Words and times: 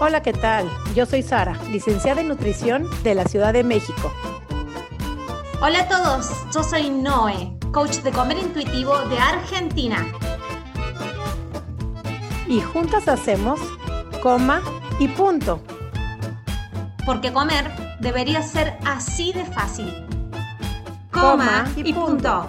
Hola, 0.00 0.22
¿qué 0.22 0.32
tal? 0.32 0.68
Yo 0.96 1.06
soy 1.06 1.22
Sara, 1.22 1.56
licenciada 1.70 2.20
en 2.20 2.26
nutrición 2.26 2.88
de 3.04 3.14
la 3.14 3.26
Ciudad 3.26 3.52
de 3.52 3.62
México. 3.62 4.12
Hola 5.62 5.82
a 5.82 5.88
todos, 5.88 6.30
yo 6.52 6.64
soy 6.64 6.90
Noé, 6.90 7.56
coach 7.72 7.98
de 7.98 8.10
comer 8.10 8.38
intuitivo 8.38 8.98
de 9.02 9.16
Argentina. 9.18 10.04
Y 12.48 12.60
juntas 12.60 13.06
hacemos 13.06 13.60
coma 14.20 14.62
y 14.98 15.06
punto. 15.06 15.62
Porque 17.06 17.32
comer 17.32 17.70
debería 18.00 18.42
ser 18.42 18.76
así 18.84 19.32
de 19.32 19.44
fácil. 19.44 20.06
Coma, 21.12 21.72
y, 21.76 21.92
punto. 21.92 22.48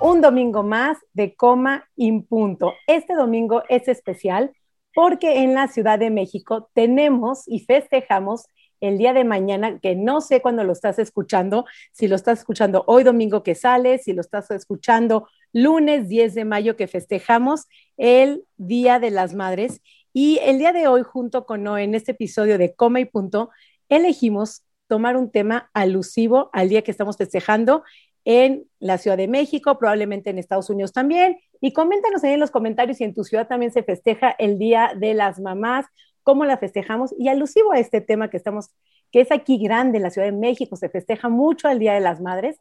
Un 0.00 0.20
domingo 0.20 0.62
más 0.62 0.98
de 1.14 1.34
coma 1.34 1.88
y 1.96 2.12
punto. 2.22 2.74
Este 2.86 3.16
domingo 3.16 3.64
es 3.68 3.88
especial 3.88 4.52
porque 4.94 5.42
en 5.42 5.54
la 5.54 5.68
Ciudad 5.68 5.98
de 5.98 6.10
México 6.10 6.70
tenemos 6.74 7.44
y 7.46 7.60
festejamos 7.60 8.46
el 8.80 8.98
día 8.98 9.12
de 9.12 9.24
mañana, 9.24 9.78
que 9.78 9.94
no 9.94 10.20
sé 10.20 10.42
cuándo 10.42 10.64
lo 10.64 10.72
estás 10.72 10.98
escuchando, 10.98 11.64
si 11.92 12.08
lo 12.08 12.16
estás 12.16 12.40
escuchando 12.40 12.82
hoy 12.88 13.04
domingo 13.04 13.44
que 13.44 13.54
sale, 13.54 13.98
si 13.98 14.12
lo 14.12 14.20
estás 14.20 14.50
escuchando 14.50 15.28
lunes 15.52 16.08
10 16.08 16.34
de 16.34 16.44
mayo 16.44 16.76
que 16.76 16.88
festejamos 16.88 17.68
el 17.96 18.44
Día 18.56 18.98
de 18.98 19.10
las 19.10 19.34
Madres. 19.34 19.80
Y 20.12 20.38
el 20.42 20.58
día 20.58 20.72
de 20.72 20.88
hoy, 20.88 21.02
junto 21.02 21.46
con 21.46 21.62
Noé, 21.62 21.84
en 21.84 21.94
este 21.94 22.12
episodio 22.12 22.58
de 22.58 22.74
Coma 22.74 23.00
y 23.00 23.04
Punto, 23.04 23.50
elegimos 23.88 24.64
tomar 24.88 25.16
un 25.16 25.30
tema 25.30 25.70
alusivo 25.72 26.50
al 26.52 26.68
día 26.68 26.82
que 26.82 26.90
estamos 26.90 27.16
festejando 27.16 27.84
en 28.24 28.64
la 28.78 28.98
Ciudad 28.98 29.16
de 29.16 29.28
México, 29.28 29.78
probablemente 29.78 30.30
en 30.30 30.38
Estados 30.38 30.70
Unidos 30.70 30.92
también. 30.92 31.38
Y 31.60 31.72
coméntanos 31.72 32.22
ahí 32.24 32.32
en 32.32 32.40
los 32.40 32.50
comentarios 32.50 32.98
si 32.98 33.04
en 33.04 33.14
tu 33.14 33.24
ciudad 33.24 33.48
también 33.48 33.72
se 33.72 33.82
festeja 33.82 34.34
el 34.38 34.58
Día 34.58 34.92
de 34.96 35.14
las 35.14 35.40
Mamás, 35.40 35.86
cómo 36.22 36.44
la 36.44 36.58
festejamos. 36.58 37.14
Y 37.18 37.28
alusivo 37.28 37.72
a 37.72 37.78
este 37.78 38.00
tema 38.00 38.30
que 38.30 38.36
estamos, 38.36 38.70
que 39.10 39.20
es 39.20 39.32
aquí 39.32 39.58
grande 39.58 39.98
en 39.98 40.04
la 40.04 40.10
Ciudad 40.10 40.26
de 40.26 40.32
México, 40.32 40.76
se 40.76 40.88
festeja 40.88 41.28
mucho 41.28 41.68
el 41.68 41.78
Día 41.78 41.94
de 41.94 42.00
las 42.00 42.20
Madres. 42.20 42.58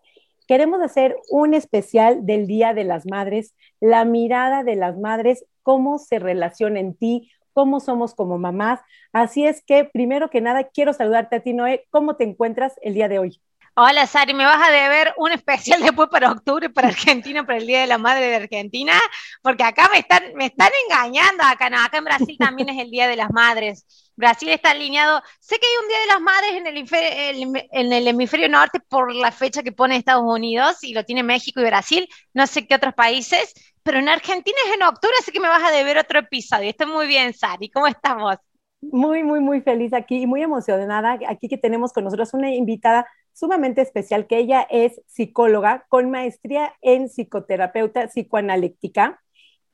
Queremos 0.47 0.81
hacer 0.81 1.15
un 1.29 1.53
especial 1.53 2.25
del 2.25 2.47
Día 2.47 2.73
de 2.73 2.83
las 2.83 3.05
Madres, 3.05 3.55
la 3.79 4.05
mirada 4.05 4.63
de 4.63 4.75
las 4.75 4.97
madres, 4.97 5.45
cómo 5.63 5.97
se 5.99 6.19
relaciona 6.19 6.79
en 6.79 6.95
ti, 6.95 7.31
cómo 7.53 7.79
somos 7.79 8.15
como 8.15 8.37
mamás. 8.37 8.79
Así 9.13 9.45
es 9.45 9.63
que, 9.63 9.85
primero 9.85 10.29
que 10.29 10.41
nada, 10.41 10.65
quiero 10.65 10.93
saludarte 10.93 11.37
a 11.37 11.39
ti, 11.41 11.53
Noé. 11.53 11.85
¿Cómo 11.89 12.15
te 12.15 12.23
encuentras 12.23 12.73
el 12.81 12.93
día 12.93 13.07
de 13.07 13.19
hoy? 13.19 13.41
Hola 13.73 14.05
Sari, 14.05 14.33
me 14.33 14.43
vas 14.43 14.67
a 14.67 14.71
deber 14.71 15.13
un 15.17 15.31
especial 15.31 15.81
después 15.81 16.09
para 16.09 16.31
octubre 16.31 16.69
para 16.69 16.89
Argentina, 16.89 17.45
para 17.45 17.57
el 17.57 17.65
Día 17.65 17.81
de 17.81 17.87
la 17.87 17.97
Madre 17.97 18.27
de 18.27 18.35
Argentina, 18.35 18.93
porque 19.41 19.63
acá 19.63 19.89
me 19.89 19.99
están, 19.99 20.33
me 20.35 20.47
están 20.47 20.69
engañando, 20.89 21.43
acá, 21.43 21.69
no, 21.69 21.79
acá 21.79 21.97
en 21.99 22.03
Brasil 22.03 22.35
también 22.37 22.67
es 22.69 22.79
el 22.79 22.91
Día 22.91 23.07
de 23.07 23.15
las 23.15 23.31
Madres. 23.31 23.85
Brasil 24.17 24.49
está 24.49 24.71
alineado, 24.71 25.21
sé 25.39 25.57
que 25.57 25.65
hay 25.65 25.83
un 25.83 25.87
Día 25.87 25.99
de 26.01 26.07
las 26.07 26.21
Madres 26.21 26.51
en 26.53 26.67
el, 26.67 27.67
en 27.71 27.93
el 27.93 28.07
hemisferio 28.09 28.49
norte 28.49 28.81
por 28.81 29.15
la 29.15 29.31
fecha 29.31 29.63
que 29.63 29.71
pone 29.71 29.95
Estados 29.95 30.25
Unidos 30.25 30.83
y 30.83 30.93
lo 30.93 31.05
tiene 31.05 31.23
México 31.23 31.61
y 31.61 31.65
Brasil, 31.65 32.09
no 32.33 32.47
sé 32.47 32.67
qué 32.67 32.75
otros 32.75 32.93
países, 32.93 33.53
pero 33.83 33.99
en 33.99 34.09
Argentina 34.09 34.57
es 34.67 34.75
en 34.75 34.83
octubre, 34.83 35.15
así 35.21 35.31
que 35.31 35.39
me 35.39 35.47
vas 35.47 35.63
a 35.63 35.71
deber 35.71 35.97
otro 35.97 36.19
episodio. 36.19 36.69
Estoy 36.69 36.87
muy 36.87 37.07
bien, 37.07 37.33
Sari, 37.33 37.69
¿cómo 37.69 37.87
estamos? 37.87 38.35
Muy, 38.81 39.23
muy, 39.23 39.39
muy 39.39 39.61
feliz 39.61 39.93
aquí 39.93 40.23
y 40.23 40.27
muy 40.27 40.41
emocionada 40.41 41.17
aquí 41.27 41.47
que 41.47 41.57
tenemos 41.57 41.93
con 41.93 42.03
nosotros 42.03 42.33
una 42.33 42.53
invitada 42.53 43.07
sumamente 43.33 43.81
especial, 43.81 44.27
que 44.27 44.37
ella 44.37 44.67
es 44.69 45.01
psicóloga 45.07 45.85
con 45.89 46.11
maestría 46.11 46.73
en 46.81 47.09
psicoterapeuta 47.09 48.07
psicoanalítica 48.07 49.21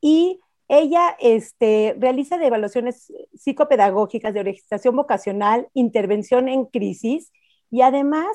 y 0.02 0.40
ella 0.70 1.16
este, 1.20 1.96
realiza 1.98 2.44
evaluaciones 2.44 3.12
psicopedagógicas 3.34 4.34
de 4.34 4.42
orientación 4.42 4.96
vocacional, 4.96 5.68
intervención 5.74 6.50
en 6.50 6.66
crisis 6.66 7.32
y 7.72 7.82
además 7.82 8.28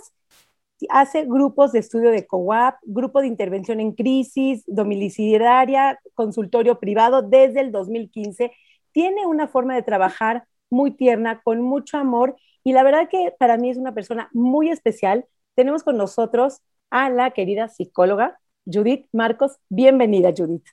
hace 0.89 1.25
grupos 1.25 1.73
de 1.73 1.81
estudio 1.81 2.11
de 2.11 2.27
COAP, 2.27 2.77
grupo 2.83 3.21
de 3.21 3.27
intervención 3.29 3.81
en 3.81 3.93
crisis, 3.93 4.65
domiciliaria, 4.67 6.01
consultorio 6.15 6.81
privado 6.81 7.23
desde 7.23 7.61
el 7.61 7.71
2015. 7.71 8.53
Tiene 8.93 9.27
una 9.27 9.47
forma 9.47 9.75
de 9.75 9.83
trabajar 9.83 10.45
muy 10.73 10.91
tierna, 10.91 11.41
con 11.43 11.61
mucho 11.61 11.99
amor 11.99 12.37
y 12.65 12.73
la 12.73 12.83
verdad 12.83 13.09
que 13.09 13.35
para 13.39 13.57
mí 13.57 13.71
es 13.71 13.77
una 13.77 13.93
persona 13.93 14.29
muy 14.33 14.71
especial. 14.71 15.27
Tenemos 15.55 15.83
con 15.83 15.97
nosotros 15.97 16.61
a 16.91 17.11
la 17.11 17.31
querida 17.33 17.69
psicóloga 17.69 18.39
Judith 18.65 19.07
Marcos. 19.13 19.59
Bienvenida, 19.69 20.33
Judith. 20.37 20.67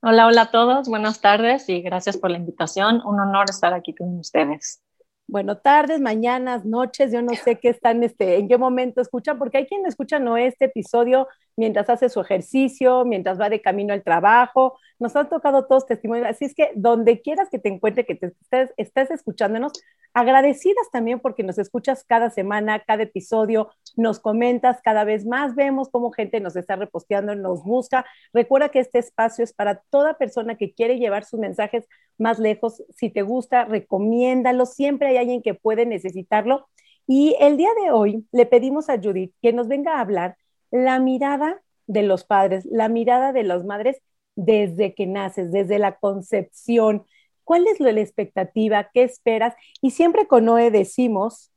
Hola, 0.00 0.26
hola 0.26 0.42
a 0.42 0.50
todos. 0.50 0.88
Buenas 0.88 1.20
tardes 1.20 1.68
y 1.68 1.82
gracias 1.82 2.16
por 2.16 2.30
la 2.30 2.38
invitación. 2.38 3.02
Un 3.04 3.18
honor 3.20 3.46
estar 3.50 3.74
aquí 3.74 3.94
con 3.94 4.16
ustedes. 4.18 4.80
Bueno, 5.26 5.58
tardes, 5.58 6.00
mañanas, 6.00 6.64
noches, 6.64 7.12
yo 7.12 7.20
no 7.20 7.34
sé 7.34 7.56
qué 7.56 7.68
están, 7.68 8.02
este, 8.02 8.38
en 8.38 8.48
qué 8.48 8.56
momento 8.56 9.02
escuchan, 9.02 9.38
porque 9.38 9.58
hay 9.58 9.66
quien 9.66 9.84
escucha 9.84 10.18
no 10.18 10.38
este 10.38 10.66
episodio 10.66 11.28
mientras 11.54 11.90
hace 11.90 12.08
su 12.08 12.20
ejercicio, 12.20 13.04
mientras 13.04 13.38
va 13.38 13.50
de 13.50 13.60
camino 13.60 13.92
al 13.92 14.02
trabajo. 14.02 14.78
Nos 14.98 15.14
han 15.14 15.28
tocado 15.28 15.66
todos 15.66 15.86
testimonios, 15.86 16.26
así 16.26 16.44
es 16.44 16.54
que 16.54 16.72
donde 16.74 17.20
quieras 17.20 17.48
que 17.50 17.58
te 17.58 17.68
encuentre, 17.68 18.04
que 18.04 18.14
te 18.14 18.26
estés, 18.26 18.74
estés 18.76 19.10
escuchándonos, 19.10 19.72
agradecidas 20.12 20.90
también 20.90 21.20
porque 21.20 21.42
nos 21.44 21.58
escuchas 21.58 22.04
cada 22.04 22.30
semana, 22.30 22.80
cada 22.80 23.04
episodio, 23.04 23.70
nos 23.96 24.18
comentas, 24.18 24.80
cada 24.82 25.04
vez 25.04 25.24
más 25.24 25.54
vemos 25.54 25.88
cómo 25.90 26.10
gente 26.10 26.40
nos 26.40 26.56
está 26.56 26.76
reposteando, 26.76 27.34
nos 27.36 27.62
busca. 27.62 28.04
Recuerda 28.32 28.70
que 28.70 28.80
este 28.80 28.98
espacio 28.98 29.44
es 29.44 29.52
para 29.52 29.82
toda 29.90 30.18
persona 30.18 30.56
que 30.56 30.72
quiere 30.72 30.98
llevar 30.98 31.24
sus 31.24 31.38
mensajes 31.38 31.86
más 32.18 32.38
lejos. 32.38 32.82
Si 32.96 33.10
te 33.10 33.22
gusta, 33.22 33.64
recomiéndalo. 33.64 34.66
Siempre 34.66 35.08
hay 35.08 35.18
alguien 35.18 35.42
que 35.42 35.54
puede 35.54 35.86
necesitarlo. 35.86 36.68
Y 37.06 37.36
el 37.40 37.56
día 37.56 37.70
de 37.82 37.90
hoy 37.90 38.26
le 38.32 38.46
pedimos 38.46 38.88
a 38.90 38.98
Judith 39.00 39.32
que 39.40 39.52
nos 39.52 39.68
venga 39.68 39.96
a 39.96 40.00
hablar 40.00 40.36
la 40.70 40.98
mirada 40.98 41.62
de 41.86 42.02
los 42.02 42.24
padres, 42.24 42.66
la 42.66 42.88
mirada 42.88 43.32
de 43.32 43.44
las 43.44 43.64
madres 43.64 44.02
desde 44.38 44.94
que 44.94 45.06
naces, 45.06 45.50
desde 45.50 45.80
la 45.80 45.96
concepción. 45.96 47.04
¿Cuál 47.42 47.66
es 47.66 47.80
la 47.80 47.90
expectativa? 47.90 48.88
¿Qué 48.94 49.02
esperas? 49.02 49.54
Y 49.82 49.90
siempre 49.90 50.28
con 50.28 50.44
Noé 50.44 50.70
decimos 50.70 51.52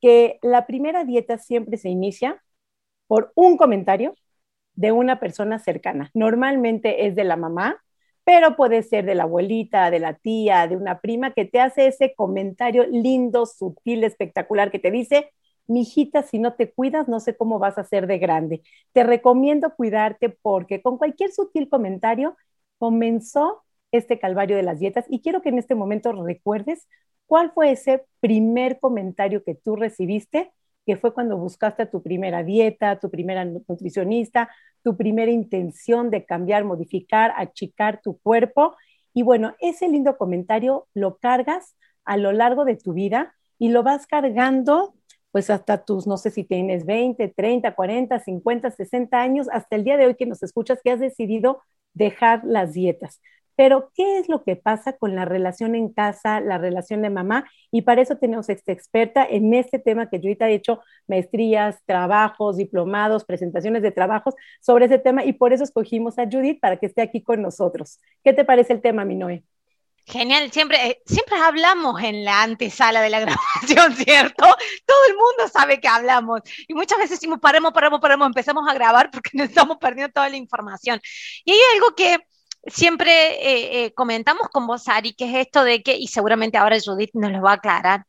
que 0.00 0.38
la 0.40 0.66
primera 0.66 1.04
dieta 1.04 1.36
siempre 1.36 1.76
se 1.76 1.90
inicia 1.90 2.42
por 3.06 3.32
un 3.34 3.58
comentario 3.58 4.14
de 4.74 4.92
una 4.92 5.20
persona 5.20 5.58
cercana. 5.58 6.10
Normalmente 6.14 7.06
es 7.06 7.14
de 7.14 7.24
la 7.24 7.36
mamá, 7.36 7.82
pero 8.24 8.56
puede 8.56 8.82
ser 8.82 9.04
de 9.04 9.14
la 9.14 9.24
abuelita, 9.24 9.90
de 9.90 10.00
la 10.00 10.14
tía, 10.14 10.66
de 10.66 10.76
una 10.76 11.00
prima 11.00 11.32
que 11.32 11.44
te 11.44 11.60
hace 11.60 11.86
ese 11.86 12.14
comentario 12.14 12.86
lindo, 12.86 13.44
sutil, 13.44 14.04
espectacular, 14.04 14.70
que 14.70 14.78
te 14.78 14.90
dice, 14.90 15.30
mijita, 15.72 16.22
si 16.22 16.38
no 16.38 16.54
te 16.54 16.72
cuidas, 16.72 17.08
no 17.08 17.20
sé 17.20 17.36
cómo 17.36 17.58
vas 17.58 17.78
a 17.78 17.84
ser 17.84 18.06
de 18.06 18.18
grande. 18.18 18.62
Te 18.92 19.02
recomiendo 19.02 19.74
cuidarte 19.74 20.28
porque 20.30 20.82
con 20.82 20.98
cualquier 20.98 21.32
sutil 21.32 21.68
comentario 21.68 22.36
comenzó 22.78 23.62
este 23.92 24.18
calvario 24.18 24.56
de 24.56 24.62
las 24.62 24.78
dietas 24.78 25.04
y 25.08 25.20
quiero 25.20 25.42
que 25.42 25.50
en 25.50 25.58
este 25.58 25.74
momento 25.74 26.12
recuerdes 26.12 26.88
cuál 27.26 27.52
fue 27.52 27.72
ese 27.72 28.04
primer 28.20 28.80
comentario 28.80 29.44
que 29.44 29.54
tú 29.54 29.76
recibiste, 29.76 30.52
que 30.84 30.96
fue 30.96 31.14
cuando 31.14 31.36
buscaste 31.36 31.86
tu 31.86 32.02
primera 32.02 32.42
dieta, 32.42 32.98
tu 32.98 33.10
primera 33.10 33.44
nutricionista, 33.44 34.50
tu 34.82 34.96
primera 34.96 35.30
intención 35.30 36.10
de 36.10 36.24
cambiar, 36.24 36.64
modificar, 36.64 37.32
achicar 37.36 38.00
tu 38.02 38.18
cuerpo. 38.18 38.74
Y 39.14 39.22
bueno, 39.22 39.54
ese 39.60 39.88
lindo 39.88 40.16
comentario 40.16 40.88
lo 40.94 41.18
cargas 41.18 41.76
a 42.04 42.16
lo 42.16 42.32
largo 42.32 42.64
de 42.64 42.76
tu 42.76 42.92
vida 42.92 43.34
y 43.58 43.68
lo 43.68 43.82
vas 43.82 44.06
cargando 44.06 44.94
pues 45.32 45.50
hasta 45.50 45.84
tus, 45.84 46.06
no 46.06 46.16
sé 46.18 46.30
si 46.30 46.44
tienes 46.44 46.86
20, 46.86 47.28
30, 47.28 47.74
40, 47.74 48.20
50, 48.20 48.70
60 48.70 49.20
años, 49.20 49.48
hasta 49.50 49.76
el 49.76 49.84
día 49.84 49.96
de 49.96 50.06
hoy 50.06 50.14
que 50.14 50.26
nos 50.26 50.42
escuchas 50.42 50.80
que 50.84 50.90
has 50.92 51.00
decidido 51.00 51.62
dejar 51.94 52.42
las 52.44 52.72
dietas. 52.74 53.20
Pero, 53.54 53.90
¿qué 53.94 54.18
es 54.18 54.28
lo 54.28 54.44
que 54.44 54.56
pasa 54.56 54.94
con 54.96 55.14
la 55.14 55.24
relación 55.24 55.74
en 55.74 55.90
casa, 55.92 56.40
la 56.40 56.58
relación 56.58 57.02
de 57.02 57.10
mamá? 57.10 57.44
Y 57.70 57.82
para 57.82 58.00
eso 58.00 58.16
tenemos 58.16 58.48
esta 58.48 58.72
experta 58.72 59.26
en 59.28 59.52
este 59.54 59.78
tema 59.78 60.08
que 60.08 60.18
yo 60.20 60.28
ahorita 60.28 60.48
he 60.48 60.54
hecho 60.54 60.80
maestrías, 61.06 61.78
trabajos, 61.86 62.56
diplomados, 62.56 63.24
presentaciones 63.24 63.82
de 63.82 63.92
trabajos 63.92 64.34
sobre 64.60 64.86
ese 64.86 64.98
tema 64.98 65.24
y 65.24 65.34
por 65.34 65.52
eso 65.52 65.64
escogimos 65.64 66.18
a 66.18 66.24
Judith 66.30 66.60
para 66.60 66.78
que 66.78 66.86
esté 66.86 67.02
aquí 67.02 67.22
con 67.22 67.42
nosotros. 67.42 68.00
¿Qué 68.24 68.32
te 68.32 68.44
parece 68.44 68.72
el 68.72 68.80
tema, 68.80 69.04
Minoe? 69.04 69.44
Genial, 70.04 70.50
siempre, 70.52 70.86
eh, 70.86 71.02
siempre 71.06 71.36
hablamos 71.38 72.02
en 72.02 72.24
la 72.24 72.42
antesala 72.42 73.00
de 73.00 73.10
la 73.10 73.20
grabación, 73.60 73.94
¿cierto? 73.96 74.44
Todo 74.86 75.04
el 75.08 75.14
mundo 75.14 75.48
sabe 75.52 75.80
que 75.80 75.88
hablamos 75.88 76.40
y 76.66 76.74
muchas 76.74 76.98
veces 76.98 77.20
decimos 77.20 77.38
paremos, 77.40 77.72
paremos, 77.72 78.00
paremos, 78.00 78.26
empezamos 78.26 78.68
a 78.68 78.74
grabar 78.74 79.10
porque 79.10 79.30
nos 79.34 79.48
estamos 79.48 79.78
perdiendo 79.78 80.12
toda 80.12 80.28
la 80.28 80.36
información. 80.36 81.00
Y 81.44 81.52
hay 81.52 81.60
algo 81.74 81.94
que 81.94 82.18
siempre 82.66 83.12
eh, 83.12 83.84
eh, 83.84 83.94
comentamos 83.94 84.48
con 84.48 84.66
vos, 84.66 84.88
Ari, 84.88 85.14
que 85.14 85.24
es 85.24 85.46
esto 85.46 85.64
de 85.64 85.82
que, 85.82 85.96
y 85.96 86.08
seguramente 86.08 86.58
ahora 86.58 86.78
Judith 86.84 87.10
nos 87.14 87.32
lo 87.32 87.42
va 87.42 87.52
a 87.52 87.54
aclarar, 87.54 88.06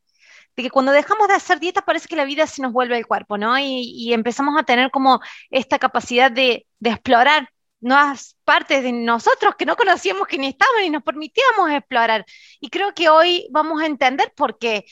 de 0.56 0.62
que 0.62 0.70
cuando 0.70 0.92
dejamos 0.92 1.28
de 1.28 1.34
hacer 1.34 1.60
dieta 1.60 1.82
parece 1.82 2.08
que 2.08 2.16
la 2.16 2.24
vida 2.24 2.46
se 2.46 2.62
nos 2.62 2.72
vuelve 2.72 2.96
el 2.96 3.06
cuerpo, 3.06 3.38
¿no? 3.38 3.58
Y, 3.58 4.12
empezamos 4.12 4.58
a 4.58 4.64
tener 4.64 4.90
como 4.90 5.20
esta 5.50 5.78
capacidad 5.78 6.30
de, 6.30 6.66
explorar 6.80 7.48
nuevas 7.84 8.36
partes 8.44 8.82
de 8.82 8.92
nosotros 8.92 9.54
que 9.56 9.66
no 9.66 9.76
conocíamos 9.76 10.26
que 10.26 10.38
ni 10.38 10.48
estaban 10.48 10.84
y 10.84 10.90
nos 10.90 11.02
permitíamos 11.02 11.70
explorar. 11.70 12.24
Y 12.60 12.70
creo 12.70 12.94
que 12.94 13.08
hoy 13.08 13.46
vamos 13.50 13.80
a 13.82 13.86
entender 13.86 14.32
por 14.34 14.58
qué. 14.58 14.84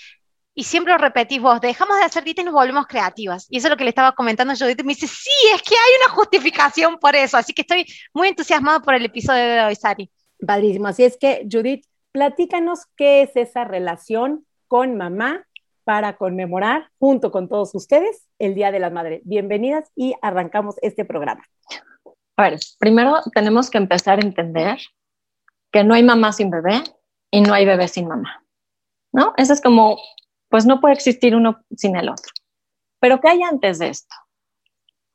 Y 0.55 0.65
siempre 0.65 0.93
lo 0.93 0.99
repetís 0.99 1.41
vos, 1.41 1.63
dejamos 1.63 1.97
de 1.97 2.05
hacer 2.05 2.25
dieta 2.25 2.43
y 2.43 2.45
nos 2.45 2.53
volvemos 2.53 2.87
creativas. 2.87 3.47
Y 3.49 3.57
eso 3.57 3.69
es 3.69 3.71
lo 3.71 3.77
que 3.79 3.85
le 3.85 3.91
estaba 3.91 4.13
comentando 4.13 4.53
a 4.53 4.57
Judith. 4.57 4.83
Me 4.85 4.93
dice, 4.93 5.07
sí, 5.07 5.31
es 5.55 5.63
que 5.63 5.75
hay 5.75 5.93
una 6.05 6.15
justificación 6.15 6.99
por 6.99 7.17
eso. 7.17 7.39
Así 7.39 7.55
que 7.55 7.63
estoy 7.63 7.87
muy 8.13 8.29
entusiasmada 8.29 8.81
por 8.81 8.95
el 8.95 9.07
episodio 9.07 9.43
de 9.43 9.61
hoy, 9.63 9.75
Sari. 9.75 10.11
Padrísimo. 10.47 10.89
Así 10.89 11.05
es 11.05 11.17
que, 11.17 11.47
Judith, 11.51 11.87
platícanos 12.13 12.81
qué 12.97 13.23
es 13.23 13.35
esa 13.35 13.65
relación 13.65 14.47
con 14.69 14.99
mamá 14.99 15.47
para 15.85 16.17
conmemorar 16.17 16.91
junto 16.99 17.33
con 17.33 17.49
todos 17.49 17.75
ustedes 17.75 18.29
el 18.39 18.55
Día 18.55 18.71
de 18.71 18.79
las 18.79 18.93
Madres. 18.93 19.23
Bienvenidas 19.25 19.91
y 19.97 20.15
arrancamos 20.21 20.77
este 20.83 21.07
programa. 21.07 21.45
A 22.37 22.43
ver, 22.43 22.59
primero 22.79 23.21
tenemos 23.35 23.71
que 23.71 23.79
empezar 23.79 24.19
a 24.19 24.27
entender 24.27 24.79
que 25.71 25.85
no 25.85 25.95
hay 25.95 26.03
mamá 26.03 26.33
sin 26.33 26.51
bebé 26.51 26.83
y 27.31 27.41
no 27.41 27.55
hay 27.55 27.67
bebé 27.67 27.89
sin 27.89 28.09
mamá. 28.09 28.45
¿No? 29.13 29.35
Eso 29.37 29.53
es 29.53 29.61
como, 29.61 29.99
pues 30.49 30.65
no 30.67 30.81
puede 30.81 30.95
existir 30.95 31.37
uno 31.37 31.63
sin 31.77 31.97
el 31.97 32.09
otro. 32.09 32.31
Pero 33.01 33.21
¿qué 33.21 33.29
hay 33.29 33.43
antes 33.43 33.79
de 33.79 33.89
esto? 33.89 34.15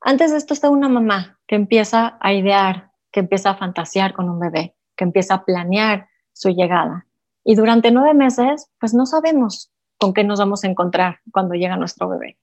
Antes 0.00 0.30
de 0.30 0.38
esto 0.38 0.54
está 0.54 0.70
una 0.70 0.88
mamá 0.88 1.40
que 1.46 1.56
empieza 1.56 2.18
a 2.20 2.32
idear, 2.32 2.92
que 3.10 3.20
empieza 3.20 3.50
a 3.50 3.56
fantasear 3.56 4.14
con 4.14 4.28
un 4.28 4.38
bebé, 4.38 4.76
que 4.96 5.04
empieza 5.04 5.34
a 5.34 5.44
planear 5.44 6.08
su 6.32 6.50
llegada. 6.50 7.06
Y 7.44 7.56
durante 7.56 7.90
nueve 7.90 8.14
meses, 8.14 8.70
pues 8.78 8.94
no 8.94 9.06
sabemos 9.06 9.72
con 9.98 10.14
qué 10.14 10.22
nos 10.22 10.38
vamos 10.38 10.62
a 10.62 10.68
encontrar 10.68 11.18
cuando 11.32 11.54
llega 11.54 11.76
nuestro 11.76 12.08
bebé. 12.08 12.38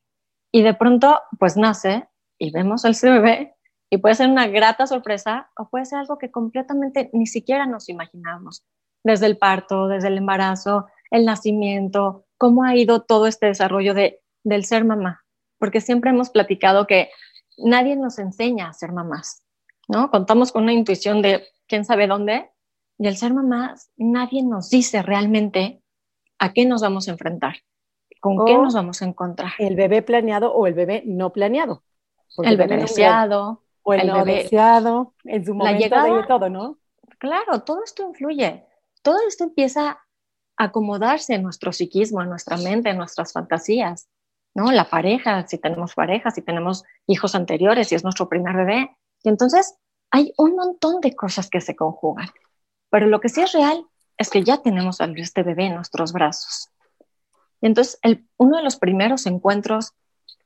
Y 0.52 0.64
de 0.64 0.74
pronto, 0.74 1.22
pues 1.40 1.56
nace 1.56 2.10
y 2.38 2.52
vemos 2.52 2.84
al 2.84 2.96
bebé 3.02 3.55
y 3.90 3.98
puede 3.98 4.16
ser 4.16 4.30
una 4.30 4.48
grata 4.48 4.88
sorpresa 4.88 5.52
o 5.58 5.70
puede 5.70 5.86
ser 5.86 6.00
algo 6.00 6.18
que 6.18 6.32
completamente 6.32 7.10
ni 7.14 7.28
siquiera 7.28 7.66
nos 7.66 7.90
imaginamos. 7.90 8.64
Desde 9.04 9.28
el 9.28 9.38
parto, 9.38 9.88
desde 9.88 10.08
el 10.08 10.18
embarazo, 10.18 10.88
el 11.12 11.26
nacimiento, 11.26 12.26
cómo 12.38 12.64
ha 12.64 12.76
ido 12.76 13.04
todo 13.04 13.28
este 13.28 13.46
desarrollo 13.46 13.94
de, 13.94 14.22
del 14.44 14.66
ser 14.66 14.84
mamá. 14.86 15.24
Porque 15.60 15.82
siempre 15.82 16.10
hemos 16.10 16.30
platicado 16.30 16.88
que 16.88 17.10
nadie 17.58 17.96
nos 17.96 18.20
enseña 18.20 18.68
a 18.68 18.74
ser 18.74 18.92
mamás, 18.92 19.44
¿no? 19.88 20.10
Contamos 20.10 20.52
con 20.52 20.64
una 20.64 20.74
intuición 20.74 21.22
de 21.22 21.48
quién 21.68 21.86
sabe 21.86 22.08
dónde 22.08 22.50
y 22.98 23.08
el 23.08 23.18
ser 23.18 23.34
mamás, 23.34 23.92
nadie 23.98 24.44
nos 24.44 24.70
dice 24.70 25.02
realmente 25.02 25.82
a 26.40 26.54
qué 26.54 26.66
nos 26.66 26.82
vamos 26.82 27.08
a 27.08 27.12
enfrentar, 27.12 27.58
con 28.20 28.46
qué 28.46 28.58
nos 28.58 28.74
vamos 28.74 29.02
a 29.02 29.06
encontrar. 29.06 29.52
El 29.60 29.76
bebé 29.76 30.02
planeado 30.02 30.54
o 30.54 30.68
el 30.68 30.74
bebé 30.74 31.04
no 31.06 31.32
planeado. 31.32 31.84
El 32.44 32.58
bebé 32.58 32.78
deseado. 32.78 33.65
O 33.88 33.94
el, 33.94 34.08
no 34.08 34.26
deseado, 34.26 35.14
en 35.26 35.46
su 35.46 35.54
momento 35.54 35.74
la 35.74 35.80
llegada, 35.80 36.18
de 36.18 36.28
todo, 36.28 36.50
¿no? 36.50 36.80
Claro, 37.20 37.62
todo 37.62 37.84
esto 37.84 38.02
influye. 38.04 38.66
Todo 39.04 39.18
esto 39.28 39.44
empieza 39.44 39.90
a 40.58 40.64
acomodarse 40.64 41.36
en 41.36 41.44
nuestro 41.44 41.72
psiquismo, 41.72 42.22
en 42.24 42.30
nuestra 42.30 42.58
mente, 42.58 42.90
en 42.90 42.98
nuestras 42.98 43.32
fantasías. 43.32 44.10
¿no? 44.56 44.72
La 44.72 44.90
pareja, 44.90 45.46
si 45.48 45.60
tenemos 45.60 45.94
pareja, 45.94 46.32
si 46.32 46.42
tenemos 46.42 46.84
hijos 47.06 47.36
anteriores, 47.36 47.90
si 47.90 47.96
es 47.96 48.04
nuestro 48.04 48.28
primer 48.28 48.56
bebé. 48.56 48.98
Y 49.22 49.30
entonces 49.30 49.76
hay 50.10 50.34
un 50.38 50.56
montón 50.56 51.02
de 51.02 51.16
cosas 51.16 51.50
que 51.50 51.62
se 51.62 51.76
conjugan. 51.76 52.30
Pero 52.90 53.06
lo 53.06 53.20
que 53.20 53.30
sí 53.30 53.42
es 53.42 53.52
real 53.52 53.86
es 54.18 54.30
que 54.30 54.44
ya 54.44 54.62
tenemos 54.62 55.00
a 55.00 55.06
este 55.18 55.44
bebé 55.44 55.66
en 55.66 55.76
nuestros 55.76 56.14
brazos. 56.14 56.70
Y 57.62 57.68
entonces, 57.68 58.00
el, 58.02 58.26
uno 58.38 58.58
de 58.58 58.64
los 58.64 58.78
primeros 58.78 59.26
encuentros 59.26 59.94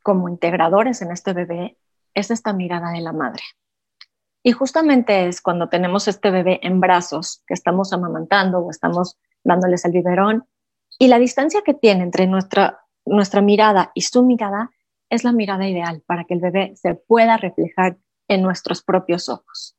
como 0.02 0.28
integradores 0.28 1.02
en 1.02 1.12
este 1.12 1.34
bebé 1.34 1.78
es 2.20 2.32
esta 2.32 2.54
mirada 2.54 2.92
de 2.92 3.02
la 3.02 3.14
madre. 3.14 3.44
Y 4.44 4.52
justamente 4.52 5.28
es 5.28 5.42
cuando 5.42 5.70
tenemos 5.70 6.08
este 6.08 6.32
bebé 6.32 6.60
en 6.64 6.80
brazos, 6.80 7.44
que 7.46 7.54
estamos 7.54 7.92
amamantando 7.92 8.60
o 8.60 8.72
estamos 8.72 9.18
dándoles 9.44 9.84
el 9.86 9.92
biberón, 9.92 10.48
y 10.98 11.08
la 11.08 11.20
distancia 11.20 11.62
que 11.66 11.74
tiene 11.74 12.04
entre 12.04 12.28
nuestra, 12.28 12.86
nuestra 13.06 13.42
mirada 13.42 13.92
y 13.94 14.02
su 14.02 14.24
mirada 14.24 14.72
es 15.10 15.24
la 15.24 15.32
mirada 15.32 15.68
ideal 15.68 16.04
para 16.06 16.26
que 16.26 16.36
el 16.36 16.42
bebé 16.42 16.74
se 16.76 16.96
pueda 16.96 17.38
reflejar 17.38 17.98
en 18.28 18.42
nuestros 18.42 18.82
propios 18.82 19.28
ojos. 19.28 19.76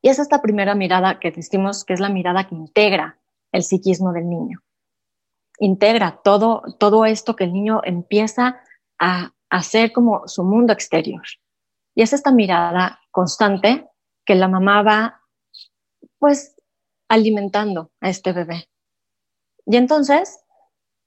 Y 0.00 0.08
es 0.08 0.18
esta 0.18 0.40
primera 0.40 0.74
mirada 0.74 1.18
que 1.18 1.30
decimos 1.30 1.84
que 1.84 1.94
es 1.94 2.00
la 2.00 2.10
mirada 2.10 2.46
que 2.46 2.54
integra 2.54 3.18
el 3.52 3.62
psiquismo 3.62 4.12
del 4.12 4.28
niño. 4.28 4.60
Integra 5.58 6.20
todo, 6.22 6.62
todo 6.78 7.04
esto 7.04 7.36
que 7.36 7.44
el 7.44 7.52
niño 7.52 7.80
empieza 7.84 8.60
a 8.98 9.32
hacer 9.50 9.92
como 9.92 10.26
su 10.26 10.44
mundo 10.44 10.72
exterior. 10.72 11.22
Y 11.94 12.02
es 12.02 12.12
esta 12.12 12.30
mirada 12.30 13.00
constante 13.10 13.88
que 14.24 14.34
la 14.34 14.48
mamá 14.48 14.82
va, 14.82 15.20
pues, 16.18 16.56
alimentando 17.08 17.90
a 18.00 18.08
este 18.08 18.32
bebé. 18.32 18.68
Y 19.66 19.76
entonces, 19.76 20.44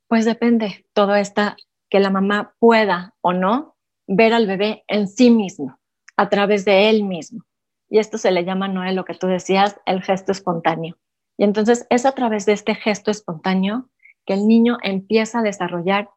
pues 0.08 0.26
depende 0.26 0.86
todo 0.94 1.16
esta 1.16 1.58
que 1.90 2.00
la 2.00 2.10
mamá 2.10 2.56
pueda 2.60 3.16
o 3.22 3.34
no 3.34 3.76
ver 4.08 4.34
al 4.34 4.48
bebé 4.48 4.84
en 4.88 5.08
sí 5.08 5.30
mismo, 5.30 5.80
a 6.16 6.30
través 6.30 6.66
de 6.66 6.90
él 6.90 7.04
mismo. 7.04 7.44
Y 7.90 8.00
esto 8.00 8.18
se 8.18 8.32
le 8.32 8.44
llama, 8.44 8.68
Noé, 8.68 8.94
lo 8.94 9.06
que 9.06 9.14
tú 9.14 9.28
decías, 9.28 9.80
el 9.86 10.02
gesto 10.02 10.32
espontáneo. 10.32 10.98
Y 11.38 11.44
entonces 11.44 11.86
es 11.90 12.06
a 12.06 12.14
través 12.14 12.46
de 12.46 12.54
este 12.54 12.76
gesto 12.76 13.12
espontáneo 13.12 13.90
que 14.26 14.34
el 14.34 14.48
niño 14.48 14.78
empieza 14.82 15.40
a 15.40 15.44
desarrollar 15.44 16.10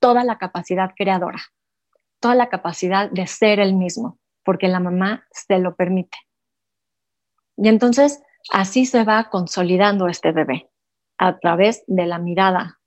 toda 0.00 0.24
la 0.24 0.38
capacidad 0.38 0.92
creadora, 0.96 1.40
toda 2.20 2.34
la 2.34 2.48
capacidad 2.48 3.10
de 3.10 3.26
ser 3.26 3.60
el 3.60 3.74
mismo, 3.74 4.18
porque 4.44 4.68
la 4.68 4.80
mamá 4.80 5.26
se 5.30 5.58
lo 5.58 5.76
permite. 5.76 6.18
Y 7.56 7.68
entonces 7.68 8.22
así 8.50 8.86
se 8.86 9.04
va 9.04 9.30
consolidando 9.30 10.08
este 10.08 10.32
bebé, 10.32 10.70
a 11.18 11.38
través 11.38 11.84
de 11.86 12.06
la 12.06 12.18
mirada 12.18 12.80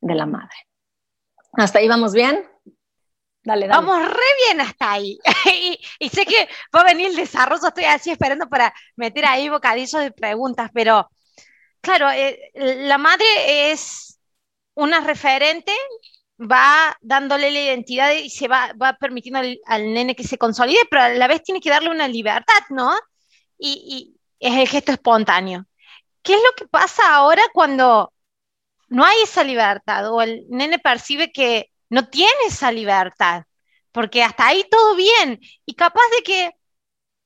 de 0.00 0.14
la 0.14 0.26
madre. 0.26 0.56
¿Hasta 1.52 1.78
ahí 1.78 1.88
vamos 1.88 2.12
bien? 2.12 2.46
Dale, 3.42 3.68
Vamos 3.68 4.02
re 4.02 4.46
bien 4.46 4.60
hasta 4.62 4.92
ahí. 4.92 5.18
y, 6.00 6.08
sé 6.08 6.24
que 6.24 6.48
va 6.74 6.80
a 6.80 6.84
venir 6.84 7.08
el 7.08 7.16
desarrollo, 7.16 7.68
estoy 7.68 7.84
así 7.84 8.10
esperando 8.10 8.48
para 8.48 8.72
meter 8.96 9.26
ahí 9.26 9.50
bocadillos 9.50 10.00
de 10.00 10.10
preguntas, 10.12 10.70
pero 10.72 11.10
claro, 11.82 12.10
eh, 12.10 12.50
la 12.54 12.96
madre 12.96 13.26
es 13.70 14.18
una 14.74 15.00
referente, 15.00 15.72
va 16.40 16.96
dándole 17.00 17.50
la 17.50 17.60
identidad 17.60 18.12
y 18.12 18.30
se 18.30 18.48
va, 18.48 18.72
va 18.80 18.94
permitiendo 18.94 19.40
al, 19.66 19.94
nene 19.94 20.16
que 20.16 20.24
se 20.24 20.38
consolide, 20.38 20.80
pero 20.90 21.02
a 21.02 21.08
la 21.10 21.28
vez 21.28 21.42
tiene 21.42 21.60
que 21.60 21.70
darle 21.70 21.90
una 21.90 22.08
libertad, 22.08 22.62
¿no? 22.70 22.92
Y, 23.58 24.16
y 24.40 24.46
es 24.46 24.56
el 24.56 24.68
gesto 24.68 24.92
espontáneo. 24.92 25.64
¿Qué 26.22 26.34
es 26.34 26.40
lo 26.42 26.52
que 26.56 26.66
pasa 26.68 27.14
ahora 27.14 27.42
cuando 27.52 28.12
no 28.88 29.04
hay 29.04 29.22
esa 29.22 29.44
libertad 29.44 30.10
o 30.12 30.22
el 30.22 30.46
nene 30.48 30.78
percibe 30.78 31.32
que 31.32 31.70
no 31.90 32.08
tiene 32.08 32.32
esa 32.46 32.72
libertad, 32.72 33.44
porque 33.92 34.22
hasta 34.22 34.46
ahí 34.46 34.64
todo 34.70 34.96
bien 34.96 35.40
y 35.66 35.74
capaz 35.74 36.02
de 36.16 36.22
que 36.24 36.50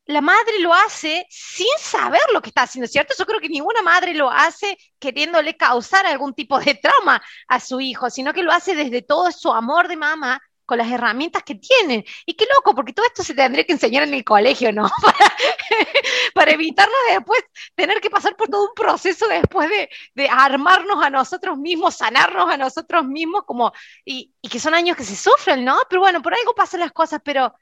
la 0.08 0.22
madre 0.22 0.58
lo 0.60 0.72
hace 0.72 1.26
sin 1.28 1.68
saber 1.78 2.22
lo 2.32 2.40
que 2.40 2.48
está 2.48 2.62
haciendo, 2.62 2.88
¿cierto? 2.88 3.14
Yo 3.16 3.26
creo 3.26 3.40
que 3.40 3.48
ninguna 3.48 3.82
madre 3.82 4.14
lo 4.14 4.30
hace 4.30 4.78
queriéndole 4.98 5.56
causar 5.56 6.06
algún 6.06 6.34
tipo 6.34 6.58
de 6.58 6.74
trauma 6.74 7.22
a 7.46 7.60
su 7.60 7.78
hijo, 7.78 8.08
sino 8.08 8.32
que 8.32 8.42
lo 8.42 8.50
hace 8.50 8.74
desde 8.74 9.02
todo 9.02 9.30
su 9.30 9.52
amor 9.52 9.86
de 9.86 9.96
mamá 9.96 10.40
con 10.64 10.78
las 10.78 10.90
herramientas 10.90 11.42
que 11.42 11.56
tienen. 11.56 12.04
Y 12.24 12.34
qué 12.34 12.46
loco, 12.54 12.74
porque 12.74 12.94
todo 12.94 13.04
esto 13.04 13.22
se 13.22 13.34
tendría 13.34 13.64
que 13.64 13.72
enseñar 13.72 14.02
en 14.02 14.14
el 14.14 14.24
colegio, 14.24 14.72
¿no? 14.72 14.90
Para, 16.34 16.52
evitarnos 16.52 16.96
después 17.10 17.42
tener 17.74 18.00
que 18.00 18.08
pasar 18.08 18.34
por 18.34 18.48
todo 18.48 18.64
un 18.64 18.74
proceso 18.74 19.28
después 19.28 19.68
de, 20.14 20.28
armarnos 20.28 21.04
a 21.04 21.10
nosotros 21.10 21.58
mismos, 21.58 21.96
sanarnos 21.96 22.50
a 22.50 22.56
nosotros 22.56 23.04
mismos, 23.06 23.42
como, 23.46 23.72
y, 24.06 24.34
que 24.50 24.58
son 24.58 24.74
años 24.74 24.96
que 24.96 25.04
se 25.04 25.16
sufren, 25.16 25.64
¿no? 25.64 25.78
Pero 25.90 26.00
bueno, 26.00 26.22
por 26.22 26.32
algo 26.32 26.54
pasan 26.54 26.80
las 26.80 26.92
cosas, 26.92 27.20
pero 27.22 27.54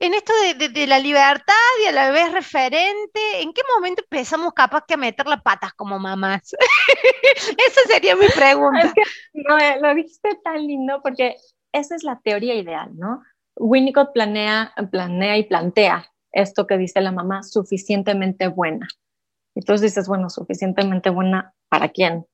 en 0.00 0.14
esto 0.14 0.32
de, 0.58 0.86
la 0.86 0.98
libertad 0.98 1.54
y 1.82 1.86
a 1.86 1.92
la 1.92 2.10
vez 2.10 2.32
referente, 2.32 3.20
¿en 3.40 3.52
qué 3.52 3.62
momento 3.74 4.02
empezamos 4.02 4.52
capaz 4.52 4.84
que 4.86 4.94
a 4.94 4.98
meter 4.98 5.26
las 5.26 5.42
patas 5.42 5.72
como 5.74 5.98
mamás? 5.98 6.54
Esa 7.58 7.80
sería 7.88 8.16
mi 8.16 8.26
pregunta. 8.28 8.92
no, 9.32 9.56
lo 9.80 9.94
dijiste 9.94 10.38
tan 10.42 10.66
lindo 10.66 11.00
porque 11.02 11.36
esa 11.72 11.94
es 11.96 12.04
la 12.04 12.20
teoría 12.20 12.54
ideal, 12.54 12.90
¿no? 12.96 13.22
Winnicott 13.56 14.12
planea, 14.12 14.72
planea 14.90 15.38
y 15.38 15.44
plantea 15.44 16.06
esto 16.32 16.66
que 16.66 16.76
dice 16.76 17.00
la 17.00 17.12
mamá, 17.12 17.42
suficientemente 17.42 18.48
buena. 18.48 18.88
Entonces 19.54 19.82
dices, 19.82 20.08
bueno, 20.08 20.28
suficientemente 20.30 21.10
buena 21.10 21.54
para 21.68 21.88
quién, 21.88 22.26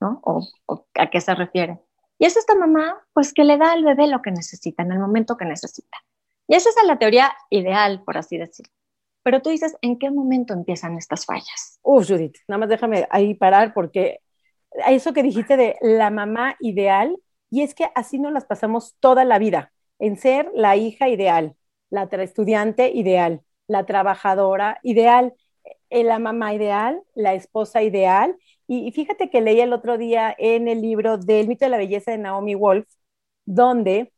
¿no? 0.00 0.20
O, 0.22 0.48
a 0.94 1.10
qué 1.10 1.20
se 1.20 1.34
refiere. 1.34 1.80
Y 2.18 2.26
es 2.26 2.36
esta 2.36 2.54
mamá, 2.54 2.96
pues, 3.12 3.32
que 3.32 3.44
le 3.44 3.58
da 3.58 3.72
al 3.72 3.84
bebé 3.84 4.06
lo 4.06 4.22
que 4.22 4.30
necesita, 4.30 4.82
en 4.82 4.92
el 4.92 4.98
momento 4.98 5.36
que 5.36 5.44
necesita. 5.44 5.98
Y 6.50 6.56
esa 6.56 6.68
es 6.68 6.76
la 6.84 6.98
teoría 6.98 7.32
ideal, 7.48 8.02
por 8.02 8.18
así 8.18 8.36
decirlo. 8.36 8.72
Pero 9.22 9.40
tú 9.40 9.50
dices, 9.50 9.76
¿en 9.82 10.00
qué 10.00 10.10
momento 10.10 10.52
empiezan 10.52 10.98
estas 10.98 11.24
fallas? 11.24 11.78
Uf, 11.80 12.08
Judith, 12.08 12.38
nada 12.48 12.58
más 12.58 12.68
déjame 12.68 13.06
ahí 13.10 13.34
parar 13.34 13.72
porque 13.72 14.18
eso 14.88 15.12
que 15.12 15.22
dijiste 15.22 15.56
de 15.56 15.76
la 15.80 16.10
mamá 16.10 16.56
ideal, 16.58 17.16
y 17.50 17.62
es 17.62 17.72
que 17.72 17.86
así 17.94 18.18
nos 18.18 18.32
las 18.32 18.46
pasamos 18.46 18.96
toda 18.98 19.24
la 19.24 19.38
vida, 19.38 19.72
en 20.00 20.16
ser 20.16 20.50
la 20.52 20.74
hija 20.74 21.08
ideal, 21.08 21.54
la 21.88 22.08
estudiante 22.10 22.90
ideal, 22.92 23.42
la 23.68 23.86
trabajadora 23.86 24.80
ideal, 24.82 25.34
eh, 25.88 26.02
la 26.02 26.18
mamá 26.18 26.52
ideal, 26.52 27.00
la 27.14 27.34
esposa 27.34 27.84
ideal. 27.84 28.36
Y 28.66 28.90
fíjate 28.90 29.30
que 29.30 29.40
leí 29.40 29.60
el 29.60 29.72
otro 29.72 29.98
día 29.98 30.34
en 30.36 30.66
el 30.66 30.82
libro 30.82 31.16
del 31.16 31.46
mito 31.46 31.64
de 31.64 31.70
la 31.70 31.76
belleza 31.76 32.10
de 32.10 32.18
Naomi 32.18 32.56
Wolf, 32.56 32.88
donde 33.44 34.12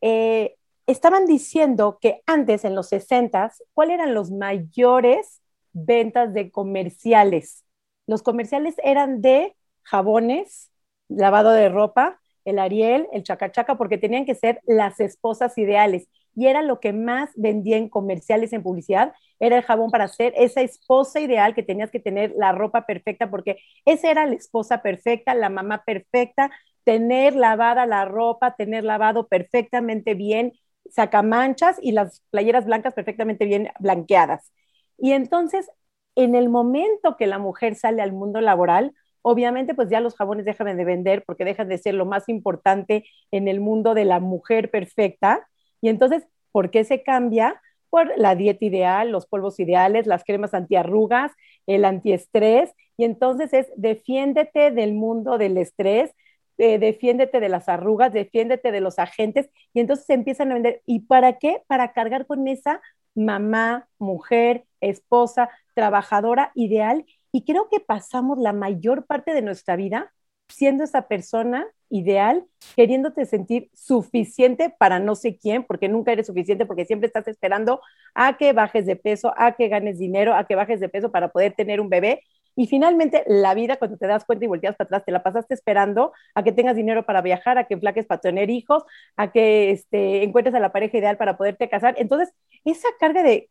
eh, 0.00 0.57
estaban 0.88 1.26
diciendo 1.26 1.98
que 2.00 2.22
antes, 2.26 2.64
en 2.64 2.74
los 2.74 2.88
60, 2.88 3.52
¿cuáles 3.74 3.94
eran 3.94 4.14
los 4.14 4.30
mayores 4.30 5.42
ventas 5.72 6.32
de 6.34 6.50
comerciales? 6.50 7.64
Los 8.06 8.22
comerciales 8.22 8.74
eran 8.82 9.20
de 9.20 9.54
jabones, 9.82 10.70
lavado 11.08 11.52
de 11.52 11.68
ropa, 11.68 12.20
el 12.44 12.58
Ariel, 12.58 13.06
el 13.12 13.22
Chacachaca, 13.22 13.76
porque 13.76 13.98
tenían 13.98 14.24
que 14.24 14.34
ser 14.34 14.60
las 14.66 14.98
esposas 15.00 15.56
ideales. 15.58 16.08
Y 16.34 16.46
era 16.46 16.62
lo 16.62 16.80
que 16.80 16.92
más 16.92 17.30
vendía 17.36 17.76
en 17.76 17.88
comerciales, 17.88 18.52
en 18.52 18.62
publicidad, 18.62 19.12
era 19.40 19.58
el 19.58 19.62
jabón 19.64 19.90
para 19.90 20.08
ser 20.08 20.32
esa 20.36 20.62
esposa 20.62 21.20
ideal 21.20 21.54
que 21.54 21.62
tenías 21.62 21.90
que 21.90 22.00
tener 22.00 22.32
la 22.36 22.52
ropa 22.52 22.86
perfecta, 22.86 23.30
porque 23.30 23.58
esa 23.84 24.10
era 24.10 24.26
la 24.26 24.34
esposa 24.34 24.82
perfecta, 24.82 25.34
la 25.34 25.50
mamá 25.50 25.82
perfecta, 25.84 26.50
tener 26.84 27.36
lavada 27.36 27.86
la 27.86 28.04
ropa, 28.06 28.56
tener 28.56 28.84
lavado 28.84 29.28
perfectamente 29.28 30.14
bien, 30.14 30.54
sacamanchas 30.90 31.76
y 31.82 31.92
las 31.92 32.22
playeras 32.30 32.66
blancas 32.66 32.94
perfectamente 32.94 33.44
bien 33.44 33.68
blanqueadas. 33.80 34.52
Y 34.98 35.12
entonces, 35.12 35.70
en 36.14 36.34
el 36.34 36.48
momento 36.48 37.16
que 37.16 37.26
la 37.26 37.38
mujer 37.38 37.74
sale 37.76 38.02
al 38.02 38.12
mundo 38.12 38.40
laboral, 38.40 38.94
Obviamente, 39.22 39.74
pues 39.74 39.90
ya 39.90 40.00
los 40.00 40.14
jabones 40.16 40.44
dejan 40.44 40.76
de 40.76 40.84
vender 40.84 41.24
porque 41.26 41.44
dejan 41.44 41.68
de 41.68 41.78
ser 41.78 41.94
lo 41.94 42.06
más 42.06 42.28
importante 42.28 43.04
en 43.30 43.48
el 43.48 43.60
mundo 43.60 43.94
de 43.94 44.04
la 44.04 44.20
mujer 44.20 44.70
perfecta. 44.70 45.46
Y 45.80 45.88
entonces, 45.88 46.26
¿por 46.52 46.70
qué 46.70 46.84
se 46.84 47.02
cambia? 47.02 47.60
Por 47.90 48.16
la 48.16 48.34
dieta 48.34 48.64
ideal, 48.64 49.10
los 49.10 49.26
polvos 49.26 49.60
ideales, 49.60 50.06
las 50.06 50.24
cremas 50.24 50.54
antiarrugas, 50.54 51.32
el 51.66 51.84
antiestrés. 51.84 52.70
Y 52.96 53.04
entonces 53.04 53.52
es 53.52 53.66
defiéndete 53.76 54.70
del 54.70 54.94
mundo 54.94 55.36
del 55.38 55.58
estrés, 55.58 56.12
eh, 56.58 56.78
defiéndete 56.78 57.40
de 57.40 57.48
las 57.48 57.68
arrugas, 57.68 58.12
defiéndete 58.12 58.72
de 58.72 58.80
los 58.80 58.98
agentes. 58.98 59.50
Y 59.72 59.80
entonces 59.80 60.08
empiezan 60.10 60.50
a 60.50 60.54
vender. 60.54 60.82
¿Y 60.86 61.00
para 61.00 61.38
qué? 61.38 61.62
Para 61.66 61.92
cargar 61.92 62.26
con 62.26 62.46
esa 62.48 62.80
mamá, 63.14 63.88
mujer, 63.98 64.64
esposa, 64.80 65.50
trabajadora 65.74 66.52
ideal 66.54 67.04
y 67.32 67.44
creo 67.44 67.68
que 67.70 67.80
pasamos 67.80 68.38
la 68.38 68.52
mayor 68.52 69.06
parte 69.06 69.34
de 69.34 69.42
nuestra 69.42 69.76
vida 69.76 70.12
siendo 70.48 70.82
esa 70.84 71.08
persona 71.08 71.66
ideal, 71.90 72.46
queriéndote 72.74 73.26
sentir 73.26 73.70
suficiente 73.74 74.74
para 74.78 74.98
no 74.98 75.14
sé 75.14 75.36
quién, 75.36 75.64
porque 75.64 75.88
nunca 75.88 76.12
eres 76.12 76.26
suficiente, 76.26 76.66
porque 76.66 76.86
siempre 76.86 77.06
estás 77.06 77.28
esperando 77.28 77.80
a 78.14 78.36
que 78.38 78.52
bajes 78.52 78.86
de 78.86 78.96
peso, 78.96 79.32
a 79.36 79.52
que 79.52 79.68
ganes 79.68 79.98
dinero, 79.98 80.34
a 80.34 80.46
que 80.46 80.54
bajes 80.54 80.80
de 80.80 80.88
peso 80.88 81.10
para 81.12 81.28
poder 81.28 81.54
tener 81.54 81.80
un 81.80 81.88
bebé. 81.90 82.22
Y 82.58 82.66
finalmente, 82.66 83.22
la 83.28 83.54
vida, 83.54 83.76
cuando 83.76 83.96
te 83.98 84.08
das 84.08 84.24
cuenta 84.24 84.44
y 84.44 84.48
volteas 84.48 84.74
para 84.74 84.86
atrás, 84.86 85.04
te 85.04 85.12
la 85.12 85.22
pasaste 85.22 85.54
esperando 85.54 86.12
a 86.34 86.42
que 86.42 86.50
tengas 86.50 86.74
dinero 86.74 87.06
para 87.06 87.22
viajar, 87.22 87.56
a 87.56 87.68
que 87.68 87.78
flaques 87.78 88.04
para 88.04 88.20
tener 88.20 88.50
hijos, 88.50 88.82
a 89.16 89.30
que 89.30 89.70
este, 89.70 90.24
encuentres 90.24 90.56
a 90.56 90.60
la 90.60 90.72
pareja 90.72 90.98
ideal 90.98 91.16
para 91.16 91.36
poderte 91.38 91.68
casar. 91.68 91.94
Entonces, 91.98 92.34
esa 92.64 92.88
carga 92.98 93.22
de 93.22 93.48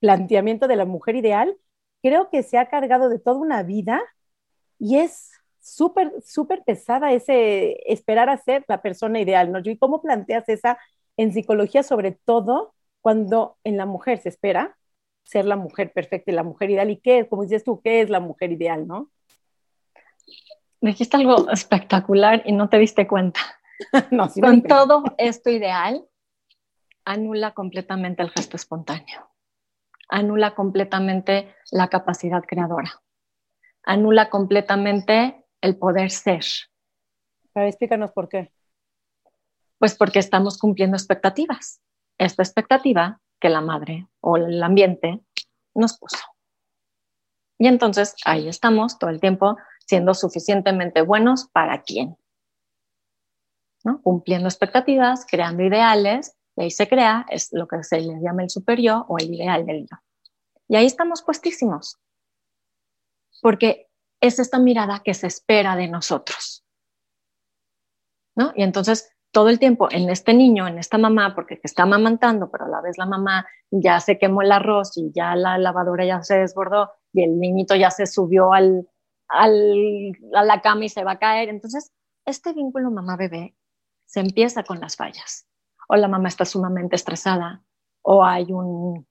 planteamiento 0.00 0.68
de 0.68 0.76
la 0.76 0.84
mujer 0.84 1.16
ideal 1.16 1.56
creo 2.02 2.28
que 2.30 2.42
se 2.42 2.58
ha 2.58 2.68
cargado 2.68 3.08
de 3.08 3.20
toda 3.20 3.38
una 3.38 3.62
vida 3.62 4.02
y 4.80 4.98
es 4.98 5.30
súper, 5.60 6.12
súper 6.24 6.64
pesada 6.64 7.12
ese 7.12 7.78
esperar 7.92 8.28
a 8.30 8.38
ser 8.38 8.64
la 8.68 8.82
persona 8.82 9.20
ideal, 9.20 9.52
¿no? 9.52 9.60
¿Y 9.64 9.78
cómo 9.78 10.02
planteas 10.02 10.48
esa 10.48 10.78
en 11.16 11.32
psicología, 11.32 11.84
sobre 11.84 12.12
todo 12.24 12.74
cuando 13.00 13.58
en 13.64 13.76
la 13.76 13.86
mujer 13.86 14.18
se 14.18 14.30
espera 14.30 14.76
ser 15.24 15.44
la 15.46 15.56
mujer 15.56 15.92
perfecta 15.92 16.30
y 16.30 16.34
la 16.34 16.42
mujer 16.42 16.70
ideal? 16.70 16.90
¿Y 16.90 16.98
qué, 16.98 17.26
como 17.28 17.42
dices 17.42 17.64
tú, 17.64 17.80
qué 17.82 18.00
es 18.00 18.10
la 18.10 18.20
mujer 18.20 18.52
ideal, 18.52 18.86
no? 18.86 19.10
Dijiste 20.80 21.16
algo 21.16 21.50
espectacular 21.50 22.42
y 22.44 22.52
no 22.52 22.68
te 22.68 22.78
diste 22.78 23.06
cuenta. 23.06 23.40
no, 24.10 24.28
Con 24.40 24.62
todo 24.62 25.02
esto 25.18 25.50
ideal, 25.50 26.06
anula 27.04 27.52
completamente 27.52 28.22
el 28.22 28.30
gesto 28.30 28.56
espontáneo 28.56 29.34
anula 30.08 30.54
completamente 30.54 31.54
la 31.70 31.88
capacidad 31.88 32.42
creadora, 32.46 33.02
anula 33.82 34.30
completamente 34.30 35.44
el 35.60 35.76
poder 35.76 36.10
ser. 36.10 36.44
Pero 37.52 37.66
explícanos 37.66 38.12
por 38.12 38.28
qué. 38.28 38.52
Pues 39.78 39.96
porque 39.96 40.18
estamos 40.18 40.58
cumpliendo 40.58 40.96
expectativas. 40.96 41.80
Esta 42.18 42.42
expectativa 42.42 43.20
la 43.48 43.60
madre 43.60 44.08
o 44.20 44.36
el 44.36 44.62
ambiente 44.62 45.20
nos 45.74 45.98
puso. 45.98 46.18
Y 47.58 47.66
entonces 47.66 48.14
ahí 48.24 48.48
estamos 48.48 48.98
todo 48.98 49.10
el 49.10 49.20
tiempo 49.20 49.56
siendo 49.86 50.14
suficientemente 50.14 51.02
buenos 51.02 51.48
para 51.48 51.82
quién. 51.82 52.16
¿No? 53.84 54.00
Cumpliendo 54.02 54.48
expectativas, 54.48 55.26
creando 55.26 55.62
ideales 55.62 56.36
y 56.56 56.62
ahí 56.62 56.70
se 56.70 56.88
crea, 56.88 57.26
es 57.28 57.48
lo 57.52 57.68
que 57.68 57.82
se 57.84 58.00
le 58.00 58.20
llama 58.20 58.42
el 58.42 58.50
superior 58.50 59.04
o 59.08 59.18
el 59.18 59.34
ideal 59.34 59.66
del 59.66 59.82
yo. 59.82 59.96
Y 60.68 60.76
ahí 60.76 60.86
estamos 60.86 61.22
puestísimos, 61.22 61.98
porque 63.42 63.88
es 64.20 64.38
esta 64.38 64.58
mirada 64.58 65.02
que 65.04 65.12
se 65.12 65.26
espera 65.26 65.76
de 65.76 65.88
nosotros. 65.88 66.64
¿no? 68.34 68.52
Y 68.56 68.62
entonces 68.62 69.13
todo 69.34 69.50
el 69.50 69.58
tiempo 69.58 69.88
en 69.90 70.08
este 70.08 70.32
niño, 70.32 70.66
en 70.66 70.78
esta 70.78 70.96
mamá, 70.96 71.34
porque 71.34 71.60
está 71.62 71.82
amamantando, 71.82 72.50
pero 72.50 72.64
a 72.64 72.68
la 72.68 72.80
vez 72.80 72.96
la 72.96 73.04
mamá 73.04 73.46
ya 73.70 74.00
se 74.00 74.16
quemó 74.18 74.40
el 74.40 74.52
arroz 74.52 74.96
y 74.96 75.12
ya 75.12 75.36
la 75.36 75.58
lavadora 75.58 76.06
ya 76.06 76.22
se 76.22 76.38
desbordó 76.38 76.92
y 77.12 77.22
el 77.22 77.38
niñito 77.38 77.74
ya 77.74 77.90
se 77.90 78.06
subió 78.06 78.54
al, 78.54 78.88
al, 79.28 80.14
a 80.34 80.44
la 80.44 80.62
cama 80.62 80.86
y 80.86 80.88
se 80.88 81.04
va 81.04 81.12
a 81.12 81.18
caer. 81.18 81.50
Entonces, 81.50 81.92
este 82.24 82.54
vínculo 82.54 82.90
mamá-bebé 82.90 83.54
se 84.06 84.20
empieza 84.20 84.62
con 84.62 84.80
las 84.80 84.96
fallas 84.96 85.46
o 85.88 85.96
la 85.96 86.08
mamá 86.08 86.28
está 86.28 86.44
sumamente 86.44 86.96
estresada, 86.96 87.62
o 88.02 88.24
hay 88.24 88.52
un, 88.52 89.06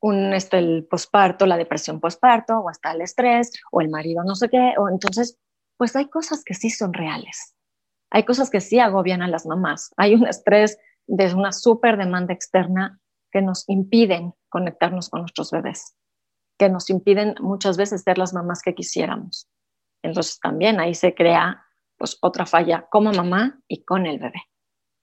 un 0.00 0.34
este, 0.34 0.58
el 0.58 0.86
posparto, 0.88 1.46
la 1.46 1.56
depresión 1.56 2.00
posparto, 2.00 2.58
o 2.58 2.68
hasta 2.68 2.92
el 2.92 3.02
estrés, 3.02 3.52
o 3.70 3.80
el 3.80 3.88
marido 3.88 4.24
no 4.24 4.34
sé 4.34 4.48
qué, 4.48 4.74
o 4.78 4.88
entonces, 4.88 5.38
pues 5.76 5.94
hay 5.96 6.08
cosas 6.08 6.42
que 6.44 6.54
sí 6.54 6.70
son 6.70 6.92
reales. 6.92 7.55
Hay 8.10 8.24
cosas 8.24 8.50
que 8.50 8.60
sí 8.60 8.78
agobian 8.78 9.22
a 9.22 9.28
las 9.28 9.46
mamás. 9.46 9.92
Hay 9.96 10.14
un 10.14 10.26
estrés 10.26 10.78
de 11.06 11.34
una 11.34 11.52
súper 11.52 11.96
demanda 11.96 12.34
externa 12.34 13.00
que 13.30 13.42
nos 13.42 13.68
impiden 13.68 14.34
conectarnos 14.48 15.08
con 15.08 15.20
nuestros 15.20 15.50
bebés, 15.50 15.96
que 16.58 16.68
nos 16.68 16.88
impiden 16.90 17.34
muchas 17.40 17.76
veces 17.76 18.02
ser 18.02 18.18
las 18.18 18.32
mamás 18.32 18.62
que 18.62 18.74
quisiéramos. 18.74 19.48
Entonces 20.02 20.38
también 20.40 20.80
ahí 20.80 20.94
se 20.94 21.14
crea 21.14 21.62
pues 21.98 22.18
otra 22.20 22.46
falla 22.46 22.86
como 22.90 23.12
mamá 23.12 23.58
y 23.68 23.84
con 23.84 24.06
el 24.06 24.18
bebé. 24.18 24.42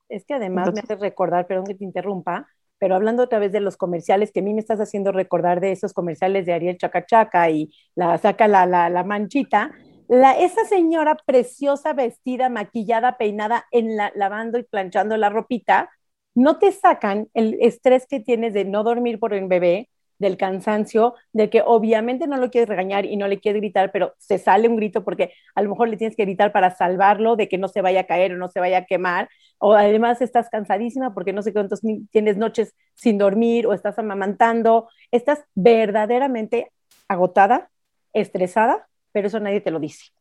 Es 0.09 0.25
que 0.25 0.35
además 0.35 0.71
me 0.73 0.81
hace 0.81 0.95
recordar, 0.95 1.47
perdón 1.47 1.65
que 1.65 1.75
te 1.75 1.83
interrumpa, 1.83 2.47
pero 2.77 2.95
hablando 2.95 3.23
otra 3.23 3.39
vez 3.39 3.51
de 3.51 3.61
los 3.61 3.77
comerciales, 3.77 4.31
que 4.31 4.41
a 4.41 4.43
mí 4.43 4.53
me 4.53 4.59
estás 4.59 4.79
haciendo 4.79 5.11
recordar 5.11 5.59
de 5.59 5.71
esos 5.71 5.93
comerciales 5.93 6.45
de 6.45 6.53
Ariel 6.53 6.77
Chacachaca 6.77 7.49
y 7.49 7.73
la 7.95 8.17
saca 8.17 8.47
la, 8.47 8.65
la, 8.65 9.03
manchita, 9.03 9.71
esa 10.09 10.65
señora 10.65 11.17
preciosa, 11.25 11.93
vestida, 11.93 12.49
maquillada, 12.49 13.17
peinada, 13.17 13.65
en 13.71 13.95
la, 13.97 14.11
lavando 14.15 14.57
y 14.59 14.63
planchando 14.63 15.17
la 15.17 15.29
ropita, 15.29 15.89
no 16.35 16.57
te 16.59 16.71
sacan 16.71 17.29
el 17.33 17.57
estrés 17.61 18.07
que 18.07 18.19
tienes 18.19 18.53
de 18.53 18.65
no 18.65 18.83
dormir 18.83 19.19
por 19.19 19.33
el 19.33 19.47
bebé, 19.47 19.89
del 20.23 20.37
cansancio, 20.37 21.15
de 21.33 21.49
que 21.49 21.61
obviamente 21.65 22.27
no 22.27 22.37
lo 22.37 22.49
quieres 22.49 22.69
regañar 22.69 23.05
y 23.05 23.17
no 23.17 23.27
le 23.27 23.39
quieres 23.39 23.61
gritar, 23.61 23.91
pero 23.91 24.13
se 24.17 24.37
sale 24.37 24.67
un 24.67 24.77
grito 24.77 25.03
porque 25.03 25.33
a 25.53 25.61
lo 25.61 25.69
mejor 25.69 25.89
le 25.89 25.97
tienes 25.97 26.15
que 26.15 26.23
gritar 26.23 26.51
para 26.51 26.71
salvarlo 26.75 27.35
de 27.35 27.47
que 27.49 27.57
no 27.57 27.67
se 27.67 27.81
vaya 27.81 28.01
a 28.01 28.05
caer 28.05 28.33
o 28.33 28.37
no 28.37 28.47
se 28.47 28.59
vaya 28.59 28.79
a 28.79 28.85
quemar, 28.85 29.29
o 29.59 29.73
además 29.73 30.21
estás 30.21 30.49
cansadísima 30.49 31.13
porque 31.13 31.33
no 31.33 31.41
sé 31.41 31.53
cuántos 31.53 31.81
tienes 32.11 32.37
noches 32.37 32.75
sin 32.95 33.17
dormir 33.17 33.67
o 33.67 33.73
estás 33.73 33.99
amamantando, 33.99 34.89
estás 35.11 35.43
verdaderamente 35.55 36.71
agotada, 37.07 37.69
estresada, 38.13 38.87
pero 39.13 39.27
eso 39.27 39.39
nadie 39.39 39.61
te 39.61 39.71
lo 39.71 39.79
dice. 39.79 40.11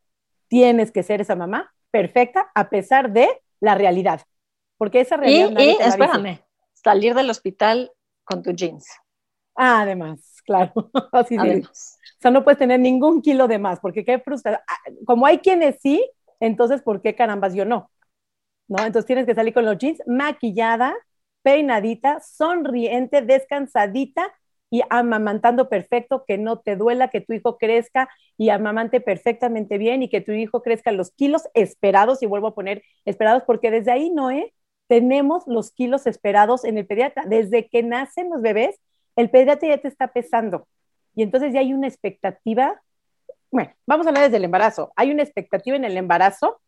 Tienes 0.47 0.93
que 0.93 1.03
ser 1.03 1.21
esa 1.21 1.35
mamá 1.35 1.75
perfecta 1.91 2.53
a 2.55 2.71
pesar 2.71 3.13
de 3.13 3.29
la 3.59 3.75
realidad, 3.75 4.21
porque 4.79 5.01
esa 5.01 5.17
realidad... 5.17 5.59
Y, 5.59 5.71
y 5.71 5.77
espérame, 5.81 6.41
salir 6.73 7.15
del 7.15 7.31
hospital 7.31 7.91
con 8.25 8.43
tus 8.43 8.55
jeans. 8.55 8.87
Ah, 9.55 9.83
además, 9.83 10.41
claro. 10.45 10.73
Así 11.13 11.37
O 11.37 11.43
sea, 12.21 12.31
no 12.31 12.45
puedes 12.45 12.59
tener 12.59 12.79
ningún 12.79 13.21
kilo 13.21 13.49
de 13.49 13.59
más, 13.59 13.81
porque 13.81 14.05
qué 14.05 14.19
frustrada. 14.21 14.63
Ah, 14.69 14.91
como 15.05 15.27
hay 15.27 15.39
quienes 15.39 15.79
sí, 15.81 16.09
entonces, 16.41 16.83
¿por 16.83 17.03
qué 17.03 17.15
carambas 17.15 17.55
yo 17.55 17.65
no? 17.65 17.91
¿No? 18.69 18.85
Entonces 18.85 19.07
tienes 19.07 19.27
que 19.27 19.35
salir 19.35 19.53
con 19.53 19.65
los 19.65 19.79
jeans 19.79 20.03
maquillada, 20.07 20.95
peinadita, 21.43 22.21
sonriente, 22.21 23.23
descansadita 23.23 24.33
y 24.73 24.81
amamantando 24.88 25.69
perfecto, 25.69 26.25
que 26.26 26.38
no 26.38 26.61
te 26.61 26.76
duela, 26.76 27.09
que 27.09 27.21
tu 27.21 27.35
hijo 27.35 27.59
crezca 27.59 28.09
y 28.38 28.49
amamante 28.49 29.02
perfectamente 29.02 29.76
bien 29.76 30.02
y 30.02 30.09
que 30.09 30.23
tu 30.23 30.33
hijo 30.33 30.62
crezca 30.62 30.93
los 30.93 31.11
kilos 31.11 31.43
esperados, 31.52 32.23
y 32.23 32.26
vuelvo 32.26 32.47
a 32.47 32.55
poner 32.55 32.83
esperados, 33.05 33.43
porque 33.47 33.71
desde 33.71 33.93
ahí, 33.93 34.09
Noé, 34.09 34.55
tenemos 34.87 35.47
los 35.47 35.73
kilos 35.73 36.07
esperados 36.07 36.64
en 36.64 36.79
el 36.79 36.87
pediatra. 36.87 37.25
Desde 37.26 37.69
que 37.69 37.83
nacen 37.83 38.31
los 38.31 38.41
bebés, 38.41 38.81
el 39.14 39.29
pediatra 39.29 39.69
ya 39.69 39.79
te 39.79 39.88
está 39.88 40.09
pesando. 40.09 40.67
Y 41.14 41.23
entonces 41.23 41.52
ya 41.52 41.61
hay 41.61 41.75
una 41.75 41.87
expectativa. 41.87 42.81
Bueno, 43.50 43.75
vamos 43.87 44.07
a 44.07 44.09
hablar 44.09 44.25
desde 44.25 44.38
el 44.38 44.45
embarazo. 44.45 44.91
Hay 44.97 45.11
una 45.11 45.23
expectativa 45.23 45.76
en 45.76 45.85
el 45.85 45.99
embarazo 45.99 46.62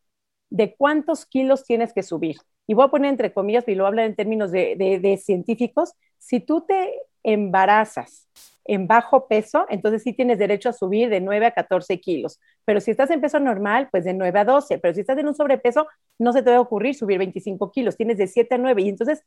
de 0.50 0.76
cuántos 0.76 1.24
kilos 1.24 1.64
tienes 1.64 1.94
que 1.94 2.02
subir. 2.02 2.36
Y 2.66 2.74
voy 2.74 2.84
a 2.84 2.88
poner 2.88 3.08
entre 3.08 3.32
comillas, 3.32 3.66
y 3.66 3.74
lo 3.74 3.86
hablar 3.86 4.04
en 4.04 4.14
términos 4.14 4.52
de, 4.52 4.76
de 4.76 5.16
científicos, 5.16 5.94
si 6.18 6.40
tú 6.40 6.66
te 6.66 6.92
embarazas 7.24 8.28
en 8.64 8.86
bajo 8.86 9.28
peso, 9.28 9.66
entonces 9.68 10.02
sí 10.02 10.12
tienes 10.14 10.38
derecho 10.38 10.70
a 10.70 10.72
subir 10.72 11.10
de 11.10 11.20
9 11.20 11.46
a 11.46 11.50
14 11.52 12.00
kilos. 12.00 12.40
Pero 12.64 12.80
si 12.80 12.90
estás 12.90 13.10
en 13.10 13.20
peso 13.20 13.38
normal, 13.40 13.88
pues 13.90 14.04
de 14.04 14.14
9 14.14 14.38
a 14.40 14.44
12. 14.44 14.78
Pero 14.78 14.94
si 14.94 15.00
estás 15.00 15.18
en 15.18 15.28
un 15.28 15.34
sobrepeso, 15.34 15.86
no 16.18 16.32
se 16.32 16.42
te 16.42 16.50
va 16.50 16.56
a 16.56 16.60
ocurrir 16.60 16.94
subir 16.94 17.18
25 17.18 17.70
kilos, 17.72 17.96
tienes 17.96 18.16
de 18.18 18.26
7 18.26 18.54
a 18.54 18.58
9. 18.58 18.82
Y 18.82 18.88
entonces 18.88 19.22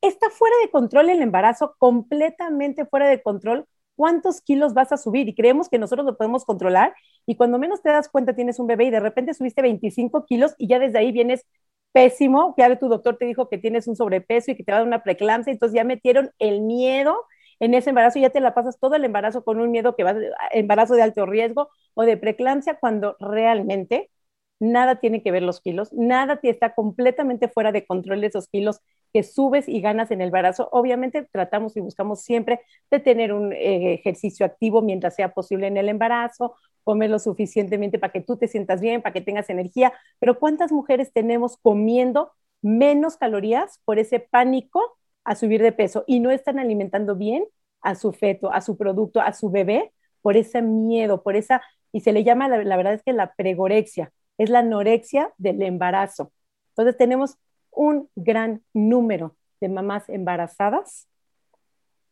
está 0.00 0.30
fuera 0.30 0.56
de 0.62 0.70
control 0.70 1.10
el 1.10 1.22
embarazo, 1.22 1.74
completamente 1.78 2.86
fuera 2.86 3.08
de 3.08 3.22
control. 3.22 3.66
¿Cuántos 3.94 4.40
kilos 4.40 4.74
vas 4.74 4.90
a 4.92 4.96
subir? 4.96 5.28
Y 5.28 5.34
creemos 5.34 5.68
que 5.68 5.78
nosotros 5.78 6.06
lo 6.06 6.16
podemos 6.16 6.44
controlar. 6.44 6.94
Y 7.26 7.36
cuando 7.36 7.58
menos 7.58 7.82
te 7.82 7.90
das 7.90 8.08
cuenta, 8.08 8.34
tienes 8.34 8.58
un 8.58 8.66
bebé 8.66 8.84
y 8.86 8.90
de 8.90 9.00
repente 9.00 9.34
subiste 9.34 9.62
25 9.62 10.24
kilos 10.26 10.54
y 10.58 10.66
ya 10.68 10.78
desde 10.78 10.98
ahí 10.98 11.12
vienes 11.12 11.46
pésimo. 11.92 12.54
Ya 12.58 12.78
tu 12.78 12.88
doctor 12.88 13.16
te 13.18 13.26
dijo 13.26 13.48
que 13.48 13.58
tienes 13.58 13.86
un 13.88 13.96
sobrepeso 13.96 14.50
y 14.50 14.56
que 14.56 14.64
te 14.64 14.72
va 14.72 14.78
a 14.78 14.80
dar 14.80 14.88
una 14.88 15.02
preeclampsia. 15.02 15.52
Entonces 15.52 15.74
ya 15.76 15.84
metieron 15.84 16.30
el 16.38 16.60
miedo 16.62 17.26
en 17.60 17.74
ese 17.74 17.90
embarazo 17.90 18.18
ya 18.18 18.30
te 18.30 18.40
la 18.40 18.54
pasas 18.54 18.78
todo 18.80 18.96
el 18.96 19.04
embarazo 19.04 19.44
con 19.44 19.60
un 19.60 19.70
miedo 19.70 19.94
que 19.94 20.02
va 20.02 20.16
embarazo 20.50 20.94
de 20.96 21.02
alto 21.02 21.26
riesgo 21.26 21.70
o 21.94 22.02
de 22.02 22.16
preeclampsia 22.16 22.76
cuando 22.80 23.16
realmente 23.20 24.10
nada 24.58 24.96
tiene 25.00 25.22
que 25.22 25.30
ver 25.30 25.42
los 25.44 25.60
kilos, 25.60 25.92
nada 25.92 26.40
te 26.40 26.48
está 26.50 26.74
completamente 26.74 27.48
fuera 27.48 27.70
de 27.72 27.86
control 27.86 28.20
de 28.20 28.28
esos 28.28 28.48
kilos 28.48 28.80
que 29.12 29.22
subes 29.22 29.68
y 29.68 29.80
ganas 29.80 30.10
en 30.10 30.20
el 30.20 30.28
embarazo. 30.28 30.68
Obviamente 30.72 31.28
tratamos 31.32 31.76
y 31.76 31.80
buscamos 31.80 32.22
siempre 32.22 32.60
de 32.90 32.98
tener 33.00 33.32
un 33.32 33.52
eh, 33.52 33.94
ejercicio 33.94 34.44
activo 34.46 34.82
mientras 34.82 35.14
sea 35.14 35.32
posible 35.32 35.68
en 35.68 35.76
el 35.76 35.88
embarazo, 35.88 36.56
comer 36.84 37.10
lo 37.10 37.18
suficientemente 37.18 37.98
para 37.98 38.12
que 38.12 38.20
tú 38.20 38.36
te 38.36 38.48
sientas 38.48 38.80
bien, 38.80 39.02
para 39.02 39.12
que 39.12 39.20
tengas 39.20 39.50
energía, 39.50 39.92
pero 40.18 40.38
¿cuántas 40.38 40.72
mujeres 40.72 41.12
tenemos 41.12 41.56
comiendo 41.58 42.32
menos 42.60 43.16
calorías 43.16 43.80
por 43.84 43.98
ese 43.98 44.20
pánico 44.20 44.98
a 45.24 45.34
subir 45.34 45.62
de 45.62 45.72
peso 45.72 46.04
y 46.06 46.20
no 46.20 46.30
están 46.30 46.58
alimentando 46.58 47.16
bien 47.16 47.44
a 47.80 47.94
su 47.94 48.12
feto, 48.12 48.52
a 48.52 48.60
su 48.60 48.76
producto, 48.76 49.20
a 49.20 49.32
su 49.32 49.50
bebé, 49.50 49.92
por 50.22 50.36
ese 50.36 50.62
miedo, 50.62 51.22
por 51.22 51.36
esa, 51.36 51.62
y 51.90 52.00
se 52.00 52.12
le 52.12 52.24
llama, 52.24 52.48
la, 52.48 52.76
verdad 52.76 52.94
es 52.94 53.02
que 53.02 53.12
la 53.12 53.34
pregorexia, 53.34 54.12
es 54.38 54.50
la 54.50 54.60
anorexia 54.60 55.32
del 55.36 55.60
embarazo. 55.62 56.32
Entonces 56.70 56.96
tenemos 56.96 57.36
un 57.70 58.08
gran 58.14 58.62
número 58.72 59.36
de 59.60 59.68
mamás 59.68 60.08
embarazadas 60.08 61.08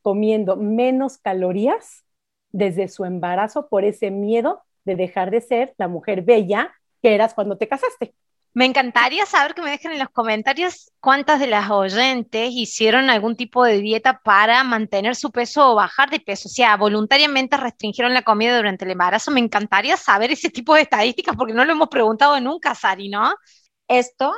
comiendo 0.03 0.57
menos 0.57 1.19
calorías 1.19 2.05
desde 2.53 2.89
su 2.89 3.05
embarazo 3.05 3.69
por 3.69 3.85
ese 3.85 4.11
miedo 4.11 4.63
de 4.85 4.97
dejar 4.97 5.31
de 5.31 5.41
ser 5.41 5.75
la 5.79 5.89
mujer 5.89 6.23
bella 6.23 6.75
que 7.03 7.15
eras 7.15 7.35
cuando 7.35 7.57
te 7.57 7.69
casaste. 7.69 8.15
Me 8.53 8.65
encantaría 8.65 9.27
saber 9.27 9.55
que 9.55 9.63
me 9.63 9.71
dejen 9.71 9.93
en 9.93 10.01
los 10.01 10.11
comentarios 10.11 10.91
cuántas 10.99 11.39
de 11.39 11.47
las 11.47 11.71
oyentes 11.71 12.51
hicieron 12.53 13.09
algún 13.09 13.37
tipo 13.37 13.63
de 13.65 13.79
dieta 13.79 14.21
para 14.25 14.65
mantener 14.65 15.15
su 15.15 15.31
peso 15.31 15.71
o 15.71 15.75
bajar 15.77 16.11
de 16.11 16.19
peso. 16.19 16.49
O 16.49 16.51
sea, 16.51 16.77
voluntariamente 16.77 17.57
restringieron 17.57 18.13
la 18.13 18.23
comida 18.23 18.57
durante 18.57 18.85
el 18.85 18.91
embarazo. 18.91 19.31
Me 19.31 19.39
encantaría 19.39 19.97
saber 19.97 20.33
ese 20.33 20.51
tipo 20.51 20.75
de 20.75 20.83
estadísticas 20.83 21.37
porque 21.37 21.55
no 21.55 21.65
lo 21.65 21.73
hemos 21.73 21.89
preguntado 21.89 22.41
nunca, 22.41 22.75
Sari, 22.75 23.09
¿no? 23.09 23.33
Esto, 23.87 24.33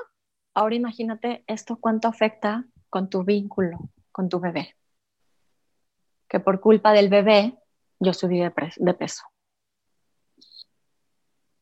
ahora 0.52 0.74
imagínate 0.74 1.42
esto 1.46 1.78
cuánto 1.80 2.08
afecta 2.08 2.66
con 2.90 3.08
tu 3.08 3.24
vínculo, 3.24 3.78
con 4.12 4.28
tu 4.28 4.40
bebé. 4.40 4.76
Que 6.28 6.38
por 6.38 6.60
culpa 6.60 6.92
del 6.92 7.08
bebé 7.08 7.56
yo 8.02 8.12
subí 8.12 8.40
de, 8.40 8.52
de 8.76 8.94
peso. 8.94 9.22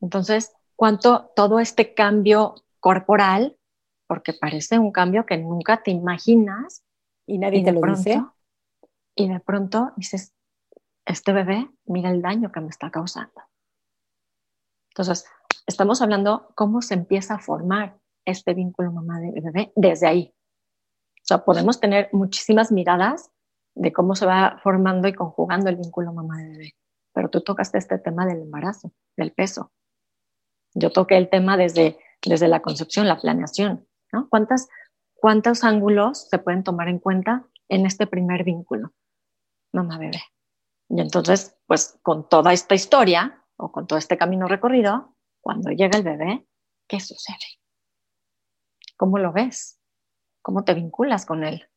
Entonces, 0.01 0.53
cuánto 0.77 1.31
todo 1.37 1.61
este 1.61 1.95
cambio 1.95 2.55
corporal, 2.81 3.59
porque 4.07 4.33
parece 4.33 4.79
un 4.79 4.91
cambio 4.91 5.27
que 5.27 5.37
nunca 5.37 5.83
te 5.83 5.91
imaginas. 5.91 6.83
Y 7.27 7.39
nadie 7.39 7.63
te 7.63 7.73
lo 7.73 7.81
dice. 7.83 8.25
Y 9.15 9.29
de 9.29 9.41
pronto 9.41 9.93
dices, 9.97 10.35
este 11.05 11.33
bebé, 11.33 11.71
mira 11.85 12.11
el 12.11 12.23
daño 12.23 12.51
que 12.51 12.61
me 12.61 12.69
está 12.69 12.91
causando. 12.91 13.43
Entonces, 14.91 15.27
estamos 15.67 16.03
hablando 16.03 16.51
cómo 16.57 16.83
se 16.83 16.95
empieza 16.95 17.35
a 17.35 17.39
formar 17.39 17.99
este 18.25 18.55
vínculo 18.55 18.91
mamá 18.91 19.21
de 19.21 19.41
bebé 19.41 19.73
desde 19.77 20.07
ahí. 20.07 20.35
O 21.17 21.25
sea, 21.25 21.45
podemos 21.45 21.79
tener 21.79 22.09
muchísimas 22.13 22.73
miradas 22.73 23.31
de 23.75 23.93
cómo 23.93 24.15
se 24.15 24.27
va 24.27 24.59
formando 24.63 25.09
y 25.09 25.15
conjugando 25.15 25.71
el 25.71 25.77
vínculo 25.77 26.13
mamá 26.13 26.39
de 26.39 26.49
bebé. 26.49 26.75
Pero 27.13 27.29
tú 27.29 27.41
tocaste 27.43 27.79
este 27.79 27.99
tema 27.99 28.27
del 28.27 28.43
embarazo, 28.43 28.93
del 29.17 29.33
peso. 29.33 29.73
Yo 30.75 30.91
toqué 30.91 31.17
el 31.17 31.29
tema 31.29 31.57
desde, 31.57 31.99
desde 32.23 32.49
la 32.49 32.61
concepción, 32.61 33.09
la 33.09 33.21
planeación. 33.21 33.87
¿Cuántas, 34.29 34.69
¿Cuántos 35.15 35.65
ángulos 35.65 36.29
se 36.29 36.39
pueden 36.39 36.65
tomar 36.65 36.89
en 36.89 36.99
cuenta 36.99 37.47
en 37.69 37.87
este 37.87 38.07
primer 38.07 38.45
vínculo? 38.45 38.93
Mamá-bebé. 39.73 40.23
Y 40.89 41.01
entonces, 41.01 41.57
pues 41.67 41.99
con 42.03 42.29
toda 42.29 42.53
esta 42.53 42.75
historia 42.75 43.45
o 43.57 43.71
con 43.71 43.87
todo 43.87 43.99
este 43.99 44.19
camino 44.19 44.49
recorrido, 44.49 45.17
cuando 45.41 45.71
llega 45.71 45.97
el 45.99 46.05
bebé, 46.05 46.47
¿qué 46.89 47.01
sucede? 47.01 47.61
¿Cómo 48.97 49.19
lo 49.19 49.33
ves? 49.33 49.81
¿Cómo 50.43 50.65
te 50.65 50.75
vinculas 50.75 51.27
con 51.27 51.45
él? 51.45 51.70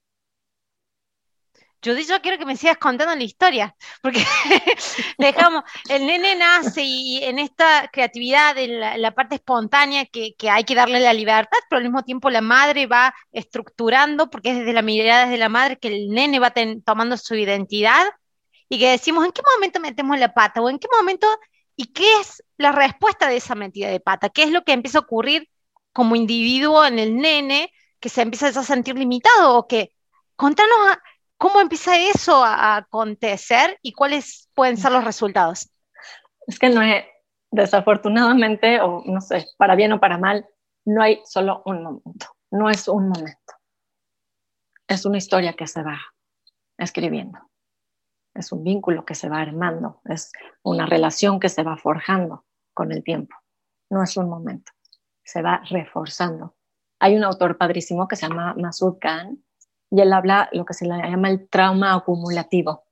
Yo, 1.83 1.93
yo 1.97 2.21
quiero 2.21 2.37
que 2.37 2.45
me 2.45 2.55
sigas 2.55 2.77
contando 2.77 3.13
la 3.13 3.23
historia, 3.23 3.75
porque 4.01 4.23
dejamos, 5.17 5.63
el 5.89 6.07
nene 6.07 6.35
nace 6.35 6.81
y 6.81 7.21
en 7.23 7.39
esta 7.39 7.89
creatividad, 7.91 8.57
en 8.57 9.01
la, 9.01 9.11
parte 9.11 9.35
espontánea 9.35 10.05
que, 10.05 10.33
hay 10.49 10.63
que 10.63 10.75
darle 10.75 11.01
la 11.01 11.11
libertad, 11.11 11.57
pero 11.69 11.79
al 11.79 11.83
mismo 11.83 12.03
tiempo 12.03 12.29
la 12.29 12.39
madre 12.39 12.87
va 12.87 13.13
estructurando, 13.33 14.29
porque 14.29 14.51
es 14.51 14.59
desde 14.59 14.71
la 14.71 14.81
mirada 14.81 15.25
desde 15.25 15.37
la 15.37 15.49
madre 15.49 15.77
que 15.77 15.89
el 15.89 16.09
nene 16.09 16.39
va 16.39 16.53
tomando 16.85 17.17
su 17.17 17.35
identidad 17.35 18.05
y 18.69 18.79
que 18.79 18.91
decimos, 18.91 19.25
¿en 19.25 19.33
qué 19.33 19.41
momento 19.53 19.81
metemos 19.81 20.17
la 20.17 20.33
pata? 20.33 20.61
¿O 20.61 20.69
en 20.69 20.79
qué 20.79 20.87
momento? 20.97 21.27
¿Y 21.75 21.87
qué 21.87 22.05
es 22.21 22.43
la 22.57 22.71
respuesta 22.71 23.27
de 23.27 23.37
esa 23.37 23.55
metida 23.55 23.89
de 23.89 23.99
pata? 23.99 24.29
¿Qué 24.29 24.43
es 24.43 24.51
lo 24.51 24.63
que 24.63 24.71
empieza 24.71 24.99
a 24.99 25.01
ocurrir 25.01 25.49
como 25.91 26.15
individuo 26.15 26.85
en 26.85 26.97
el 26.97 27.17
nene 27.17 27.73
que 27.99 28.09
se 28.09 28.21
empieza 28.21 28.47
a 28.47 28.63
sentir 28.63 28.97
limitado 28.97 29.57
o 29.57 29.67
que... 29.67 29.91
Contanos 30.35 30.75
¿Cómo 31.43 31.59
empieza 31.59 31.97
eso 31.97 32.41
a 32.41 32.77
acontecer 32.77 33.77
y 33.81 33.91
cuáles 33.91 34.49
pueden 34.53 34.77
ser 34.77 34.93
los 34.93 35.03
resultados? 35.03 35.69
Es 36.47 36.57
que 36.57 36.69
no 36.69 36.81
es, 36.81 37.03
desafortunadamente, 37.51 38.79
o 38.79 39.03
no 39.05 39.19
sé, 39.19 39.47
para 39.57 39.75
bien 39.75 39.91
o 39.91 39.99
para 39.99 40.17
mal, 40.17 40.47
no 40.85 41.03
hay 41.03 41.21
solo 41.25 41.61
un 41.65 41.83
momento, 41.83 42.27
no 42.49 42.69
es 42.69 42.87
un 42.87 43.09
momento. 43.09 43.53
Es 44.87 45.05
una 45.05 45.17
historia 45.17 45.51
que 45.51 45.67
se 45.67 45.83
va 45.83 45.99
escribiendo, 46.77 47.37
es 48.33 48.53
un 48.53 48.63
vínculo 48.63 49.03
que 49.03 49.13
se 49.13 49.27
va 49.27 49.41
armando, 49.41 49.99
es 50.05 50.31
una 50.63 50.85
relación 50.85 51.41
que 51.41 51.49
se 51.49 51.63
va 51.63 51.75
forjando 51.75 52.45
con 52.73 52.93
el 52.93 53.03
tiempo. 53.03 53.35
No 53.89 54.01
es 54.01 54.15
un 54.15 54.29
momento, 54.29 54.71
se 55.25 55.41
va 55.41 55.61
reforzando. 55.69 56.55
Hay 56.99 57.17
un 57.17 57.25
autor 57.25 57.57
padrísimo 57.57 58.07
que 58.07 58.15
se 58.15 58.29
llama 58.29 58.53
Masud 58.57 58.97
Khan, 58.97 59.43
y 59.93 60.01
él 60.01 60.11
habla 60.11 60.49
lo 60.53 60.65
que 60.65 60.73
se 60.73 60.87
le 60.87 60.97
llama 60.97 61.29
el 61.29 61.47
trauma 61.47 61.93
acumulativo. 61.93 62.83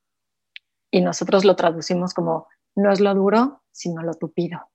Y 0.91 1.01
nosotros 1.01 1.45
lo 1.45 1.55
traducimos 1.55 2.13
como 2.13 2.47
no 2.75 2.91
es 2.91 2.99
lo 2.99 3.15
duro, 3.15 3.63
sino 3.71 4.03
lo 4.03 4.13
tupido. 4.13 4.69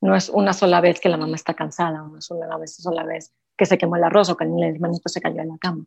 No 0.00 0.14
es 0.14 0.28
una 0.28 0.52
sola 0.52 0.80
vez 0.80 1.00
que 1.00 1.08
la 1.08 1.16
mamá 1.16 1.34
está 1.34 1.54
cansada, 1.54 1.98
no 1.98 2.16
es 2.16 2.30
una 2.30 2.56
vez, 2.58 2.76
sola 2.76 3.02
vez 3.02 3.34
que 3.56 3.66
se 3.66 3.76
quemó 3.76 3.96
el 3.96 4.04
arroz 4.04 4.30
o 4.30 4.36
que 4.36 4.44
el 4.44 4.62
hermanito 4.62 5.08
se 5.08 5.20
cayó 5.20 5.40
en 5.40 5.48
la 5.48 5.58
cama. 5.58 5.84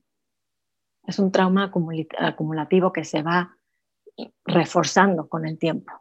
Es 1.03 1.19
un 1.19 1.31
trauma 1.31 1.71
acumulativo 2.19 2.91
que 2.91 3.05
se 3.05 3.21
va 3.21 3.57
reforzando 4.43 5.29
con 5.29 5.45
el 5.45 5.57
tiempo. 5.57 5.93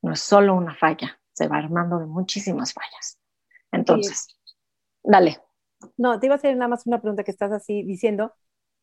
No 0.00 0.14
es 0.14 0.20
solo 0.20 0.54
una 0.54 0.74
falla, 0.74 1.20
se 1.34 1.48
va 1.48 1.58
armando 1.58 1.98
de 1.98 2.06
muchísimas 2.06 2.72
fallas. 2.72 3.18
Entonces, 3.70 4.38
dale. 5.02 5.38
No, 5.96 6.18
te 6.20 6.26
iba 6.26 6.34
a 6.34 6.38
hacer 6.38 6.56
nada 6.56 6.68
más 6.68 6.86
una 6.86 7.00
pregunta 7.00 7.24
que 7.24 7.30
estás 7.30 7.52
así 7.52 7.82
diciendo. 7.82 8.32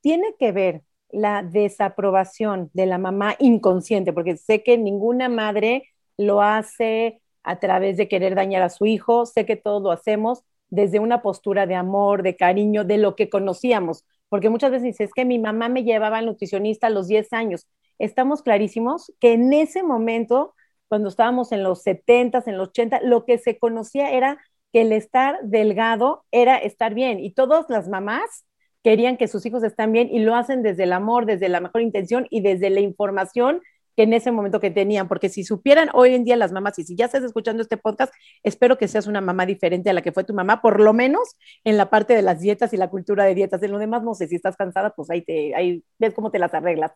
¿Tiene 0.02 0.36
que 0.40 0.52
ver 0.52 0.84
la 1.10 1.44
desaprobación 1.44 2.70
de 2.74 2.86
la 2.86 2.98
mamá 2.98 3.36
inconsciente? 3.40 4.14
Porque 4.14 4.38
sé 4.38 4.64
que 4.64 4.78
ninguna 4.78 5.30
madre 5.30 5.84
lo 6.18 6.42
hace 6.42 7.22
a 7.44 7.60
través 7.60 7.98
de 7.98 8.08
querer 8.08 8.36
dañar 8.36 8.64
a 8.64 8.70
su 8.70 8.86
hijo, 8.86 9.26
sé 9.26 9.46
que 9.46 9.56
todos 9.56 9.82
lo 9.82 9.92
hacemos 9.92 10.44
desde 10.70 11.00
una 11.00 11.22
postura 11.22 11.68
de 11.68 11.76
amor, 11.76 12.24
de 12.24 12.36
cariño, 12.36 12.84
de 12.84 12.98
lo 12.98 13.16
que 13.16 13.30
conocíamos, 13.30 14.06
porque 14.30 14.50
muchas 14.50 14.72
veces 14.72 14.84
dices 14.84 15.12
que 15.14 15.26
mi 15.26 15.38
mamá 15.38 15.70
me 15.70 15.84
llevaba 15.84 16.18
al 16.18 16.26
nutricionista 16.26 16.88
a 16.88 16.90
los 16.90 17.08
10 17.08 17.32
años. 17.34 17.68
Estamos 18.00 18.42
clarísimos 18.42 19.14
que 19.20 19.34
en 19.34 19.54
ese 19.54 19.84
momento, 19.84 20.56
cuando 20.88 21.10
estábamos 21.10 21.52
en 21.52 21.62
los 21.64 21.84
70, 21.84 22.44
en 22.48 22.58
los 22.58 22.70
80, 22.70 23.02
lo 23.04 23.26
que 23.26 23.38
se 23.38 23.60
conocía 23.60 24.12
era 24.12 24.40
que 24.74 24.82
el 24.82 24.92
estar 24.92 25.40
delgado 25.44 26.26
era 26.32 26.58
estar 26.58 26.94
bien. 26.94 27.20
Y 27.20 27.32
todas 27.34 27.70
las 27.70 27.88
mamás 27.88 28.46
querían 28.84 29.18
que 29.18 29.28
sus 29.28 29.46
hijos 29.46 29.64
estén 29.64 29.92
bien 29.92 30.10
y 30.12 30.20
lo 30.20 30.36
hacen 30.36 30.64
desde 30.64 30.84
el 30.84 30.94
amor, 30.94 31.26
desde 31.26 31.48
la 31.48 31.62
mejor 31.62 31.82
intención 31.82 32.28
y 32.30 32.42
desde 32.42 32.70
la 32.70 32.82
información 32.82 33.62
que 33.96 34.04
en 34.04 34.14
ese 34.14 34.32
momento 34.32 34.60
que 34.60 34.72
tenían, 34.72 35.08
porque 35.08 35.30
si 35.30 35.44
supieran 35.44 35.90
hoy 35.94 36.16
en 36.16 36.24
día 36.24 36.36
las 36.36 36.52
mamás, 36.52 36.80
y 36.80 36.84
si 36.84 36.96
ya 36.96 37.06
estás 37.06 37.24
escuchando 37.24 37.62
este 37.62 37.78
podcast, 37.78 38.12
espero 38.42 38.78
que 38.78 38.88
seas 38.88 39.06
una 39.06 39.22
mamá 39.22 39.46
diferente 39.46 39.92
a 39.92 39.94
la 39.94 40.02
que 40.02 40.12
fue 40.12 40.24
tu 40.24 40.34
mamá, 40.34 40.62
por 40.64 40.80
lo 40.80 40.94
menos 40.94 41.36
en 41.64 41.78
la 41.78 41.92
parte 41.92 42.16
de 42.16 42.24
las 42.24 42.40
dietas 42.40 42.74
y 42.74 42.78
la 42.78 42.90
cultura 42.90 43.24
de 43.26 43.36
dietas. 43.36 43.62
En 43.62 43.72
lo 43.72 43.78
demás, 43.78 44.02
no 44.04 44.16
sé, 44.16 44.28
si 44.28 44.36
estás 44.36 44.56
cansada, 44.58 44.92
pues 44.96 45.12
ahí, 45.12 45.22
te, 45.22 45.54
ahí 45.56 45.84
ves 46.00 46.14
cómo 46.16 46.32
te 46.32 46.40
las 46.40 46.54
arreglas. 46.56 46.92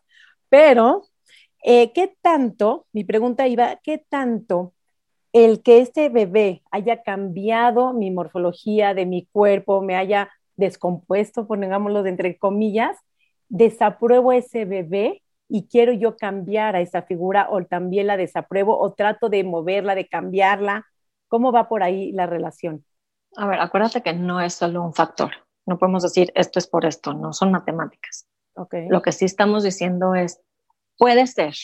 Pero, 0.48 1.04
eh, 1.62 1.92
¿qué 1.92 2.16
tanto, 2.20 2.86
mi 2.92 3.04
pregunta 3.04 3.46
iba, 3.46 3.76
qué 3.82 4.04
tanto 4.08 4.74
el 5.44 5.62
que 5.62 5.80
este 5.80 6.08
bebé 6.08 6.62
haya 6.70 7.02
cambiado 7.02 7.92
mi 7.92 8.10
morfología 8.10 8.94
de 8.94 9.06
mi 9.06 9.26
cuerpo, 9.26 9.82
me 9.82 9.96
haya 9.96 10.30
descompuesto, 10.56 11.46
pongámoslo 11.46 12.02
de 12.02 12.10
entre 12.10 12.38
comillas, 12.38 12.96
desapruebo 13.48 14.32
ese 14.32 14.64
bebé 14.64 15.22
y 15.48 15.66
quiero 15.68 15.92
yo 15.92 16.16
cambiar 16.16 16.76
a 16.76 16.80
esa 16.80 17.02
figura 17.02 17.48
o 17.50 17.64
también 17.64 18.06
la 18.06 18.16
desapruebo 18.16 18.78
o 18.78 18.92
trato 18.92 19.28
de 19.28 19.44
moverla, 19.44 19.94
de 19.94 20.08
cambiarla. 20.08 20.86
¿Cómo 21.28 21.52
va 21.52 21.68
por 21.68 21.82
ahí 21.82 22.12
la 22.12 22.26
relación? 22.26 22.84
A 23.36 23.46
ver, 23.46 23.60
acuérdate 23.60 24.02
que 24.02 24.12
no 24.12 24.40
es 24.40 24.54
solo 24.54 24.82
un 24.82 24.94
factor. 24.94 25.30
No 25.66 25.78
podemos 25.78 26.02
decir 26.02 26.32
esto 26.34 26.58
es 26.58 26.66
por 26.66 26.84
esto, 26.84 27.14
no 27.14 27.32
son 27.32 27.52
matemáticas. 27.52 28.26
Okay. 28.54 28.88
Lo 28.88 29.02
que 29.02 29.12
sí 29.12 29.24
estamos 29.24 29.62
diciendo 29.62 30.14
es, 30.14 30.40
puede 30.96 31.26
ser, 31.26 31.54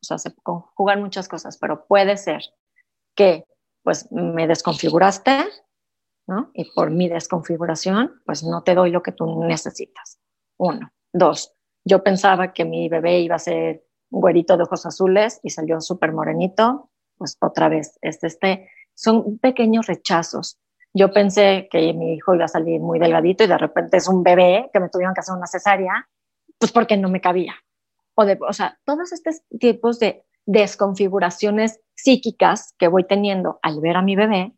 o 0.00 0.04
sea, 0.04 0.18
se 0.18 0.34
conjugan 0.34 1.02
muchas 1.02 1.28
cosas, 1.28 1.58
pero 1.58 1.84
puede 1.86 2.16
ser 2.16 2.42
que 3.18 3.46
pues 3.82 4.12
me 4.12 4.46
desconfiguraste, 4.46 5.44
¿no? 6.28 6.50
Y 6.54 6.70
por 6.70 6.92
mi 6.92 7.08
desconfiguración, 7.08 8.22
pues 8.24 8.44
no 8.44 8.62
te 8.62 8.76
doy 8.76 8.92
lo 8.92 9.02
que 9.02 9.10
tú 9.10 9.42
necesitas. 9.44 10.20
Uno. 10.56 10.92
Dos, 11.12 11.52
yo 11.84 12.04
pensaba 12.04 12.52
que 12.52 12.64
mi 12.64 12.88
bebé 12.88 13.18
iba 13.18 13.34
a 13.34 13.40
ser 13.40 13.84
un 14.10 14.20
güerito 14.20 14.56
de 14.56 14.62
ojos 14.62 14.86
azules 14.86 15.40
y 15.42 15.50
salió 15.50 15.80
súper 15.80 16.12
morenito, 16.12 16.90
pues 17.16 17.36
otra 17.40 17.68
vez, 17.68 17.98
es 18.02 18.22
este, 18.22 18.70
son 18.94 19.38
pequeños 19.38 19.88
rechazos. 19.88 20.60
Yo 20.94 21.12
pensé 21.12 21.68
que 21.72 21.92
mi 21.94 22.14
hijo 22.14 22.36
iba 22.36 22.44
a 22.44 22.48
salir 22.48 22.80
muy 22.80 23.00
delgadito 23.00 23.42
y 23.42 23.48
de 23.48 23.58
repente 23.58 23.96
es 23.96 24.06
un 24.06 24.22
bebé 24.22 24.70
que 24.72 24.78
me 24.78 24.90
tuvieron 24.90 25.12
que 25.12 25.20
hacer 25.20 25.34
una 25.34 25.48
cesárea, 25.48 26.08
pues 26.56 26.70
porque 26.70 26.96
no 26.96 27.08
me 27.08 27.20
cabía. 27.20 27.54
O, 28.14 28.24
de, 28.24 28.38
o 28.40 28.52
sea, 28.52 28.78
todos 28.84 29.12
estos 29.12 29.42
tipos 29.58 29.98
de 29.98 30.24
desconfiguraciones 30.48 31.78
psíquicas 31.94 32.74
que 32.78 32.88
voy 32.88 33.04
teniendo 33.04 33.58
al 33.62 33.80
ver 33.80 33.98
a 33.98 34.02
mi 34.02 34.16
bebé, 34.16 34.54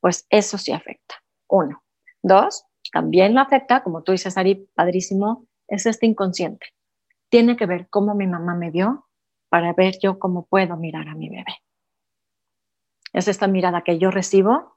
pues 0.00 0.26
eso 0.30 0.58
sí 0.58 0.72
afecta. 0.72 1.14
Uno. 1.48 1.84
Dos, 2.22 2.64
también 2.92 3.34
lo 3.34 3.40
afecta, 3.40 3.84
como 3.84 4.02
tú 4.02 4.10
dices, 4.10 4.36
Ari, 4.36 4.68
padrísimo, 4.74 5.46
es 5.68 5.86
este 5.86 6.06
inconsciente. 6.06 6.66
Tiene 7.30 7.56
que 7.56 7.66
ver 7.66 7.88
cómo 7.88 8.16
mi 8.16 8.26
mamá 8.26 8.56
me 8.56 8.72
vio 8.72 9.06
para 9.48 9.72
ver 9.74 9.98
yo 10.02 10.18
cómo 10.18 10.46
puedo 10.46 10.76
mirar 10.76 11.06
a 11.06 11.14
mi 11.14 11.28
bebé. 11.28 11.54
Es 13.12 13.28
esta 13.28 13.46
mirada 13.46 13.82
que 13.82 13.96
yo 13.96 14.10
recibo 14.10 14.76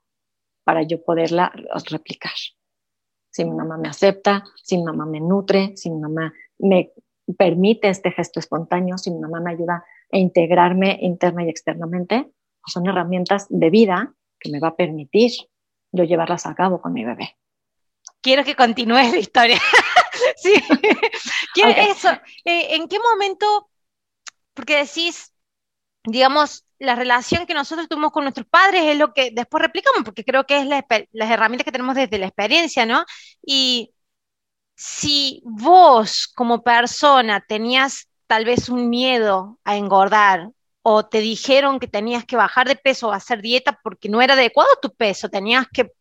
para 0.63 0.83
yo 0.83 1.03
poderla 1.03 1.51
replicar. 1.89 2.35
Si 3.31 3.43
mi 3.45 3.51
mamá 3.51 3.77
me 3.77 3.89
acepta, 3.89 4.43
si 4.61 4.77
mi 4.77 4.83
mamá 4.83 5.07
me 5.07 5.21
nutre, 5.21 5.75
si 5.75 5.89
mi 5.89 5.99
mamá 5.99 6.31
me 6.59 6.91
permite 7.35 7.89
este 7.89 8.11
gesto 8.11 8.39
espontáneo, 8.39 8.99
si 8.99 9.09
mi 9.09 9.19
mamá 9.19 9.39
me 9.39 9.53
ayuda 9.53 9.83
a 10.11 10.17
integrarme 10.17 10.97
interna 11.01 11.43
y 11.43 11.49
externamente, 11.49 12.23
pues 12.61 12.73
son 12.73 12.87
herramientas 12.87 13.47
de 13.49 13.69
vida 13.69 14.13
que 14.39 14.49
me 14.49 14.59
va 14.59 14.69
a 14.69 14.75
permitir 14.75 15.31
yo 15.91 16.03
llevarlas 16.03 16.45
a 16.45 16.55
cabo 16.55 16.81
con 16.81 16.93
mi 16.93 17.03
bebé. 17.03 17.37
Quiero 18.21 18.43
que 18.43 18.55
continúes 18.55 19.11
la 19.11 19.17
historia. 19.17 19.59
sí. 20.37 20.53
Quiero 21.53 21.71
eso. 21.71 22.09
Eh, 22.45 22.75
¿En 22.75 22.87
qué 22.87 22.97
momento? 22.99 23.69
Porque 24.53 24.77
decís, 24.77 25.33
digamos, 26.03 26.65
la 26.79 26.95
relación 26.95 27.45
que 27.45 27.53
nosotros 27.53 27.87
tuvimos 27.87 28.11
con 28.11 28.23
nuestros 28.23 28.47
padres 28.47 28.83
es 28.83 28.97
lo 28.97 29.13
que 29.13 29.31
después 29.31 29.61
replicamos, 29.61 30.03
porque 30.03 30.25
creo 30.25 30.45
que 30.45 30.59
es 30.59 30.67
las 30.67 31.29
herramientas 31.31 31.65
que 31.65 31.71
tenemos 31.71 31.95
desde 31.95 32.17
la 32.17 32.27
experiencia, 32.27 32.85
¿no? 32.85 33.05
Y 33.45 33.93
si 34.75 35.41
vos 35.45 36.27
como 36.27 36.63
persona 36.63 37.43
tenías 37.47 38.09
tal 38.31 38.45
vez 38.45 38.69
un 38.69 38.89
miedo 38.89 39.59
a 39.65 39.75
engordar 39.75 40.51
o 40.83 41.05
te 41.05 41.19
dijeron 41.19 41.81
que 41.81 41.87
tenías 41.87 42.23
que 42.23 42.37
bajar 42.37 42.65
de 42.65 42.77
peso 42.77 43.09
o 43.09 43.11
hacer 43.11 43.41
dieta 43.41 43.77
porque 43.83 44.07
no 44.07 44.21
era 44.21 44.35
adecuado 44.35 44.69
tu 44.81 44.95
peso, 44.95 45.27
tenías 45.27 45.67
que 45.67 45.91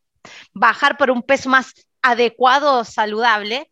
bajar 0.55 0.97
por 0.97 1.11
un 1.11 1.25
peso 1.25 1.49
más 1.49 1.75
adecuado, 2.03 2.85
saludable, 2.85 3.69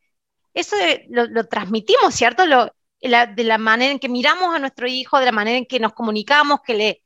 eso 0.55 0.75
lo, 1.09 1.47
transmitimos, 1.47 2.13
¿cierto? 2.13 2.47
Lo, 2.47 2.75
de 3.01 3.45
la 3.45 3.59
manera 3.59 3.93
en 3.93 4.01
que 4.01 4.09
miramos 4.09 4.53
a 4.53 4.59
nuestro 4.59 4.89
hijo, 4.89 5.21
de 5.21 5.27
la 5.27 5.31
manera 5.31 5.59
en 5.59 5.67
que 5.67 5.79
nos 5.79 5.93
comunicamos, 5.93 6.59
que 6.67 6.75
le, 6.75 7.03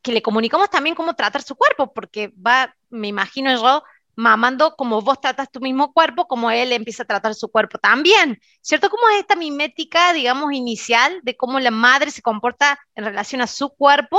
que 0.00 0.12
le 0.12 0.22
comunicamos 0.22 0.70
también 0.70 0.94
cómo 0.94 1.14
tratar 1.16 1.42
su 1.42 1.56
cuerpo, 1.56 1.92
porque 1.92 2.32
va, 2.36 2.72
me 2.90 3.08
imagino 3.08 3.52
yo, 3.52 3.82
mamando 4.16 4.76
como 4.76 5.00
vos 5.02 5.20
tratas 5.20 5.50
tu 5.50 5.60
mismo 5.60 5.92
cuerpo, 5.92 6.26
como 6.26 6.50
él 6.50 6.72
empieza 6.72 7.02
a 7.02 7.06
tratar 7.06 7.34
su 7.34 7.50
cuerpo 7.50 7.78
también, 7.78 8.38
¿cierto? 8.60 8.90
¿Cómo 8.90 9.08
es 9.10 9.20
esta 9.20 9.36
mimética, 9.36 10.12
digamos, 10.12 10.52
inicial 10.52 11.20
de 11.22 11.36
cómo 11.36 11.60
la 11.60 11.70
madre 11.70 12.10
se 12.10 12.22
comporta 12.22 12.78
en 12.94 13.04
relación 13.04 13.40
a 13.40 13.46
su 13.46 13.70
cuerpo 13.70 14.18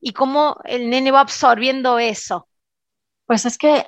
y 0.00 0.12
cómo 0.12 0.58
el 0.64 0.90
nene 0.90 1.10
va 1.10 1.20
absorbiendo 1.20 1.98
eso? 1.98 2.48
Pues 3.26 3.46
es 3.46 3.58
que 3.58 3.86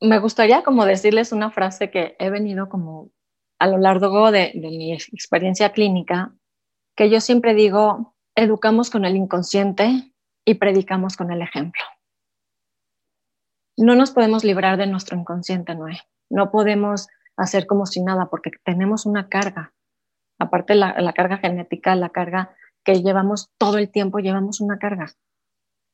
me 0.00 0.18
gustaría 0.18 0.62
como 0.62 0.84
decirles 0.84 1.32
una 1.32 1.50
frase 1.50 1.90
que 1.90 2.16
he 2.18 2.30
venido 2.30 2.68
como 2.68 3.10
a 3.58 3.66
lo 3.66 3.78
largo 3.78 4.30
de, 4.30 4.52
de 4.54 4.68
mi 4.68 4.92
experiencia 4.92 5.72
clínica, 5.72 6.34
que 6.94 7.08
yo 7.08 7.20
siempre 7.20 7.54
digo, 7.54 8.14
educamos 8.34 8.90
con 8.90 9.04
el 9.04 9.16
inconsciente 9.16 10.12
y 10.44 10.54
predicamos 10.54 11.16
con 11.16 11.30
el 11.32 11.40
ejemplo 11.42 11.82
no 13.76 13.94
nos 13.94 14.10
podemos 14.10 14.44
librar 14.44 14.76
de 14.78 14.86
nuestro 14.86 15.16
inconsciente, 15.18 15.74
Noé. 15.74 16.00
No 16.30 16.50
podemos 16.50 17.08
hacer 17.36 17.66
como 17.66 17.86
si 17.86 18.02
nada 18.02 18.26
porque 18.26 18.50
tenemos 18.64 19.06
una 19.06 19.28
carga. 19.28 19.72
Aparte 20.38 20.74
la, 20.74 20.94
la 21.00 21.12
carga 21.12 21.38
genética, 21.38 21.94
la 21.94 22.10
carga 22.10 22.54
que 22.84 23.02
llevamos 23.02 23.50
todo 23.58 23.78
el 23.78 23.90
tiempo, 23.90 24.18
llevamos 24.18 24.60
una 24.60 24.78
carga. 24.78 25.06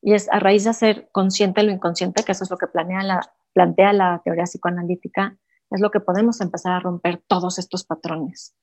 Y 0.01 0.15
es 0.15 0.29
a 0.31 0.39
raíz 0.41 0.65
de 0.65 0.71
hacer 0.71 1.09
consciente 1.13 1.63
lo 1.63 1.73
inconsciente, 1.73 2.25
que 2.25 2.33
eso 2.33 2.45
es 2.45 2.51
lo 2.51 2.59
que 2.59 2.67
planea 2.67 3.03
la, 3.03 3.33
plantea 3.53 3.93
la 3.93 4.21
teoría 4.25 4.45
psicoanalítica, 4.45 5.39
es 5.71 5.81
lo 5.81 5.91
que 5.91 6.01
podemos 6.01 6.41
empezar 6.41 6.73
a 6.73 6.81
romper 6.81 7.23
todos 7.27 7.59
estos 7.59 7.85
patrones. 7.85 8.55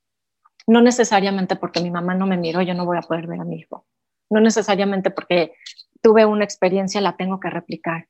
No 0.67 0.81
necesariamente 0.81 1.55
porque 1.55 1.81
mi 1.81 1.89
mamá 1.89 2.13
no 2.13 2.27
me 2.27 2.37
miró, 2.37 2.61
yo 2.61 2.73
no 2.73 2.85
voy 2.85 2.97
a 2.97 3.01
poder 3.01 3.25
ver 3.27 3.39
a 3.39 3.45
mi 3.45 3.57
hijo. 3.57 3.85
No 4.29 4.39
necesariamente 4.39 5.09
porque 5.09 5.53
tuve 6.01 6.25
una 6.25 6.43
experiencia, 6.43 7.01
la 7.01 7.17
tengo 7.17 7.39
que 7.39 7.49
replicar. 7.49 8.07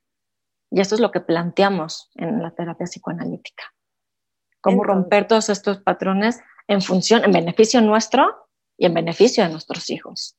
Y 0.70 0.80
esto 0.80 0.94
es 0.94 1.00
lo 1.00 1.10
que 1.10 1.20
planteamos 1.20 2.10
en 2.14 2.42
la 2.42 2.52
terapia 2.52 2.86
psicoanalítica. 2.86 3.64
Cómo 4.60 4.84
romper 4.84 5.26
todos 5.26 5.48
estos 5.48 5.78
patrones 5.78 6.40
en 6.68 6.82
función, 6.82 7.24
en 7.24 7.32
beneficio 7.32 7.80
nuestro 7.80 8.48
y 8.76 8.86
en 8.86 8.94
beneficio 8.94 9.42
de 9.42 9.50
nuestros 9.50 9.90
hijos. 9.90 10.36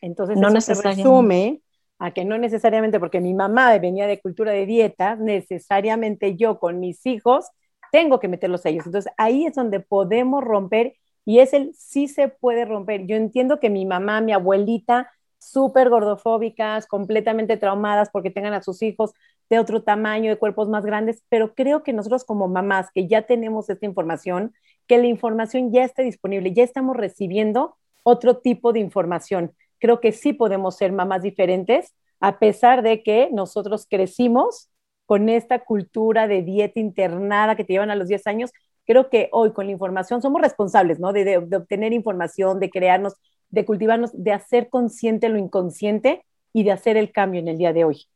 Entonces, 0.00 0.36
no 0.36 0.48
eso 0.48 0.60
se 0.60 0.82
resume 0.82 1.62
a 1.98 2.10
que 2.10 2.24
no 2.24 2.36
necesariamente 2.36 3.00
porque 3.00 3.20
mi 3.20 3.32
mamá 3.32 3.76
venía 3.78 4.06
de 4.06 4.20
cultura 4.20 4.52
de 4.52 4.66
dieta, 4.66 5.16
necesariamente 5.16 6.36
yo 6.36 6.58
con 6.58 6.80
mis 6.80 7.06
hijos 7.06 7.46
tengo 7.92 8.20
que 8.20 8.28
meterlos 8.28 8.66
a 8.66 8.68
ellos. 8.68 8.86
Entonces, 8.86 9.12
ahí 9.16 9.46
es 9.46 9.54
donde 9.54 9.80
podemos 9.80 10.44
romper 10.44 10.96
y 11.24 11.38
es 11.38 11.54
el 11.54 11.72
sí 11.74 12.08
se 12.08 12.28
puede 12.28 12.64
romper. 12.64 13.06
Yo 13.06 13.16
entiendo 13.16 13.60
que 13.60 13.70
mi 13.70 13.86
mamá, 13.86 14.20
mi 14.20 14.32
abuelita, 14.32 15.10
súper 15.50 15.90
gordofóbicas, 15.90 16.86
completamente 16.86 17.56
traumadas 17.56 18.10
porque 18.12 18.30
tengan 18.30 18.54
a 18.54 18.62
sus 18.62 18.82
hijos 18.82 19.12
de 19.50 19.58
otro 19.58 19.82
tamaño, 19.82 20.30
de 20.30 20.38
cuerpos 20.38 20.68
más 20.68 20.84
grandes, 20.84 21.22
pero 21.28 21.54
creo 21.54 21.82
que 21.82 21.92
nosotros 21.92 22.24
como 22.24 22.48
mamás 22.48 22.90
que 22.92 23.06
ya 23.06 23.22
tenemos 23.22 23.68
esta 23.68 23.86
información, 23.86 24.54
que 24.86 24.98
la 24.98 25.06
información 25.06 25.72
ya 25.72 25.84
está 25.84 26.02
disponible, 26.02 26.52
ya 26.52 26.62
estamos 26.62 26.96
recibiendo 26.96 27.76
otro 28.02 28.38
tipo 28.38 28.72
de 28.72 28.80
información. 28.80 29.52
Creo 29.78 30.00
que 30.00 30.12
sí 30.12 30.32
podemos 30.32 30.76
ser 30.76 30.92
mamás 30.92 31.22
diferentes, 31.22 31.94
a 32.20 32.38
pesar 32.38 32.82
de 32.82 33.02
que 33.02 33.28
nosotros 33.32 33.86
crecimos 33.88 34.70
con 35.06 35.28
esta 35.28 35.64
cultura 35.64 36.26
de 36.26 36.42
dieta 36.42 36.80
internada 36.80 37.56
que 37.56 37.64
te 37.64 37.74
llevan 37.74 37.90
a 37.90 37.96
los 37.96 38.08
10 38.08 38.26
años. 38.26 38.50
Creo 38.86 39.10
que 39.10 39.28
hoy 39.32 39.52
con 39.52 39.66
la 39.66 39.72
información 39.72 40.22
somos 40.22 40.40
responsables, 40.40 40.98
¿no? 40.98 41.12
De, 41.12 41.24
de 41.24 41.56
obtener 41.56 41.92
información, 41.92 42.60
de 42.60 42.70
crearnos 42.70 43.14
de 43.54 43.64
cultivarnos, 43.64 44.10
de 44.12 44.32
hacer 44.32 44.68
consciente 44.68 45.28
lo 45.28 45.38
inconsciente 45.38 46.26
y 46.52 46.64
de 46.64 46.72
hacer 46.72 46.96
el 46.96 47.12
cambio 47.12 47.40
en 47.40 47.48
el 47.48 47.58
día 47.58 47.72
de 47.72 47.84
hoy. 47.84 48.06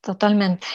Totalmente. 0.00 0.66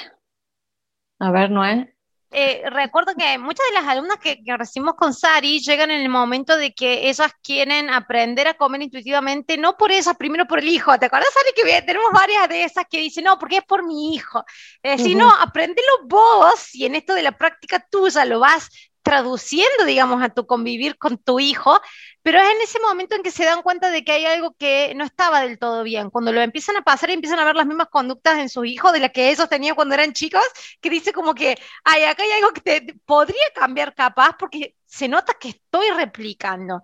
A 1.20 1.32
ver, 1.32 1.50
Noé. 1.50 1.96
eh, 2.32 2.64
recuerdo 2.70 3.14
que 3.16 3.38
muchas 3.38 3.66
de 3.68 3.80
las 3.80 3.88
alumnas 3.88 4.18
que, 4.18 4.42
recibimos 4.58 4.96
con 4.96 5.14
Sari 5.14 5.60
llegan 5.60 5.92
en 5.92 6.02
el 6.02 6.10
momento 6.10 6.58
de 6.58 6.74
que 6.74 7.08
ellas 7.08 7.32
quieren 7.42 7.90
aprender 7.90 8.48
a 8.48 8.56
comer 8.56 8.82
intuitivamente, 8.82 9.58
no 9.58 9.78
por 9.78 9.92
ellas, 9.92 10.18
primero 10.18 10.46
por 10.46 10.60
el 10.60 10.68
hijo. 10.68 10.98
¿Te 11.00 11.06
acuerdas, 11.06 11.30
Sari, 11.34 11.54
que 11.56 11.82
tenemos 11.84 12.12
varias 12.12 12.50
de 12.50 12.64
esas 12.66 12.86
que 12.90 12.98
dicen, 12.98 13.24
no, 13.24 13.40
porque 13.40 13.58
es 13.58 13.64
por 13.64 13.86
mi 13.86 14.14
hijo? 14.16 14.44
Es 14.82 14.98
decir, 14.98 15.16
no, 15.16 15.32
aprendelo 15.32 16.08
vos 16.08 16.76
y 16.76 16.86
en 16.86 16.96
esto 16.96 17.14
de 17.14 17.22
la 17.22 17.38
práctica 17.38 17.86
tuya 17.90 18.26
lo 18.26 18.42
vas 18.42 18.70
traduciendo, 19.04 19.86
digamos, 19.86 20.24
a 20.24 20.30
tu 20.30 20.48
convivir 20.48 20.98
con 20.98 21.18
tu 21.18 21.40
hijo, 21.40 21.80
pero 22.24 22.40
es 22.40 22.50
en 22.50 22.62
ese 22.62 22.80
momento 22.80 23.16
en 23.16 23.24
que 23.24 23.32
se 23.32 23.44
dan 23.44 23.62
cuenta 23.62 23.92
de 23.92 24.04
que 24.04 24.14
hay 24.14 24.26
algo 24.26 24.56
que 24.58 24.94
no 24.96 25.04
estaba 25.04 25.42
del 25.42 25.60
todo 25.60 25.84
bien, 25.84 26.10
cuando 26.10 26.32
lo 26.32 26.42
empiezan 26.42 26.78
a 26.78 26.84
pasar 26.84 27.10
y 27.10 27.14
empiezan 27.14 27.40
a 27.40 27.46
ver 27.46 27.56
las 27.56 27.68
mismas 27.68 27.90
conductas 27.90 28.40
en 28.40 28.50
su 28.50 28.64
hijo 28.66 28.92
de 28.92 29.00
las 29.02 29.12
que 29.12 29.30
ellos 29.30 29.50
tenían 29.50 29.76
cuando 29.76 29.94
eran 29.96 30.14
chicos, 30.14 30.44
que 30.82 30.90
dice 30.90 31.12
como 31.14 31.36
que, 31.36 31.58
ay, 31.84 32.04
acá 32.06 32.24
hay 32.24 32.32
algo 32.32 32.52
que 32.54 32.62
te 32.62 32.96
podría 33.06 33.44
cambiar 33.54 33.94
capaz 33.94 34.36
porque 34.40 34.76
se 34.86 35.08
nota 35.08 35.34
que 35.40 35.50
estoy 35.50 35.90
replicando. 35.90 36.82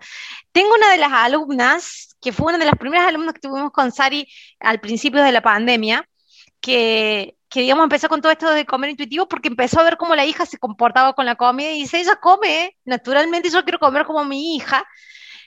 Tengo 0.51 0.73
una 0.73 0.91
de 0.91 0.97
las 0.97 1.11
alumnas, 1.13 2.17
que 2.19 2.33
fue 2.33 2.47
una 2.47 2.57
de 2.57 2.65
las 2.65 2.75
primeras 2.75 3.07
alumnas 3.07 3.33
que 3.35 3.41
tuvimos 3.41 3.71
con 3.71 3.91
Sari 3.91 4.27
al 4.59 4.81
principio 4.81 5.23
de 5.23 5.31
la 5.31 5.41
pandemia, 5.41 6.08
que 6.59 7.35
que 7.49 7.61
digamos 7.61 7.83
empezó 7.83 8.09
con 8.09 8.21
todo 8.21 8.31
esto 8.31 8.49
de 8.51 8.65
comer 8.65 8.91
intuitivo 8.91 9.27
porque 9.27 9.47
empezó 9.47 9.79
a 9.79 9.83
ver 9.83 9.97
cómo 9.97 10.15
la 10.15 10.25
hija 10.25 10.45
se 10.45 10.59
comportaba 10.59 11.13
con 11.13 11.25
la 11.25 11.35
comida 11.35 11.71
y 11.71 11.79
dice, 11.81 11.99
ella 11.99 12.15
come, 12.17 12.77
naturalmente 12.85 13.49
yo 13.49 13.63
quiero 13.63 13.79
comer 13.79 14.05
como 14.05 14.23
mi 14.23 14.55
hija. 14.55 14.85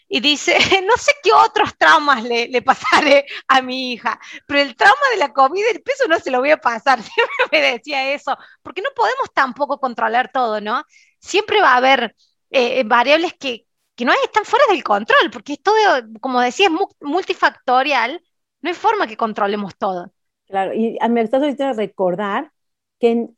Y 0.08 0.20
dice, 0.20 0.56
no 0.86 0.96
sé 0.96 1.12
qué 1.22 1.32
otros 1.32 1.76
traumas 1.78 2.22
le, 2.24 2.48
le 2.48 2.62
pasaré 2.62 3.26
a 3.48 3.62
mi 3.62 3.92
hija, 3.92 4.18
pero 4.46 4.60
el 4.60 4.76
trauma 4.76 5.00
de 5.12 5.18
la 5.18 5.32
comida 5.32 5.66
el 5.70 5.82
peso 5.82 6.06
no 6.08 6.18
se 6.18 6.30
lo 6.30 6.40
voy 6.40 6.50
a 6.50 6.58
pasar. 6.58 7.02
Siempre 7.02 7.46
me 7.52 7.60
decía 7.60 8.12
eso, 8.12 8.36
porque 8.62 8.82
no 8.82 8.90
podemos 8.94 9.32
tampoco 9.34 9.78
controlar 9.80 10.30
todo, 10.32 10.60
¿no? 10.60 10.84
Siempre 11.20 11.60
va 11.60 11.74
a 11.74 11.76
haber 11.76 12.14
eh, 12.50 12.82
variables 12.84 13.34
que, 13.34 13.66
que 13.94 14.04
no 14.04 14.12
están 14.24 14.44
fuera 14.44 14.64
del 14.70 14.82
control, 14.84 15.30
porque 15.32 15.54
es 15.54 15.62
todo, 15.62 15.76
como 16.20 16.40
decía, 16.40 16.66
es 16.68 16.72
multifactorial, 17.00 18.22
no 18.60 18.68
hay 18.70 18.74
forma 18.76 19.06
que 19.06 19.16
controlemos 19.16 19.76
todo. 19.78 20.12
Claro, 20.52 20.74
y 20.74 20.98
me 21.08 21.22
estás 21.22 21.40
ahorita 21.42 21.72
recordar 21.72 22.52
que 23.00 23.28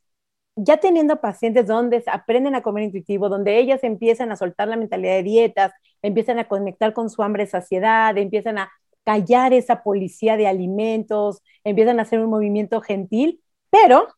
ya 0.57 0.77
teniendo 0.77 1.21
pacientes 1.21 1.65
donde 1.65 2.03
aprenden 2.07 2.55
a 2.55 2.61
comer 2.61 2.83
intuitivo, 2.85 3.29
donde 3.29 3.57
ellas 3.57 3.85
empiezan 3.85 4.31
a 4.33 4.35
soltar 4.35 4.67
la 4.67 4.75
mentalidad 4.75 5.13
de 5.15 5.23
dietas, 5.23 5.71
empiezan 6.01 6.39
a 6.39 6.49
conectar 6.49 6.93
con 6.93 7.09
su 7.09 7.23
hambre, 7.23 7.45
saciedad, 7.47 8.17
empiezan 8.17 8.57
a 8.57 8.71
callar 9.05 9.53
esa 9.53 9.81
policía 9.83 10.35
de 10.37 10.47
alimentos, 10.47 11.41
empiezan 11.63 11.99
a 11.99 12.03
hacer 12.03 12.19
un 12.19 12.29
movimiento 12.29 12.81
gentil, 12.81 13.41
pero 13.69 14.09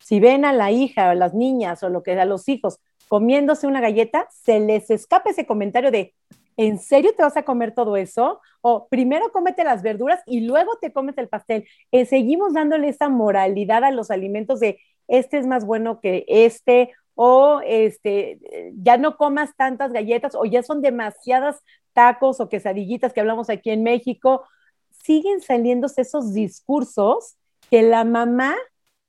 si 0.00 0.20
ven 0.20 0.44
a 0.44 0.52
la 0.52 0.70
hija 0.70 1.08
o 1.08 1.10
a 1.10 1.16
las 1.16 1.34
niñas 1.34 1.82
o 1.82 1.88
lo 1.90 2.02
que 2.04 2.12
a 2.20 2.24
los 2.24 2.48
hijos 2.48 2.80
comiéndose 3.08 3.66
una 3.66 3.80
galleta, 3.80 4.28
se 4.30 4.60
les 4.60 4.90
escapa 4.90 5.30
ese 5.30 5.46
comentario 5.46 5.90
de, 5.90 6.14
¿en 6.58 6.78
serio 6.78 7.12
te 7.16 7.22
vas 7.22 7.36
a 7.36 7.44
comer 7.44 7.72
todo 7.72 7.96
eso? 7.96 8.40
O 8.60 8.88
primero 8.88 9.32
cómete 9.32 9.64
las 9.64 9.82
verduras 9.82 10.20
y 10.26 10.40
luego 10.40 10.76
te 10.80 10.92
comes 10.92 11.16
el 11.16 11.28
pastel. 11.28 11.66
Eh, 11.92 12.04
seguimos 12.04 12.52
dándole 12.52 12.88
esa 12.88 13.08
moralidad 13.08 13.84
a 13.84 13.92
los 13.92 14.10
alimentos 14.10 14.60
de 14.60 14.78
este 15.06 15.38
es 15.38 15.46
más 15.46 15.64
bueno 15.64 16.00
que 16.00 16.24
este, 16.28 16.92
o 17.14 17.60
este, 17.64 18.40
ya 18.74 18.98
no 18.98 19.16
comas 19.16 19.56
tantas 19.56 19.92
galletas, 19.92 20.34
o 20.34 20.44
ya 20.44 20.62
son 20.62 20.82
demasiadas 20.82 21.62
tacos 21.92 22.40
o 22.40 22.48
quesadillitas 22.48 23.12
que 23.12 23.20
hablamos 23.20 23.50
aquí 23.50 23.70
en 23.70 23.82
México. 23.84 24.44
Siguen 24.90 25.40
saliéndose 25.40 26.02
esos 26.02 26.34
discursos 26.34 27.36
que 27.70 27.82
la 27.82 28.04
mamá 28.04 28.54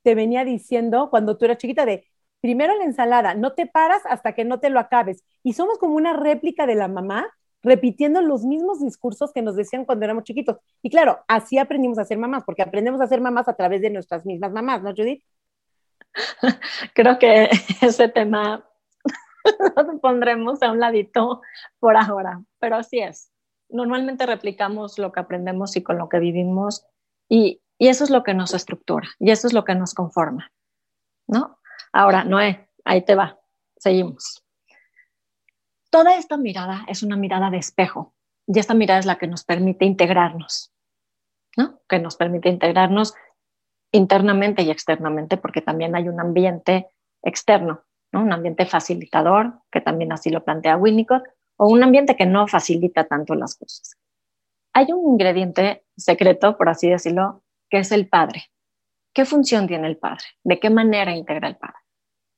te 0.04 0.16
venía 0.16 0.46
diciendo 0.46 1.10
cuando 1.10 1.38
tú 1.38 1.46
eras 1.46 1.58
chiquita 1.58 1.86
de 1.86 2.06
primero 2.42 2.78
la 2.78 2.86
ensalada, 2.86 3.34
no 3.34 3.54
te 3.54 3.66
paras 3.66 4.02
hasta 4.06 4.34
que 4.34 4.46
no 4.46 4.60
te 4.60 4.70
lo 4.70 4.80
acabes. 4.80 5.24
Y 5.44 5.54
somos 5.54 5.78
como 5.80 5.96
una 5.96 6.14
réplica 6.14 6.66
de 6.68 6.76
la 6.76 6.88
mamá 6.88 7.28
repitiendo 7.62 8.22
los 8.22 8.46
mismos 8.46 8.80
discursos 8.80 9.32
que 9.34 9.42
nos 9.42 9.56
decían 9.56 9.86
cuando 9.86 10.06
éramos 10.06 10.24
chiquitos. 10.24 10.58
Y 10.82 10.90
claro, 10.90 11.20
así 11.28 11.58
aprendimos 11.58 12.00
a 12.00 12.06
ser 12.06 12.18
mamás, 12.18 12.44
porque 12.46 12.62
aprendemos 12.62 13.02
a 13.02 13.08
ser 13.08 13.22
mamás 13.22 13.48
a 13.48 13.56
través 13.56 13.82
de 13.82 13.90
nuestras 13.90 14.26
mismas 14.26 14.52
mamás, 14.52 14.82
¿no, 14.82 14.92
Judith? 14.92 15.24
Creo 16.94 17.20
que 17.20 17.50
ese 17.82 18.10
tema 18.10 18.66
lo 19.76 20.00
pondremos 20.00 20.62
a 20.62 20.72
un 20.72 20.80
ladito 20.80 21.42
por 21.80 21.98
ahora, 21.98 22.42
pero 22.60 22.78
así 22.78 23.00
es. 23.00 23.32
Normalmente 23.70 24.26
replicamos 24.26 24.98
lo 24.98 25.12
que 25.12 25.20
aprendemos 25.20 25.76
y 25.76 25.84
con 25.84 25.98
lo 25.98 26.10
que 26.10 26.20
vivimos 26.20 26.86
y, 27.28 27.62
eso 27.78 28.04
es 28.04 28.10
lo 28.10 28.24
que 28.24 28.34
nos 28.34 28.54
estructura 28.54 29.08
y 29.20 29.32
eso 29.32 29.48
es 29.48 29.54
lo 29.54 29.64
que 29.64 29.74
nos 29.74 29.94
conforma, 29.94 30.52
¿no? 31.28 31.60
Ahora, 31.94 32.26
Noé, 32.26 32.68
ahí 32.84 33.06
te 33.06 33.16
va, 33.16 33.40
seguimos. 33.78 34.44
Toda 35.90 36.16
esta 36.16 36.38
mirada 36.38 36.86
es 36.88 37.04
una 37.04 37.16
mirada 37.16 37.50
de 37.50 37.58
espejo 37.58 38.14
y 38.46 38.60
esta 38.60 38.74
mirada 38.74 39.00
es 39.00 39.06
la 39.06 39.18
que 39.18 39.28
nos 39.28 39.44
permite 39.44 39.86
integrarnos, 39.86 40.72
¿no? 41.58 41.82
Que 41.88 42.00
nos 42.00 42.16
permite 42.16 42.50
integrarnos 42.50 43.16
internamente 43.92 44.62
y 44.62 44.70
externamente 44.70 45.38
porque 45.38 45.62
también 45.62 45.96
hay 45.96 46.08
un 46.08 46.20
ambiente 46.20 46.88
externo, 47.24 47.84
¿no? 48.12 48.22
Un 48.22 48.34
ambiente 48.34 48.66
facilitador, 48.66 49.62
que 49.72 49.82
también 49.82 50.12
así 50.12 50.30
lo 50.30 50.44
plantea 50.44 50.78
Winnicott, 50.78 51.24
o 51.58 51.68
un 51.68 51.84
ambiente 51.84 52.16
que 52.16 52.26
no 52.26 52.48
facilita 52.48 53.06
tanto 53.06 53.36
las 53.36 53.56
cosas. 53.58 53.98
Hay 54.74 54.92
un 54.92 55.14
ingrediente 55.14 55.86
secreto, 55.98 56.58
por 56.58 56.70
así 56.70 56.90
decirlo, 56.90 57.44
que 57.70 57.80
es 57.80 57.92
el 57.92 58.08
padre. 58.08 58.46
¿Qué 59.14 59.26
función 59.26 59.68
tiene 59.68 59.88
el 59.88 59.98
padre? 59.98 60.26
¿De 60.44 60.60
qué 60.60 60.70
manera 60.70 61.16
integra 61.16 61.48
el 61.48 61.58
padre? 61.58 61.80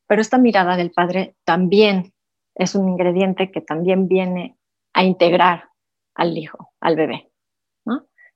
Pero 0.07 0.21
esta 0.21 0.37
mirada 0.37 0.77
del 0.77 0.91
padre 0.91 1.35
también 1.43 2.13
es 2.61 2.75
un 2.75 2.87
ingrediente 2.87 3.51
que 3.51 3.59
también 3.59 4.07
viene 4.07 4.55
a 4.93 5.03
integrar 5.03 5.69
al 6.13 6.37
hijo, 6.37 6.73
al 6.79 6.95
bebé. 6.95 7.27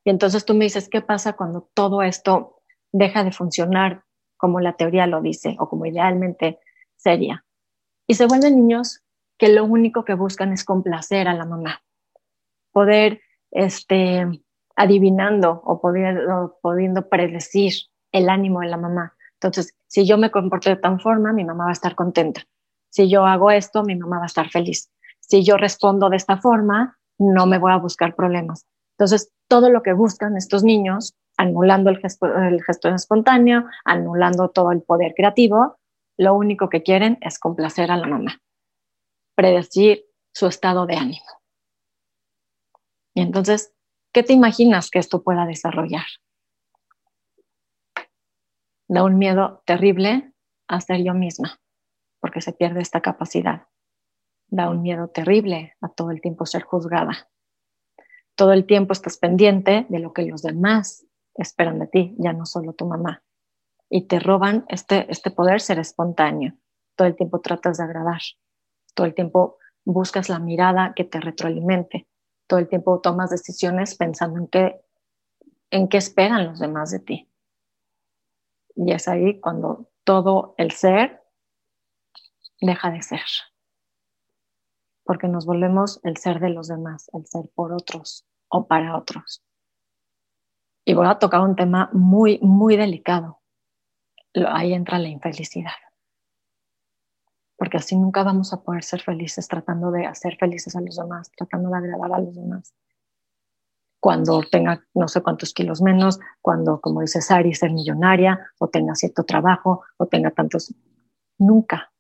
Y 0.07 0.11
entonces 0.11 0.45
tú 0.45 0.53
me 0.53 0.65
dices, 0.65 0.87
¿qué 0.87 1.01
pasa 1.01 1.33
cuando 1.33 1.67
todo 1.73 2.03
esto 2.03 2.61
deja 2.91 3.23
de 3.23 3.31
funcionar 3.31 4.03
como 4.37 4.59
la 4.59 4.73
teoría 4.73 5.07
lo 5.07 5.19
dice 5.19 5.55
o 5.57 5.67
como 5.67 5.87
idealmente 5.87 6.59
sería? 6.95 7.43
Y 8.05 8.13
se 8.13 8.27
vuelven 8.27 8.55
niños 8.55 9.01
que 9.39 9.49
lo 9.49 9.63
único 9.63 10.05
que 10.05 10.13
buscan 10.13 10.53
es 10.53 10.63
complacer 10.63 11.27
a 11.27 11.33
la 11.33 11.45
mamá, 11.45 11.81
poder, 12.71 13.21
este, 13.49 14.27
adivinando 14.75 15.59
o 15.65 15.81
pudiendo, 15.81 16.59
pudiendo 16.61 17.09
predecir 17.09 17.73
el 18.11 18.29
ánimo 18.29 18.59
de 18.59 18.67
la 18.67 18.77
mamá. 18.77 19.15
Entonces, 19.33 19.75
si 19.87 20.05
yo 20.05 20.19
me 20.19 20.29
comporto 20.29 20.69
de 20.69 20.77
tal 20.77 21.01
forma, 21.01 21.33
mi 21.33 21.45
mamá 21.45 21.63
va 21.65 21.69
a 21.71 21.73
estar 21.73 21.95
contenta 21.95 22.43
si 22.95 23.09
yo 23.09 23.25
hago 23.25 23.51
esto, 23.51 23.83
mi 23.83 23.93
mamá 23.93 24.19
va 24.19 24.23
a 24.23 24.27
estar 24.27 24.49
feliz. 24.49 24.89
Si 25.19 25.43
yo 25.43 25.57
respondo 25.57 26.09
de 26.09 26.15
esta 26.15 26.37
forma, 26.37 26.97
no 27.19 27.45
me 27.45 27.57
voy 27.57 27.73
a 27.73 27.77
buscar 27.77 28.15
problemas. 28.15 28.65
Entonces, 28.97 29.33
todo 29.49 29.69
lo 29.69 29.83
que 29.83 29.91
buscan 29.91 30.37
estos 30.37 30.63
niños, 30.63 31.13
anulando 31.35 31.89
el 31.89 31.99
gesto, 31.99 32.87
espontáneo, 32.87 33.65
anulando 33.83 34.49
todo 34.49 34.71
el 34.71 34.81
poder 34.81 35.13
creativo, 35.13 35.75
lo 36.15 36.35
único 36.35 36.69
que 36.69 36.83
quieren 36.83 37.17
es 37.19 37.37
complacer 37.37 37.91
a 37.91 37.97
la 37.97 38.07
mamá, 38.07 38.41
predecir 39.35 40.05
su 40.33 40.47
estado 40.47 40.85
de 40.85 40.95
ánimo. 40.95 41.25
Y 43.13 43.23
entonces, 43.23 43.73
¿qué 44.13 44.23
te 44.23 44.31
imaginas 44.31 44.89
que 44.89 44.99
esto 44.99 45.21
pueda 45.21 45.45
desarrollar? 45.45 46.05
Da 48.87 49.03
un 49.03 49.17
miedo 49.17 49.63
terrible 49.65 50.31
a 50.69 50.79
ser 50.79 51.03
yo 51.03 51.13
misma 51.13 51.59
porque 52.25 52.41
se 52.41 52.53
pierde 52.53 52.81
esta 52.81 53.01
capacidad. 53.01 53.67
Da 54.47 54.67
un 54.67 54.81
miedo 54.81 55.09
terrible 55.09 55.75
a 55.79 55.89
todo 55.89 56.09
el 56.09 56.21
tiempo 56.21 56.47
ser 56.47 56.63
juzgada. 56.63 57.29
Todo 58.33 58.51
el 58.51 58.65
tiempo 58.65 58.93
estás 58.93 59.19
pendiente 59.19 59.85
de 59.89 59.99
lo 59.99 60.11
que 60.11 60.23
los 60.23 60.41
demás 60.41 61.05
esperan 61.35 61.77
de 61.77 61.85
ti, 61.85 62.15
ya 62.17 62.33
no 62.33 62.47
solo 62.47 62.73
tu 62.73 62.87
mamá. 62.87 63.23
Y 63.91 64.07
te 64.07 64.19
roban 64.19 64.65
este, 64.69 65.05
este 65.11 65.29
poder 65.29 65.61
ser 65.61 65.77
espontáneo. 65.77 66.53
Todo 66.95 67.07
el 67.07 67.15
tiempo 67.15 67.41
tratas 67.41 67.77
de 67.77 67.83
agradar. 67.83 68.21
Todo 68.95 69.05
el 69.05 69.13
tiempo 69.13 69.59
buscas 69.83 70.27
la 70.27 70.39
mirada 70.39 70.93
que 70.95 71.03
te 71.03 71.19
retroalimente. 71.19 72.07
Todo 72.47 72.57
el 72.57 72.67
tiempo 72.67 73.01
tomas 73.01 73.29
decisiones 73.29 73.93
pensando 73.93 74.39
en 74.39 74.47
qué, 74.47 74.81
en 75.69 75.89
qué 75.89 75.97
esperan 75.97 76.47
los 76.47 76.57
demás 76.57 76.89
de 76.89 77.01
ti. 77.01 77.29
Y 78.75 78.93
es 78.93 79.07
ahí 79.07 79.39
cuando 79.39 79.91
todo 80.03 80.55
el 80.57 80.71
ser 80.71 81.21
deja 82.61 82.91
de 82.91 83.01
ser. 83.01 83.21
Porque 85.03 85.27
nos 85.27 85.45
volvemos 85.45 85.99
el 86.03 86.17
ser 86.17 86.39
de 86.39 86.49
los 86.49 86.67
demás, 86.67 87.09
el 87.13 87.25
ser 87.25 87.49
por 87.53 87.73
otros 87.73 88.25
o 88.47 88.67
para 88.67 88.97
otros. 88.97 89.43
Y 90.85 90.93
voy 90.93 91.07
a 91.07 91.19
tocar 91.19 91.41
un 91.41 91.55
tema 91.55 91.89
muy, 91.93 92.39
muy 92.41 92.77
delicado. 92.77 93.41
Ahí 94.47 94.73
entra 94.73 94.99
la 94.99 95.09
infelicidad. 95.09 95.71
Porque 97.57 97.77
así 97.77 97.95
nunca 97.95 98.23
vamos 98.23 98.53
a 98.53 98.61
poder 98.61 98.83
ser 98.83 99.01
felices 99.01 99.47
tratando 99.47 99.91
de 99.91 100.05
hacer 100.05 100.37
felices 100.37 100.75
a 100.75 100.81
los 100.81 100.97
demás, 100.97 101.31
tratando 101.35 101.69
de 101.69 101.77
agradar 101.77 102.13
a 102.13 102.19
los 102.19 102.35
demás. 102.35 102.73
Cuando 103.99 104.41
tenga 104.43 104.85
no 104.93 105.07
sé 105.07 105.23
cuántos 105.23 105.53
kilos 105.53 105.81
menos, 105.81 106.19
cuando, 106.41 106.79
como 106.81 107.01
dice 107.01 107.21
Sari, 107.21 107.55
ser 107.55 107.71
millonaria, 107.71 108.51
o 108.59 108.67
tenga 108.67 108.93
cierto 108.93 109.23
trabajo, 109.23 109.83
o 109.97 110.05
tenga 110.05 110.29
tantos. 110.29 110.75
Nunca 111.39 111.91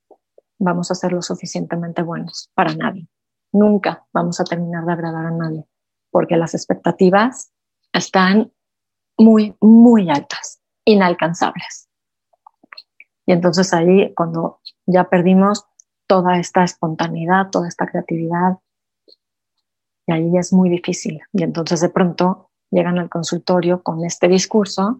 vamos 0.59 0.91
a 0.91 0.95
ser 0.95 1.11
lo 1.11 1.21
suficientemente 1.21 2.01
buenos 2.01 2.49
para 2.53 2.73
nadie. 2.75 3.07
Nunca 3.51 4.05
vamos 4.13 4.39
a 4.39 4.43
terminar 4.43 4.85
de 4.85 4.93
agradar 4.93 5.25
a 5.25 5.31
nadie, 5.31 5.65
porque 6.11 6.37
las 6.37 6.53
expectativas 6.53 7.51
están 7.93 8.51
muy, 9.17 9.55
muy 9.61 10.09
altas, 10.09 10.61
inalcanzables. 10.83 11.89
Y 13.25 13.31
entonces 13.31 13.73
ahí, 13.73 14.13
cuando 14.13 14.59
ya 14.85 15.09
perdimos 15.09 15.65
toda 16.07 16.37
esta 16.37 16.63
espontaneidad, 16.63 17.49
toda 17.49 17.67
esta 17.67 17.87
creatividad, 17.87 18.59
y 20.07 20.13
ahí 20.13 20.37
es 20.37 20.53
muy 20.53 20.69
difícil. 20.69 21.21
Y 21.33 21.43
entonces 21.43 21.81
de 21.81 21.89
pronto 21.89 22.51
llegan 22.69 22.99
al 22.99 23.09
consultorio 23.09 23.81
con 23.81 24.03
este 24.05 24.27
discurso 24.27 24.97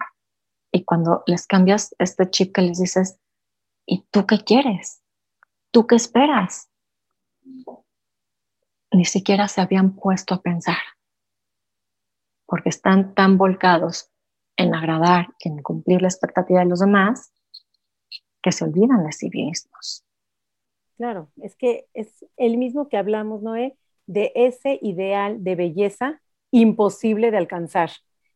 y 0.72 0.84
cuando 0.84 1.24
les 1.28 1.46
cambias 1.48 1.96
este 2.00 2.30
chip 2.30 2.54
que 2.54 2.62
les 2.62 2.80
dices, 2.80 3.18
¿y 3.86 4.06
tú 4.12 4.26
qué 4.26 4.40
quieres? 4.44 5.02
¿Tú 5.76 5.88
qué 5.88 5.96
esperas? 5.96 6.72
Ni 8.94 9.04
siquiera 9.04 9.50
se 9.50 9.60
habían 9.60 9.94
puesto 9.94 10.34
a 10.34 10.42
pensar, 10.42 10.78
porque 12.46 12.70
están 12.70 13.14
tan 13.14 13.38
volcados 13.38 14.10
en 14.56 14.74
agradar, 14.74 15.28
en 15.42 15.62
cumplir 15.62 16.02
la 16.02 16.08
expectativa 16.08 16.62
de 16.62 16.68
los 16.68 16.80
demás, 16.80 17.34
que 18.42 18.54
se 18.54 18.64
olvidan 18.64 19.04
de 19.04 19.12
sí 19.12 19.30
mismos. 19.30 20.06
Claro, 20.96 21.30
es 21.42 21.58
que 21.58 21.88
es 21.94 22.26
el 22.38 22.56
mismo 22.56 22.88
que 22.88 22.96
hablamos, 22.96 23.42
Noé, 23.42 23.76
de 24.08 24.32
ese 24.34 24.80
ideal 24.82 25.44
de 25.44 25.56
belleza 25.56 26.22
imposible 26.52 27.32
de 27.32 27.38
alcanzar. 27.38 27.92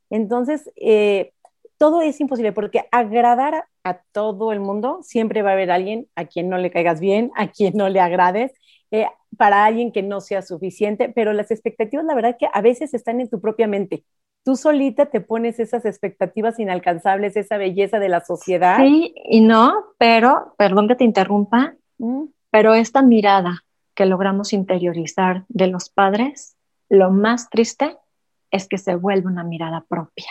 Entonces, 0.10 0.70
eh, 0.76 1.32
todo 1.80 2.02
es 2.02 2.20
imposible 2.20 2.52
porque 2.52 2.86
agradar 2.92 3.64
a, 3.84 4.02
todo 4.12 4.52
el 4.52 4.60
mundo 4.60 5.00
siempre 5.02 5.42
va 5.42 5.52
a 5.52 5.54
haber 5.54 5.72
alguien 5.72 6.08
a 6.16 6.26
quien 6.26 6.50
no 6.50 6.58
le 6.58 6.70
caigas 6.70 7.00
bien, 7.00 7.32
a 7.36 7.48
quien 7.48 7.76
no 7.76 7.90
le 7.90 8.02
agrades, 8.02 8.52
eh, 8.92 9.08
para 9.38 9.66
alguien 9.66 9.92
que 9.92 10.04
no 10.04 10.20
sea 10.20 10.42
suficiente, 10.42 11.10
pero 11.10 11.32
las 11.32 11.52
expectativas, 11.52 12.06
la 12.06 12.16
verdad 12.16 12.36
que 12.38 12.50
a 12.54 12.62
veces 12.62 12.94
están 12.94 13.22
en 13.22 13.30
tu 13.30 13.40
propia 13.40 13.68
mente. 13.68 14.04
Tú 14.44 14.58
solita 14.58 15.08
te 15.08 15.22
pones 15.22 15.60
esas 15.60 15.86
expectativas 15.86 16.60
inalcanzables, 16.60 17.38
esa 17.38 17.58
belleza 17.58 17.98
de 17.98 18.10
la 18.10 18.20
sociedad. 18.22 18.78
Sí 18.78 19.16
y 19.26 19.40
no, 19.40 19.74
pero, 19.98 20.56
perdón 20.58 20.90
que 20.90 20.96
te 20.96 21.06
interrumpa, 21.06 21.76
mm. 21.98 22.26
pero 22.50 22.74
esta 22.74 23.02
mirada 23.02 23.64
que 23.96 24.06
logramos 24.06 24.52
interiorizar 24.52 25.46
de 25.48 25.68
los 25.68 25.90
padres, 25.90 26.58
lo 26.90 27.10
más 27.10 27.50
triste 27.50 27.98
es 28.52 28.68
que 28.68 28.78
se 28.78 28.96
vuelve 28.96 29.28
una 29.28 29.44
mirada 29.46 29.86
propia. 29.88 30.28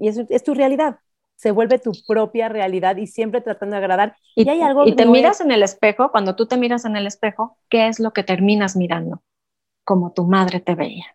Y 0.00 0.08
es, 0.08 0.18
es 0.18 0.42
tu 0.42 0.54
realidad, 0.54 0.98
se 1.36 1.52
vuelve 1.52 1.78
tu 1.78 1.92
propia 2.06 2.50
realidad 2.50 2.96
y 2.96 3.06
siempre 3.06 3.40
tratando 3.40 3.74
de 3.74 3.78
agradar. 3.78 4.16
Y, 4.34 4.46
hay 4.48 4.60
algo 4.60 4.86
y 4.86 4.94
te 4.94 5.06
miras 5.06 5.40
en 5.40 5.50
el 5.50 5.62
espejo, 5.62 6.10
cuando 6.10 6.36
tú 6.36 6.46
te 6.46 6.58
miras 6.58 6.84
en 6.84 6.96
el 6.96 7.06
espejo, 7.06 7.56
¿qué 7.70 7.88
es 7.88 7.98
lo 7.98 8.12
que 8.12 8.22
terminas 8.22 8.76
mirando? 8.76 9.22
Como 9.84 10.12
tu 10.12 10.24
madre 10.24 10.60
te 10.60 10.74
veía. 10.74 11.06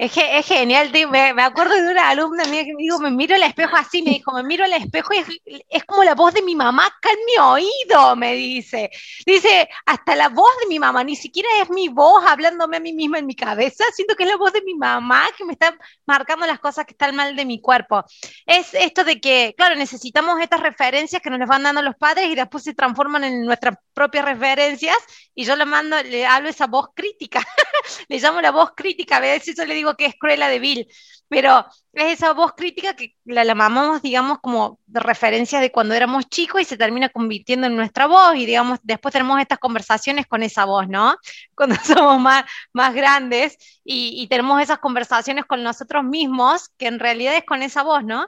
Es, 0.00 0.16
es 0.16 0.46
genial, 0.46 0.90
me, 1.10 1.34
me, 1.34 1.42
acuerdo 1.42 1.74
de 1.74 1.90
una 1.90 2.08
alumna 2.08 2.44
mía 2.44 2.64
que 2.64 2.72
me 2.72 2.84
dijo, 2.84 2.98
me 3.00 3.10
miro 3.10 3.36
el 3.36 3.42
espejo 3.42 3.76
así, 3.76 4.00
me 4.00 4.12
dijo, 4.12 4.32
me 4.32 4.42
miro 4.42 4.64
el 4.64 4.72
espejo 4.72 5.12
y 5.12 5.62
es, 5.68 5.84
como 5.84 6.02
la 6.04 6.14
voz 6.14 6.32
de 6.32 6.40
mi 6.40 6.56
mamá 6.56 6.86
acá 6.86 7.10
en 7.10 7.18
mi 7.26 7.36
oído, 7.36 8.16
me 8.16 8.32
dice. 8.32 8.90
Dice, 9.26 9.68
hasta 9.84 10.16
la 10.16 10.30
voz 10.30 10.50
de 10.62 10.68
mi 10.68 10.78
mamá, 10.78 11.04
ni 11.04 11.16
siquiera 11.16 11.50
es 11.60 11.68
mi 11.68 11.88
voz 11.88 12.24
hablándome 12.26 12.78
a 12.78 12.80
mí 12.80 12.94
misma 12.94 13.18
en 13.18 13.26
mi 13.26 13.34
cabeza, 13.34 13.84
siento 13.92 14.14
que 14.16 14.22
es 14.22 14.30
la 14.30 14.38
voz 14.38 14.54
de 14.54 14.62
mi 14.62 14.72
mamá 14.72 15.28
que 15.36 15.44
me 15.44 15.52
está 15.52 15.76
marcando 16.06 16.46
las 16.46 16.60
cosas 16.60 16.86
que 16.86 16.92
están 16.92 17.14
mal 17.14 17.36
de 17.36 17.44
mi 17.44 17.60
cuerpo. 17.60 18.02
Es 18.46 18.72
esto 18.72 19.04
de 19.04 19.20
que, 19.20 19.52
claro, 19.54 19.74
necesitamos 19.74 20.40
estas 20.40 20.60
referencias 20.60 21.20
que 21.20 21.28
nos 21.28 21.38
las 21.38 21.48
van 21.48 21.62
dando 21.62 21.82
los 21.82 21.96
padres 21.96 22.24
y 22.30 22.34
después 22.34 22.64
se 22.64 22.72
transforman 22.72 23.24
en 23.24 23.44
nuestras 23.44 23.76
propias 23.92 24.24
referencias 24.24 24.96
y 25.34 25.44
yo 25.44 25.56
le 25.56 25.66
mando, 25.66 26.02
le 26.02 26.24
hablo 26.24 26.48
esa 26.48 26.66
voz 26.66 26.88
crítica, 26.94 27.44
le 28.08 28.18
llamo 28.18 28.40
la 28.40 28.50
voz 28.50 28.70
crítica, 28.74 29.18
a 29.18 29.20
veces 29.20 29.54
yo 29.56 29.66
le 29.66 29.74
digo, 29.74 29.89
que 29.96 30.06
es 30.06 30.14
Cruella 30.18 30.48
de 30.48 30.58
Vil, 30.58 30.88
pero 31.30 31.64
es 31.92 32.14
esa 32.14 32.32
voz 32.32 32.54
crítica 32.56 32.96
que 32.96 33.14
la 33.24 33.44
llamamos, 33.44 34.02
digamos, 34.02 34.40
como 34.40 34.80
de 34.86 34.98
referencia 34.98 35.60
de 35.60 35.70
cuando 35.70 35.94
éramos 35.94 36.28
chicos 36.28 36.60
y 36.60 36.64
se 36.64 36.76
termina 36.76 37.08
convirtiendo 37.08 37.68
en 37.68 37.76
nuestra 37.76 38.08
voz 38.08 38.34
y, 38.34 38.46
digamos, 38.46 38.80
después 38.82 39.12
tenemos 39.12 39.40
estas 39.40 39.58
conversaciones 39.58 40.26
con 40.26 40.42
esa 40.42 40.64
voz, 40.64 40.88
¿no? 40.88 41.16
Cuando 41.54 41.76
somos 41.76 42.20
más, 42.20 42.44
más 42.72 42.94
grandes 42.94 43.56
y, 43.84 44.26
tenemos 44.28 44.60
esas 44.60 44.78
conversaciones 44.78 45.44
con 45.44 45.62
nosotros 45.62 46.04
mismos, 46.04 46.68
que 46.76 46.88
en 46.88 46.98
realidad 46.98 47.36
es 47.36 47.44
con 47.44 47.62
esa 47.62 47.84
voz, 47.84 48.04
¿no? 48.04 48.26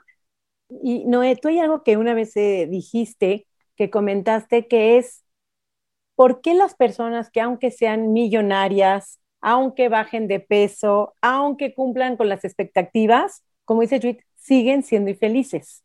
Y 0.68 1.04
Noé, 1.06 1.36
tú 1.36 1.48
hay 1.48 1.58
algo 1.58 1.82
que 1.82 1.96
una 1.96 2.14
vez 2.14 2.36
eh, 2.36 2.66
dijiste, 2.70 3.46
que 3.76 3.90
comentaste, 3.90 4.68
que 4.68 4.98
es, 4.98 5.24
¿por 6.14 6.40
qué 6.40 6.54
las 6.54 6.74
personas 6.74 7.30
que 7.30 7.40
aunque 7.40 7.70
sean 7.70 8.12
millonarias, 8.12 9.18
aunque 9.42 9.88
bajen 9.88 10.28
de 10.28 10.40
peso, 10.40 11.14
aunque 11.20 11.74
cumplan 11.74 12.16
con 12.16 12.28
las 12.28 12.44
expectativas, 12.44 13.44
como 13.64 13.82
dice 13.82 14.00
Judith, 14.00 14.22
siguen 14.36 14.82
siendo 14.82 15.10
infelices. 15.10 15.84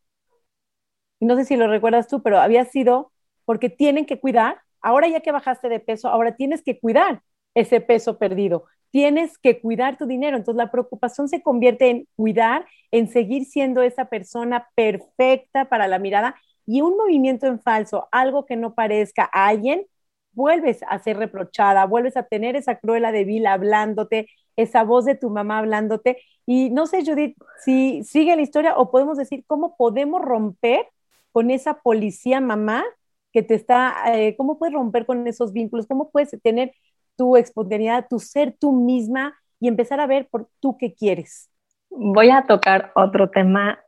Y 1.20 1.26
no 1.26 1.36
sé 1.36 1.44
si 1.44 1.56
lo 1.56 1.68
recuerdas 1.68 2.08
tú, 2.08 2.22
pero 2.22 2.38
había 2.40 2.64
sido 2.64 3.12
porque 3.44 3.68
tienen 3.70 4.06
que 4.06 4.20
cuidar, 4.20 4.60
ahora 4.80 5.08
ya 5.08 5.20
que 5.20 5.32
bajaste 5.32 5.68
de 5.68 5.80
peso, 5.80 6.08
ahora 6.08 6.36
tienes 6.36 6.62
que 6.62 6.78
cuidar 6.78 7.22
ese 7.54 7.80
peso 7.80 8.18
perdido, 8.18 8.64
tienes 8.90 9.38
que 9.38 9.60
cuidar 9.60 9.96
tu 9.98 10.06
dinero. 10.06 10.36
Entonces 10.36 10.58
la 10.58 10.70
preocupación 10.70 11.28
se 11.28 11.42
convierte 11.42 11.90
en 11.90 12.08
cuidar, 12.14 12.66
en 12.90 13.08
seguir 13.08 13.44
siendo 13.46 13.82
esa 13.82 14.06
persona 14.06 14.68
perfecta 14.74 15.64
para 15.68 15.88
la 15.88 15.98
mirada 15.98 16.36
y 16.66 16.82
un 16.82 16.96
movimiento 16.96 17.46
en 17.46 17.60
falso, 17.60 18.08
algo 18.12 18.46
que 18.46 18.56
no 18.56 18.74
parezca 18.74 19.28
a 19.32 19.48
alguien, 19.48 19.86
vuelves 20.32 20.80
a 20.88 20.98
ser 20.98 21.16
reprochada, 21.16 21.86
vuelves 21.86 22.16
a 22.16 22.24
tener 22.24 22.56
esa 22.56 22.76
cruela 22.76 23.12
de 23.12 23.46
hablándote, 23.46 24.28
esa 24.56 24.84
voz 24.84 25.04
de 25.04 25.14
tu 25.14 25.30
mamá 25.30 25.58
hablándote. 25.58 26.18
Y 26.46 26.70
no 26.70 26.86
sé, 26.86 27.04
Judith, 27.04 27.36
si 27.64 28.02
sigue 28.04 28.36
la 28.36 28.42
historia 28.42 28.76
o 28.76 28.90
podemos 28.90 29.18
decir 29.18 29.44
cómo 29.46 29.76
podemos 29.76 30.22
romper 30.22 30.86
con 31.32 31.50
esa 31.50 31.80
policía 31.80 32.40
mamá 32.40 32.84
que 33.32 33.42
te 33.42 33.54
está, 33.54 33.94
eh, 34.14 34.36
cómo 34.36 34.58
puedes 34.58 34.74
romper 34.74 35.06
con 35.06 35.26
esos 35.26 35.52
vínculos, 35.52 35.86
cómo 35.86 36.10
puedes 36.10 36.30
tener 36.42 36.72
tu 37.16 37.36
espontaneidad, 37.36 38.06
tu 38.08 38.18
ser 38.18 38.56
tú 38.58 38.72
misma 38.72 39.36
y 39.60 39.68
empezar 39.68 40.00
a 40.00 40.06
ver 40.06 40.28
por 40.28 40.48
tú 40.60 40.76
qué 40.78 40.94
quieres. 40.94 41.50
Voy 41.90 42.30
a 42.30 42.46
tocar 42.46 42.92
otro 42.94 43.30
tema 43.30 43.78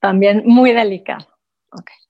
también 0.00 0.42
muy 0.46 0.72
delicado. 0.72 1.26
Okay. 1.70 2.01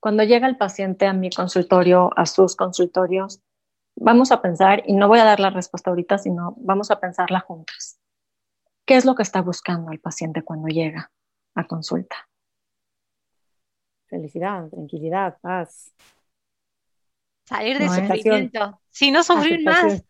Cuando 0.00 0.22
llega 0.22 0.46
el 0.46 0.56
paciente 0.56 1.06
a 1.06 1.12
mi 1.12 1.30
consultorio, 1.30 2.10
a 2.16 2.26
sus 2.26 2.54
consultorios, 2.54 3.42
vamos 3.96 4.30
a 4.30 4.40
pensar, 4.40 4.82
y 4.86 4.92
no 4.92 5.08
voy 5.08 5.18
a 5.18 5.24
dar 5.24 5.40
la 5.40 5.50
respuesta 5.50 5.90
ahorita, 5.90 6.18
sino 6.18 6.54
vamos 6.58 6.90
a 6.90 7.00
pensarla 7.00 7.40
juntas. 7.40 7.98
¿Qué 8.84 8.96
es 8.96 9.04
lo 9.04 9.14
que 9.14 9.22
está 9.22 9.42
buscando 9.42 9.90
el 9.90 10.00
paciente 10.00 10.42
cuando 10.42 10.68
llega 10.68 11.10
a 11.54 11.66
consulta? 11.66 12.28
Felicidad, 14.06 14.68
tranquilidad, 14.68 15.38
paz. 15.40 15.92
Salir 17.44 17.78
del 17.78 17.90
sufrimiento. 17.90 18.80
Si 18.90 19.10
no 19.10 19.22
sufrir 19.22 19.64
más. 19.64 20.02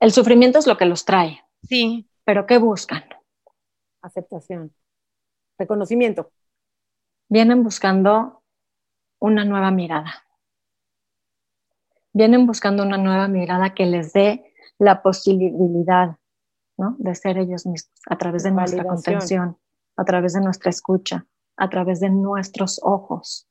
El 0.00 0.12
sufrimiento 0.12 0.58
es 0.58 0.66
lo 0.66 0.76
que 0.76 0.86
los 0.86 1.04
trae. 1.04 1.44
Sí. 1.62 2.08
Pero 2.24 2.46
¿qué 2.46 2.58
buscan? 2.58 3.04
Aceptación. 4.00 4.74
Reconocimiento. 5.58 6.32
Vienen 7.28 7.62
buscando 7.62 8.43
una 9.24 9.46
nueva 9.46 9.70
mirada. 9.70 10.26
Vienen 12.12 12.46
buscando 12.46 12.82
una 12.82 12.98
nueva 12.98 13.26
mirada 13.26 13.72
que 13.72 13.86
les 13.86 14.12
dé 14.12 14.52
la 14.78 15.00
posibilidad 15.02 16.18
de 16.76 17.14
ser 17.14 17.38
ellos 17.38 17.64
mismos 17.64 17.90
a 18.10 18.18
través 18.18 18.42
de 18.42 18.50
nuestra 18.50 18.84
contención, 18.84 19.56
a 19.96 20.04
través 20.04 20.34
de 20.34 20.42
nuestra 20.42 20.68
escucha, 20.68 21.26
a 21.56 21.70
través 21.70 22.00
de 22.00 22.10
nuestros 22.10 22.78
ojos, 22.82 23.48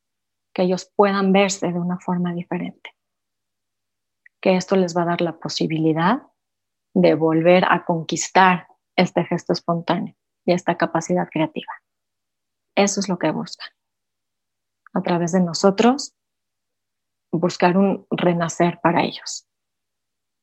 que 0.54 0.62
ellos 0.62 0.92
puedan 0.96 1.34
verse 1.34 1.72
de 1.72 1.80
una 1.80 1.98
forma 1.98 2.34
diferente. 2.34 2.92
Que 4.42 4.56
esto 4.56 4.76
les 4.76 4.96
va 4.96 5.02
a 5.02 5.06
dar 5.06 5.22
la 5.22 5.40
posibilidad 5.40 6.22
de 6.94 7.16
volver 7.16 7.66
a 7.68 7.84
conquistar 7.84 8.68
este 8.96 9.24
gesto 9.24 9.54
espontáneo 9.54 10.14
y 10.46 10.54
esta 10.54 10.78
capacidad 10.78 11.28
creativa. 11.32 11.74
Eso 12.76 13.00
es 13.00 13.10
lo 13.10 13.18
que 13.18 13.32
buscan 13.32 13.70
a 14.94 15.02
través 15.02 15.32
de 15.32 15.42
nosotros, 15.42 16.14
buscar 17.32 17.78
un 17.78 18.06
renacer 18.12 18.80
para 18.82 19.04
ellos. 19.04 19.48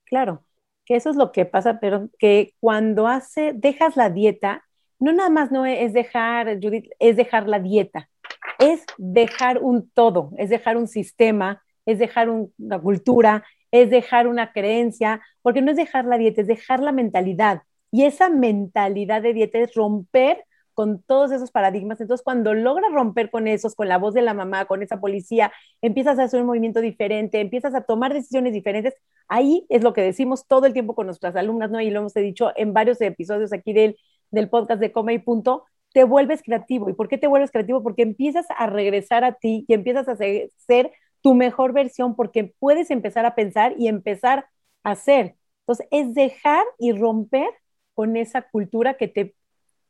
Claro, 0.04 0.44
que 0.84 0.96
eso 0.96 1.10
es 1.10 1.16
lo 1.16 1.30
que 1.32 1.44
pasa, 1.44 1.78
pero 1.80 2.08
que 2.18 2.54
cuando 2.58 3.06
hace, 3.06 3.52
dejas 3.54 3.96
la 3.96 4.10
dieta, 4.10 4.64
no 4.98 5.12
nada 5.12 5.30
más 5.30 5.50
no 5.50 5.64
es 5.64 5.92
dejar, 5.92 6.58
Judith, 6.60 6.90
es 6.98 7.16
dejar 7.16 7.48
la 7.48 7.60
dieta, 7.60 8.10
es 8.58 8.84
dejar 8.98 9.58
un 9.58 9.88
todo, 9.90 10.32
es 10.36 10.50
dejar 10.50 10.76
un 10.76 10.88
sistema, 10.88 11.62
es 11.86 11.98
dejar 11.98 12.28
una 12.28 12.78
cultura, 12.80 13.44
es 13.70 13.88
dejar 13.88 14.26
una 14.26 14.52
creencia, 14.52 15.22
porque 15.42 15.62
no 15.62 15.70
es 15.70 15.76
dejar 15.76 16.04
la 16.04 16.18
dieta, 16.18 16.40
es 16.40 16.48
dejar 16.48 16.80
la 16.80 16.92
mentalidad. 16.92 17.62
Y 17.92 18.04
esa 18.04 18.28
mentalidad 18.28 19.22
de 19.22 19.32
dieta 19.32 19.58
es 19.58 19.74
romper 19.74 20.44
con 20.74 21.02
todos 21.02 21.32
esos 21.32 21.50
paradigmas. 21.50 22.00
Entonces, 22.00 22.24
cuando 22.24 22.54
logras 22.54 22.92
romper 22.92 23.30
con 23.30 23.48
esos, 23.48 23.74
con 23.74 23.88
la 23.88 23.98
voz 23.98 24.14
de 24.14 24.22
la 24.22 24.34
mamá, 24.34 24.64
con 24.66 24.82
esa 24.82 25.00
policía, 25.00 25.52
empiezas 25.82 26.18
a 26.18 26.24
hacer 26.24 26.40
un 26.40 26.46
movimiento 26.46 26.80
diferente, 26.80 27.40
empiezas 27.40 27.74
a 27.74 27.82
tomar 27.82 28.14
decisiones 28.14 28.52
diferentes, 28.52 28.94
ahí 29.28 29.66
es 29.68 29.82
lo 29.82 29.92
que 29.92 30.02
decimos 30.02 30.46
todo 30.46 30.66
el 30.66 30.72
tiempo 30.72 30.94
con 30.94 31.06
nuestras 31.06 31.36
alumnas, 31.36 31.70
¿no? 31.70 31.80
Y 31.80 31.90
lo 31.90 32.00
hemos 32.00 32.14
dicho 32.14 32.52
en 32.56 32.72
varios 32.72 33.00
episodios 33.00 33.52
aquí 33.52 33.72
del, 33.72 33.96
del 34.30 34.48
podcast 34.48 34.80
de 34.80 34.92
Come 34.92 35.14
y 35.14 35.18
Punto, 35.18 35.64
te 35.92 36.04
vuelves 36.04 36.42
creativo. 36.42 36.88
¿Y 36.88 36.92
por 36.94 37.08
qué 37.08 37.18
te 37.18 37.26
vuelves 37.26 37.50
creativo? 37.50 37.82
Porque 37.82 38.02
empiezas 38.02 38.46
a 38.56 38.66
regresar 38.66 39.24
a 39.24 39.32
ti 39.32 39.64
y 39.68 39.74
empiezas 39.74 40.08
a 40.08 40.16
ser, 40.16 40.50
ser 40.56 40.92
tu 41.20 41.34
mejor 41.34 41.72
versión 41.72 42.16
porque 42.16 42.54
puedes 42.58 42.90
empezar 42.90 43.26
a 43.26 43.34
pensar 43.34 43.74
y 43.78 43.88
empezar 43.88 44.46
a 44.84 44.92
hacer. 44.92 45.36
Entonces, 45.60 45.86
es 45.90 46.14
dejar 46.14 46.64
y 46.78 46.92
romper 46.92 47.48
con 47.94 48.16
esa 48.16 48.42
cultura 48.42 48.94
que 48.94 49.08
te, 49.08 49.34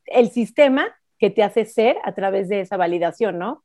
el 0.05 0.29
sistema 0.29 0.87
que 1.17 1.29
te 1.29 1.43
hace 1.43 1.65
ser 1.65 1.97
a 2.03 2.13
través 2.13 2.49
de 2.49 2.61
esa 2.61 2.77
validación, 2.77 3.37
¿no? 3.37 3.63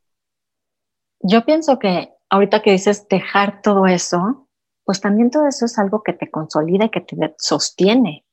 Yo 1.20 1.44
pienso 1.44 1.78
que 1.78 2.12
ahorita 2.28 2.62
que 2.62 2.72
dices 2.72 3.08
dejar 3.08 3.62
todo 3.62 3.86
eso, 3.86 4.48
pues 4.84 5.00
también 5.00 5.30
todo 5.30 5.48
eso 5.48 5.64
es 5.64 5.78
algo 5.78 6.02
que 6.02 6.12
te 6.12 6.30
consolida 6.30 6.84
y 6.84 6.90
que 6.90 7.00
te 7.00 7.16
sostiene. 7.38 8.24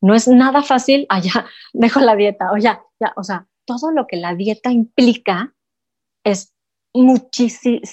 No 0.00 0.14
es 0.14 0.26
nada 0.26 0.62
fácil, 0.62 1.06
allá 1.08 1.32
ah, 1.36 1.46
dejo 1.72 2.00
la 2.00 2.16
dieta, 2.16 2.50
o 2.52 2.56
ya, 2.56 2.82
ya, 2.98 3.12
o 3.16 3.22
sea, 3.22 3.46
todo 3.64 3.92
lo 3.92 4.06
que 4.06 4.16
la 4.16 4.34
dieta 4.34 4.72
implica 4.72 5.54
es 6.24 6.54
muchísimo. 6.92 7.90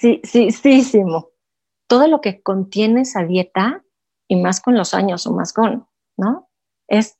Todo 1.87 2.07
lo 2.07 2.21
que 2.21 2.41
contiene 2.41 3.01
esa 3.01 3.23
dieta, 3.23 3.83
y 4.27 4.37
más 4.37 4.59
con 4.61 4.75
los 4.75 4.93
años 4.93 5.27
o 5.27 5.33
más 5.33 5.53
con, 5.53 5.87
¿no? 6.17 6.49
Es, 6.87 7.17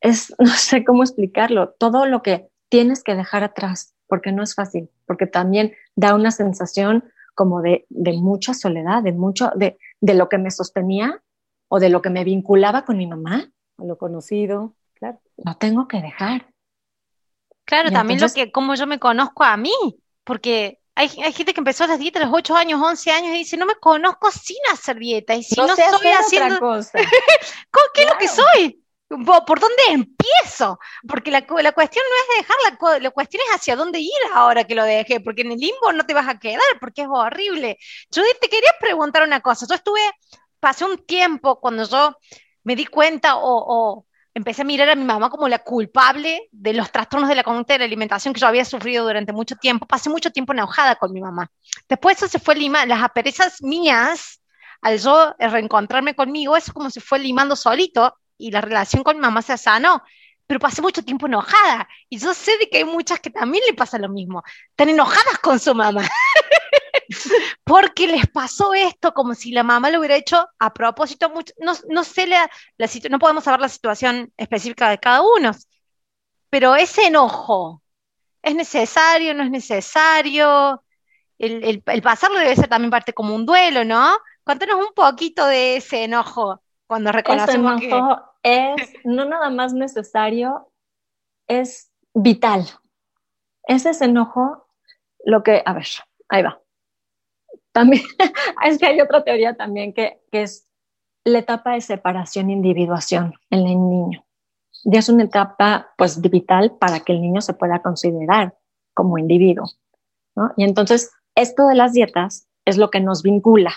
es, 0.00 0.34
no 0.38 0.46
sé 0.46 0.84
cómo 0.84 1.02
explicarlo, 1.02 1.70
todo 1.78 2.06
lo 2.06 2.22
que 2.22 2.48
tienes 2.68 3.02
que 3.02 3.14
dejar 3.14 3.44
atrás, 3.44 3.94
porque 4.06 4.32
no 4.32 4.42
es 4.42 4.54
fácil, 4.54 4.90
porque 5.06 5.26
también 5.26 5.74
da 5.96 6.14
una 6.14 6.30
sensación 6.30 7.04
como 7.34 7.62
de, 7.62 7.86
de 7.88 8.12
mucha 8.14 8.52
soledad, 8.54 9.02
de 9.02 9.12
mucho, 9.12 9.50
de, 9.54 9.78
de 10.00 10.14
lo 10.14 10.28
que 10.28 10.38
me 10.38 10.50
sostenía 10.50 11.22
o 11.68 11.78
de 11.78 11.88
lo 11.88 12.02
que 12.02 12.10
me 12.10 12.24
vinculaba 12.24 12.84
con 12.84 12.96
mi 12.96 13.06
mamá. 13.06 13.50
A 13.78 13.84
lo 13.84 13.96
conocido, 13.96 14.74
claro. 14.94 15.20
Lo 15.36 15.54
tengo 15.54 15.86
que 15.86 16.00
dejar. 16.00 16.52
Claro, 17.64 17.90
también 17.90 18.20
lo 18.20 18.28
que, 18.30 18.50
como 18.50 18.74
yo 18.74 18.86
me 18.86 18.98
conozco 18.98 19.44
a 19.44 19.56
mí, 19.56 19.72
porque 20.24 20.80
hay, 20.94 21.08
gente 21.08 21.54
que 21.54 21.60
empezó 21.60 21.86
las 21.86 22.00
dietas 22.00 22.22
a 22.22 22.26
los 22.26 22.34
8 22.34 22.56
años, 22.56 22.80
11 22.82 23.10
años 23.12 23.34
y 23.34 23.38
dice, 23.38 23.56
no 23.56 23.66
me 23.66 23.76
conozco 23.76 24.32
sin 24.32 24.56
hacer 24.72 24.98
dieta. 24.98 25.34
Y 25.36 25.44
si 25.44 25.54
no, 25.54 25.66
estoy 25.66 26.08
haciendo... 26.08 26.58
cosa. 26.58 26.98
¿Qué 27.94 28.02
es 28.02 28.08
lo 28.08 28.18
que 28.18 28.26
soy? 28.26 28.82
¿Por 29.08 29.60
dónde 29.60 29.82
empiezo? 29.88 30.78
Porque 31.08 31.30
la, 31.30 31.40
la 31.62 31.72
cuestión 31.72 32.04
no 32.04 32.34
es 32.34 32.46
dejar, 32.46 33.00
la, 33.02 33.10
cuestión 33.10 33.42
es 33.48 33.56
hacia 33.56 33.74
dónde 33.74 34.00
ir 34.00 34.12
ahora 34.34 34.64
que 34.64 34.74
lo 34.74 34.84
dejé, 34.84 35.20
porque 35.20 35.42
en 35.42 35.52
el 35.52 35.58
limbo 35.58 35.92
no 35.92 36.04
te 36.04 36.14
vas 36.14 36.28
a 36.28 36.38
quedar, 36.38 36.60
porque 36.78 37.02
es 37.02 37.08
horrible. 37.10 37.78
Yo 38.10 38.22
te 38.40 38.48
quería 38.48 38.70
preguntar 38.78 39.22
una 39.22 39.40
cosa. 39.40 39.66
Yo 39.66 39.74
estuve, 39.74 40.00
pasé 40.60 40.84
un 40.84 40.98
tiempo 41.06 41.58
cuando 41.58 41.84
yo 41.84 42.16
me 42.64 42.76
di 42.76 42.84
cuenta 42.86 43.36
o 43.36 44.04
empecé 44.38 44.62
a 44.62 44.64
mirar 44.64 44.88
a 44.90 44.94
mi 44.94 45.04
mamá 45.04 45.30
como 45.30 45.48
la 45.48 45.58
culpable 45.58 46.48
de 46.52 46.72
los 46.72 46.90
trastornos 46.92 47.28
de 47.28 47.34
la 47.34 47.42
conducta 47.42 47.74
de 47.74 47.80
la 47.80 47.84
alimentación 47.84 48.32
que 48.32 48.40
yo 48.40 48.46
había 48.46 48.64
sufrido 48.64 49.04
durante 49.04 49.32
mucho 49.32 49.56
tiempo. 49.56 49.86
Pasé 49.86 50.10
mucho 50.10 50.30
tiempo 50.30 50.52
enojada 50.52 50.96
con 50.96 51.12
mi 51.12 51.20
mamá. 51.20 51.50
Después 51.88 52.16
eso 52.16 52.28
se 52.28 52.38
fue 52.38 52.54
limando, 52.54 52.94
las 52.94 53.02
aperezas 53.02 53.62
mías, 53.62 54.40
al 54.80 54.98
yo 54.98 55.34
reencontrarme 55.38 56.14
conmigo, 56.14 56.56
eso 56.56 56.72
como 56.72 56.88
se 56.90 57.00
fue 57.00 57.18
limando 57.18 57.56
solito 57.56 58.14
y 58.38 58.50
la 58.50 58.60
relación 58.60 59.02
con 59.02 59.16
mi 59.16 59.22
mamá 59.22 59.42
se 59.42 59.58
sanó. 59.58 60.02
Pero 60.46 60.60
pasé 60.60 60.80
mucho 60.80 61.04
tiempo 61.04 61.26
enojada 61.26 61.86
y 62.08 62.18
yo 62.18 62.32
sé 62.32 62.56
de 62.56 62.70
que 62.70 62.78
hay 62.78 62.84
muchas 62.84 63.20
que 63.20 63.28
también 63.28 63.62
le 63.66 63.74
pasa 63.74 63.98
lo 63.98 64.08
mismo. 64.08 64.42
Están 64.70 64.88
enojadas 64.88 65.38
con 65.40 65.58
su 65.60 65.74
mamá. 65.74 66.00
porque 67.64 68.06
les 68.06 68.26
pasó 68.28 68.74
esto 68.74 69.12
como 69.12 69.34
si 69.34 69.52
la 69.52 69.62
mamá 69.62 69.90
lo 69.90 69.98
hubiera 69.98 70.16
hecho 70.16 70.48
a 70.58 70.72
propósito. 70.72 71.32
No, 71.58 71.72
no 71.88 72.04
sé, 72.04 72.26
la, 72.26 72.50
la, 72.76 72.88
no 73.10 73.18
podemos 73.18 73.44
saber 73.44 73.60
la 73.60 73.68
situación 73.68 74.32
específica 74.36 74.88
de 74.88 74.98
cada 74.98 75.22
uno, 75.22 75.52
pero 76.50 76.76
ese 76.76 77.06
enojo, 77.06 77.82
¿es 78.42 78.54
necesario, 78.54 79.34
no 79.34 79.42
es 79.42 79.50
necesario? 79.50 80.82
El, 81.38 81.82
el, 81.84 82.02
pasarlo 82.02 82.38
debe 82.38 82.56
ser 82.56 82.68
también 82.68 82.90
parte 82.90 83.12
como 83.12 83.34
un 83.34 83.46
duelo, 83.46 83.84
¿no? 83.84 84.16
Cuéntanos 84.44 84.76
un 84.76 84.94
poquito 84.94 85.46
de 85.46 85.76
ese 85.76 86.04
enojo 86.04 86.62
cuando 86.86 87.12
reconocemos 87.12 87.80
enojo 87.82 88.27
es 88.42 88.76
no 89.04 89.24
nada 89.24 89.50
más 89.50 89.72
necesario, 89.72 90.70
es 91.46 91.90
vital. 92.14 92.66
Es 93.64 93.86
ese 93.86 94.06
enojo 94.06 94.66
lo 95.24 95.42
que, 95.42 95.62
a 95.64 95.72
ver, 95.72 95.86
ahí 96.28 96.42
va. 96.42 96.60
También 97.72 98.02
es 98.64 98.78
que 98.78 98.86
hay 98.86 99.00
otra 99.00 99.24
teoría 99.24 99.56
también 99.56 99.92
que, 99.92 100.22
que 100.30 100.42
es 100.42 100.66
la 101.24 101.40
etapa 101.40 101.72
de 101.72 101.80
separación 101.80 102.50
e 102.50 102.54
individuación 102.54 103.34
en 103.50 103.58
el 103.60 103.78
niño. 103.78 104.24
Y 104.84 104.96
es 104.96 105.08
una 105.08 105.24
etapa 105.24 105.92
pues 105.96 106.20
vital 106.20 106.76
para 106.78 107.00
que 107.00 107.12
el 107.12 107.20
niño 107.20 107.40
se 107.40 107.54
pueda 107.54 107.82
considerar 107.82 108.56
como 108.94 109.18
individuo. 109.18 109.66
¿no? 110.34 110.52
Y 110.56 110.64
entonces 110.64 111.12
esto 111.34 111.66
de 111.66 111.74
las 111.74 111.92
dietas 111.92 112.48
es 112.64 112.78
lo 112.78 112.90
que 112.90 113.00
nos 113.00 113.22
vincula, 113.22 113.72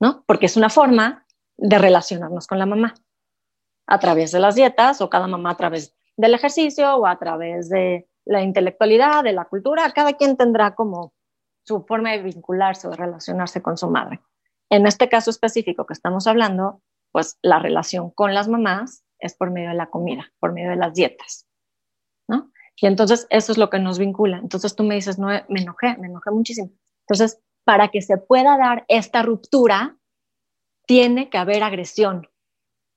¿no? 0.00 0.24
Porque 0.26 0.46
es 0.46 0.56
una 0.56 0.68
forma 0.68 1.26
de 1.56 1.78
relacionarnos 1.78 2.46
con 2.46 2.58
la 2.58 2.66
mamá 2.66 2.94
a 3.86 3.98
través 3.98 4.32
de 4.32 4.40
las 4.40 4.54
dietas 4.54 5.00
o 5.00 5.10
cada 5.10 5.26
mamá 5.26 5.50
a 5.50 5.56
través 5.56 5.94
del 6.16 6.34
ejercicio 6.34 6.96
o 6.96 7.06
a 7.06 7.18
través 7.18 7.68
de 7.68 8.08
la 8.24 8.42
intelectualidad, 8.42 9.24
de 9.24 9.32
la 9.32 9.46
cultura. 9.46 9.90
Cada 9.92 10.14
quien 10.14 10.36
tendrá 10.36 10.74
como 10.74 11.12
su 11.64 11.84
forma 11.84 12.12
de 12.12 12.22
vincularse 12.22 12.86
o 12.86 12.90
de 12.90 12.96
relacionarse 12.96 13.62
con 13.62 13.76
su 13.76 13.88
madre. 13.88 14.20
En 14.70 14.86
este 14.86 15.08
caso 15.08 15.30
específico 15.30 15.86
que 15.86 15.92
estamos 15.92 16.26
hablando, 16.26 16.82
pues 17.10 17.38
la 17.42 17.58
relación 17.58 18.10
con 18.10 18.34
las 18.34 18.48
mamás 18.48 19.04
es 19.18 19.34
por 19.34 19.50
medio 19.50 19.68
de 19.68 19.76
la 19.76 19.90
comida, 19.90 20.32
por 20.40 20.52
medio 20.52 20.70
de 20.70 20.76
las 20.76 20.94
dietas, 20.94 21.46
¿no? 22.28 22.50
Y 22.76 22.86
entonces 22.86 23.26
eso 23.30 23.52
es 23.52 23.58
lo 23.58 23.70
que 23.70 23.78
nos 23.78 23.98
vincula. 23.98 24.38
Entonces 24.38 24.74
tú 24.74 24.82
me 24.82 24.94
dices, 24.94 25.18
no, 25.18 25.26
me 25.26 25.60
enojé, 25.60 25.96
me 25.98 26.08
enojé 26.08 26.30
muchísimo. 26.30 26.70
Entonces, 27.06 27.40
para 27.64 27.88
que 27.88 28.02
se 28.02 28.16
pueda 28.16 28.56
dar 28.56 28.84
esta 28.88 29.22
ruptura, 29.22 29.96
tiene 30.86 31.30
que 31.30 31.38
haber 31.38 31.62
agresión, 31.62 32.28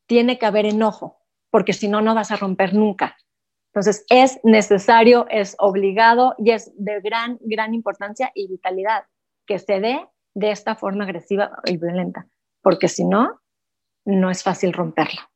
tiene 0.07 0.37
que 0.37 0.45
haber 0.45 0.65
enojo, 0.65 1.21
porque 1.49 1.73
si 1.73 1.87
no, 1.87 2.01
no 2.01 2.15
vas 2.15 2.31
a 2.31 2.35
romper 2.35 2.73
nunca. 2.73 3.17
Entonces, 3.73 4.05
es 4.09 4.39
necesario, 4.43 5.27
es 5.29 5.55
obligado 5.59 6.35
y 6.37 6.51
es 6.51 6.71
de 6.75 7.01
gran, 7.01 7.37
gran 7.41 7.73
importancia 7.73 8.31
y 8.33 8.47
vitalidad 8.47 9.05
que 9.45 9.59
se 9.59 9.79
dé 9.79 10.07
de 10.33 10.51
esta 10.51 10.75
forma 10.75 11.03
agresiva 11.03 11.51
y 11.65 11.77
violenta, 11.77 12.27
porque 12.61 12.87
si 12.87 13.05
no, 13.05 13.41
no 14.05 14.29
es 14.29 14.43
fácil 14.43 14.73
romperla. 14.73 15.29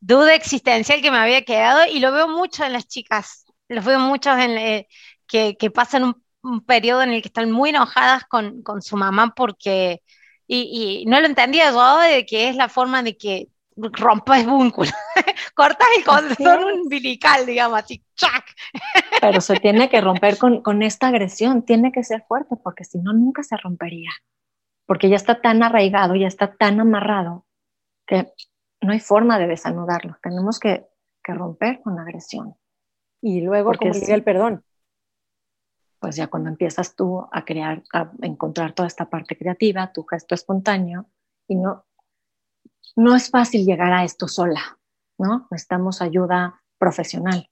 Duda 0.00 0.34
existencial 0.34 1.02
que 1.02 1.10
me 1.10 1.18
había 1.18 1.44
quedado 1.44 1.80
y 1.90 1.98
lo 1.98 2.12
veo 2.12 2.28
mucho 2.28 2.64
en 2.64 2.72
las 2.72 2.86
chicas, 2.86 3.46
lo 3.68 3.82
veo 3.82 3.98
mucho 3.98 4.36
en, 4.36 4.56
eh, 4.58 4.88
que, 5.26 5.70
pasan 5.70 6.14
un, 6.42 6.64
periodo 6.64 7.02
en 7.02 7.10
el 7.10 7.22
que 7.22 7.28
están 7.28 7.50
muy 7.50 7.70
enojadas 7.70 8.24
con, 8.24 8.62
su 8.80 8.96
mamá 8.96 9.34
porque, 9.36 10.02
y, 10.48 11.02
y, 11.02 11.06
no 11.06 11.20
lo 11.20 11.26
entendía 11.26 11.70
yo, 11.70 11.98
de 11.98 12.24
que 12.24 12.48
es 12.48 12.56
la 12.56 12.70
forma 12.70 13.02
de 13.02 13.16
que 13.16 13.48
rompes 13.76 14.46
vínculo, 14.46 14.90
cortas 15.54 15.86
el 15.96 16.04
cordón 16.04 16.80
umbilical, 16.80 17.46
digamos, 17.46 17.78
así, 17.78 18.02
¡chac! 18.16 18.44
Pero 19.20 19.40
se 19.40 19.56
tiene 19.56 19.88
que 19.88 20.00
romper 20.00 20.38
con, 20.38 20.62
con, 20.62 20.82
esta 20.82 21.08
agresión, 21.08 21.62
tiene 21.62 21.92
que 21.92 22.02
ser 22.02 22.24
fuerte, 22.26 22.56
porque 22.56 22.84
si 22.84 22.98
no, 22.98 23.12
nunca 23.12 23.42
se 23.42 23.56
rompería. 23.56 24.10
Porque 24.86 25.08
ya 25.08 25.16
está 25.16 25.40
tan 25.40 25.62
arraigado, 25.62 26.16
ya 26.16 26.26
está 26.26 26.56
tan 26.56 26.80
amarrado, 26.80 27.46
que 28.06 28.32
no 28.80 28.92
hay 28.92 29.00
forma 29.00 29.38
de 29.38 29.46
desanudarlo. 29.46 30.16
Tenemos 30.22 30.58
que, 30.58 30.86
que 31.22 31.34
romper 31.34 31.80
con 31.82 31.96
la 31.96 32.02
agresión. 32.02 32.56
Y 33.20 33.42
luego, 33.42 33.70
porque 33.70 33.90
¿cómo 33.90 34.14
el 34.14 34.24
perdón? 34.24 34.64
Pues 36.00 36.16
ya 36.16 36.28
cuando 36.28 36.48
empiezas 36.48 36.94
tú 36.94 37.26
a 37.32 37.44
crear, 37.44 37.82
a 37.92 38.10
encontrar 38.22 38.72
toda 38.72 38.86
esta 38.86 39.10
parte 39.10 39.36
creativa, 39.36 39.92
tu 39.92 40.04
gesto 40.04 40.34
espontáneo, 40.34 41.06
y 41.48 41.56
no, 41.56 41.84
no 42.96 43.14
es 43.14 43.30
fácil 43.30 43.64
llegar 43.64 43.92
a 43.92 44.04
esto 44.04 44.28
sola, 44.28 44.78
¿no? 45.18 45.46
Necesitamos 45.50 46.02
ayuda 46.02 46.62
profesional, 46.78 47.48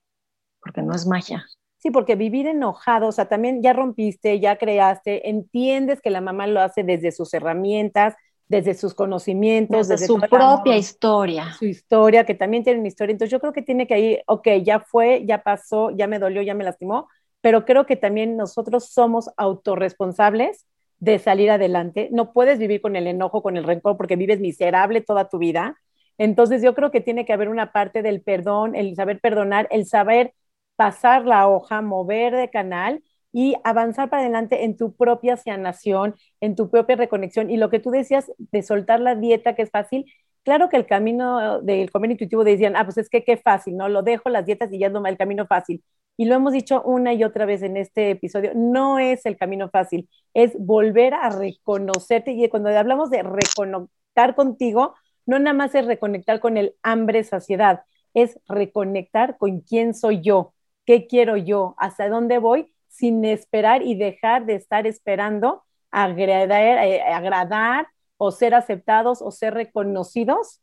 porque 0.61 0.81
no 0.81 0.93
es 0.93 1.05
magia. 1.05 1.45
Sí, 1.77 1.91
porque 1.91 2.15
vivir 2.15 2.47
enojado, 2.47 3.07
o 3.07 3.11
sea, 3.11 3.29
también 3.29 3.61
ya 3.61 3.73
rompiste, 3.73 4.39
ya 4.39 4.57
creaste, 4.57 5.29
entiendes 5.29 6.01
que 6.01 6.09
la 6.09 6.21
mamá 6.21 6.47
lo 6.47 6.61
hace 6.61 6.83
desde 6.83 7.11
sus 7.11 7.33
herramientas, 7.33 8.15
desde 8.47 8.73
sus 8.73 8.93
conocimientos, 8.93 9.87
desde, 9.87 10.07
su 10.07 10.19
propia 10.19 10.77
historia. 10.77 11.53
Su 11.53 11.65
historia, 11.65 12.25
que 12.25 12.33
también 12.33 12.63
tiene 12.63 12.79
una 12.79 12.87
historia. 12.87 13.11
Entonces 13.11 13.31
yo 13.31 13.39
creo 13.39 13.53
que 13.53 13.61
tiene 13.61 13.87
que 13.87 13.99
ir, 13.99 14.23
ok, 14.25 14.47
ya 14.63 14.79
fue, 14.79 15.25
ya 15.25 15.43
pasó, 15.43 15.91
ya 15.91 16.07
me 16.07 16.17
dolió, 16.19 16.41
ya 16.41 16.53
me 16.53 16.63
lastimó, 16.63 17.07
pero 17.41 17.65
creo 17.65 17.85
que 17.85 17.95
también 17.95 18.37
nosotros 18.37 18.89
somos 18.89 19.29
autorresponsables 19.37 20.65
de 20.99 21.19
salir 21.19 21.51
adelante. 21.51 22.09
No 22.11 22.33
puedes 22.33 22.59
vivir 22.59 22.81
con 22.81 22.95
el 22.95 23.07
enojo, 23.07 23.43
con 23.43 23.57
el 23.57 23.63
rencor, 23.63 23.97
porque 23.97 24.15
vives 24.15 24.39
miserable 24.39 25.01
toda 25.01 25.29
tu 25.29 25.37
vida. 25.37 25.77
Entonces 26.17 26.61
yo 26.63 26.73
creo 26.73 26.91
que 26.91 27.01
tiene 27.01 27.25
que 27.25 27.33
haber 27.33 27.49
una 27.49 27.71
parte 27.71 28.01
del 28.01 28.21
perdón, 28.21 28.75
el 28.75 28.95
saber 28.95 29.19
perdonar, 29.19 29.67
el 29.71 29.85
saber 29.85 30.33
pasar 30.75 31.25
la 31.25 31.47
hoja, 31.47 31.81
mover 31.81 32.35
de 32.35 32.49
canal 32.49 33.03
y 33.31 33.55
avanzar 33.63 34.09
para 34.09 34.23
adelante 34.23 34.63
en 34.63 34.77
tu 34.77 34.95
propia 34.95 35.37
sanación, 35.37 36.15
en 36.41 36.55
tu 36.55 36.69
propia 36.69 36.95
reconexión. 36.95 37.49
Y 37.51 37.57
lo 37.57 37.69
que 37.69 37.79
tú 37.79 37.91
decías 37.91 38.31
de 38.37 38.63
soltar 38.63 38.99
la 38.99 39.15
dieta, 39.15 39.55
que 39.55 39.63
es 39.63 39.69
fácil, 39.71 40.05
claro 40.43 40.69
que 40.69 40.77
el 40.77 40.87
camino 40.87 41.61
del 41.61 41.91
comer 41.91 42.11
intuitivo 42.11 42.43
decían, 42.43 42.75
ah, 42.75 42.83
pues 42.85 42.97
es 42.97 43.09
que 43.09 43.23
qué 43.23 43.37
fácil, 43.37 43.75
¿no? 43.77 43.89
Lo 43.89 44.01
dejo 44.01 44.29
las 44.29 44.45
dietas 44.45 44.71
y 44.73 44.79
ya 44.79 44.89
no 44.89 45.05
el 45.05 45.17
camino 45.17 45.45
fácil. 45.45 45.83
Y 46.17 46.25
lo 46.25 46.35
hemos 46.35 46.51
dicho 46.53 46.81
una 46.83 47.13
y 47.13 47.23
otra 47.23 47.45
vez 47.45 47.61
en 47.61 47.77
este 47.77 48.11
episodio, 48.11 48.51
no 48.55 48.99
es 48.99 49.25
el 49.25 49.37
camino 49.37 49.69
fácil, 49.69 50.09
es 50.33 50.53
volver 50.57 51.13
a 51.13 51.29
reconocerte. 51.29 52.31
Y 52.31 52.49
cuando 52.49 52.69
hablamos 52.69 53.09
de 53.09 53.23
reconectar 53.23 54.35
contigo, 54.35 54.95
no 55.25 55.39
nada 55.39 55.53
más 55.53 55.75
es 55.75 55.85
reconectar 55.85 56.39
con 56.39 56.57
el 56.57 56.75
hambre, 56.81 57.23
saciedad, 57.23 57.83
es 58.13 58.39
reconectar 58.47 59.37
con 59.37 59.61
quién 59.61 59.93
soy 59.93 60.21
yo, 60.21 60.53
qué 60.85 61.05
quiero 61.07 61.37
yo, 61.37 61.75
hasta 61.77 62.09
dónde 62.09 62.39
voy, 62.39 62.73
sin 62.87 63.23
esperar 63.25 63.83
y 63.83 63.95
dejar 63.95 64.45
de 64.45 64.55
estar 64.55 64.87
esperando 64.87 65.63
agradar, 65.91 66.85
eh, 66.85 67.01
agradar 67.01 67.87
o 68.17 68.31
ser 68.31 68.55
aceptados 68.55 69.21
o 69.21 69.31
ser 69.31 69.53
reconocidos 69.53 70.61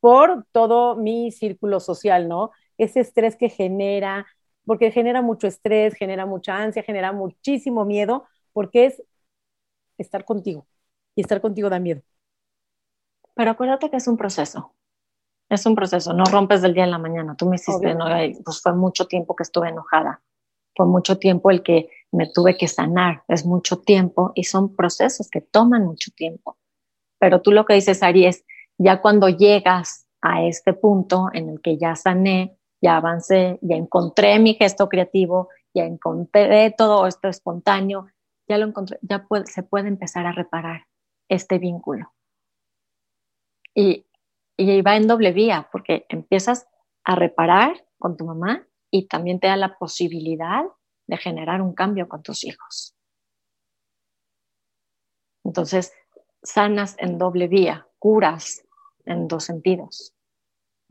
por 0.00 0.44
todo 0.52 0.96
mi 0.96 1.30
círculo 1.32 1.80
social, 1.80 2.28
¿no? 2.28 2.50
Ese 2.78 3.00
estrés 3.00 3.36
que 3.36 3.48
genera, 3.48 4.26
porque 4.64 4.90
genera 4.90 5.22
mucho 5.22 5.46
estrés, 5.46 5.94
genera 5.94 6.26
mucha 6.26 6.56
ansia, 6.56 6.82
genera 6.82 7.12
muchísimo 7.12 7.84
miedo, 7.84 8.24
porque 8.52 8.86
es 8.86 9.02
estar 9.98 10.24
contigo. 10.24 10.66
Y 11.14 11.20
estar 11.20 11.40
contigo 11.40 11.70
da 11.70 11.78
miedo. 11.78 12.02
Pero 13.34 13.50
acuérdate 13.50 13.90
que 13.90 13.96
es 13.96 14.08
un 14.08 14.16
proceso. 14.16 14.74
Es 15.48 15.66
un 15.66 15.74
proceso, 15.74 16.12
no 16.12 16.24
rompes 16.24 16.62
del 16.62 16.74
día 16.74 16.84
en 16.84 16.90
la 16.90 16.98
mañana. 16.98 17.36
Tú 17.36 17.48
me 17.48 17.56
hiciste, 17.56 17.94
no, 17.94 18.06
pues 18.44 18.60
fue 18.62 18.72
mucho 18.72 19.06
tiempo 19.06 19.36
que 19.36 19.42
estuve 19.42 19.68
enojada. 19.68 20.22
Fue 20.74 20.86
mucho 20.86 21.18
tiempo 21.18 21.50
el 21.50 21.62
que 21.62 21.90
me 22.10 22.28
tuve 22.32 22.56
que 22.56 22.66
sanar. 22.66 23.22
Es 23.28 23.44
mucho 23.44 23.80
tiempo 23.80 24.32
y 24.34 24.44
son 24.44 24.74
procesos 24.74 25.28
que 25.30 25.40
toman 25.40 25.84
mucho 25.84 26.10
tiempo. 26.16 26.56
Pero 27.18 27.42
tú 27.42 27.52
lo 27.52 27.64
que 27.66 27.74
dices, 27.74 28.02
Ari, 28.02 28.26
es 28.26 28.44
ya 28.78 29.00
cuando 29.00 29.28
llegas 29.28 30.06
a 30.20 30.42
este 30.44 30.72
punto 30.72 31.28
en 31.32 31.50
el 31.50 31.60
que 31.60 31.76
ya 31.76 31.94
sané, 31.94 32.56
ya 32.84 32.98
avancé, 32.98 33.58
ya 33.62 33.76
encontré 33.76 34.38
mi 34.38 34.52
gesto 34.56 34.90
creativo, 34.90 35.48
ya 35.72 35.84
encontré 35.84 36.70
todo 36.76 37.06
esto 37.06 37.28
espontáneo, 37.28 38.08
ya 38.46 38.58
lo 38.58 38.66
encontré, 38.66 38.98
ya 39.00 39.26
se 39.46 39.62
puede 39.62 39.88
empezar 39.88 40.26
a 40.26 40.32
reparar 40.32 40.86
este 41.30 41.58
vínculo. 41.58 42.12
Y, 43.74 44.04
y 44.58 44.82
va 44.82 44.96
en 44.96 45.08
doble 45.08 45.32
vía, 45.32 45.66
porque 45.72 46.04
empiezas 46.10 46.66
a 47.04 47.14
reparar 47.14 47.86
con 47.98 48.18
tu 48.18 48.26
mamá 48.26 48.68
y 48.90 49.08
también 49.08 49.40
te 49.40 49.46
da 49.46 49.56
la 49.56 49.78
posibilidad 49.78 50.64
de 51.06 51.16
generar 51.16 51.62
un 51.62 51.72
cambio 51.72 52.06
con 52.06 52.22
tus 52.22 52.44
hijos. 52.44 52.94
Entonces, 55.42 55.90
sanas 56.42 56.96
en 56.98 57.16
doble 57.16 57.48
vía, 57.48 57.88
curas 57.98 58.62
en 59.06 59.26
dos 59.26 59.44
sentidos. 59.44 60.14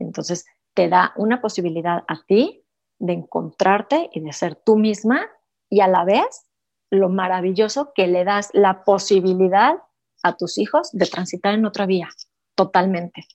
Entonces, 0.00 0.44
te 0.74 0.88
da 0.88 1.12
una 1.16 1.40
posibilidad 1.40 2.04
a 2.08 2.22
ti 2.26 2.64
de 2.98 3.12
encontrarte 3.12 4.10
y 4.12 4.20
de 4.20 4.32
ser 4.32 4.56
tú 4.56 4.76
misma 4.76 5.26
y 5.70 5.80
a 5.80 5.88
la 5.88 6.04
vez 6.04 6.46
lo 6.90 7.08
maravilloso 7.08 7.92
que 7.94 8.06
le 8.06 8.24
das 8.24 8.50
la 8.52 8.84
posibilidad 8.84 9.82
a 10.22 10.36
tus 10.36 10.58
hijos 10.58 10.90
de 10.92 11.06
transitar 11.06 11.54
en 11.54 11.66
otra 11.66 11.86
vía, 11.86 12.08
totalmente. 12.54 13.26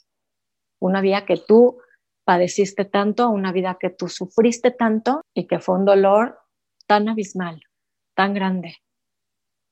Una 0.79 1.01
vía 1.01 1.25
que 1.25 1.37
tú 1.37 1.79
padeciste 2.23 2.85
tanto, 2.85 3.29
una 3.29 3.51
vida 3.51 3.77
que 3.79 3.89
tú 3.89 4.07
sufriste 4.07 4.71
tanto 4.71 5.21
y 5.33 5.47
que 5.47 5.59
fue 5.59 5.75
un 5.75 5.85
dolor 5.85 6.39
tan 6.87 7.09
abismal, 7.09 7.61
tan 8.15 8.33
grande. 8.33 8.77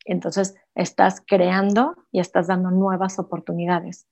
Entonces, 0.06 0.56
estás 0.76 1.22
creando 1.26 1.96
y 2.12 2.20
estás 2.20 2.48
dando 2.48 2.72
nuevas 2.72 3.20
oportunidades 3.20 4.08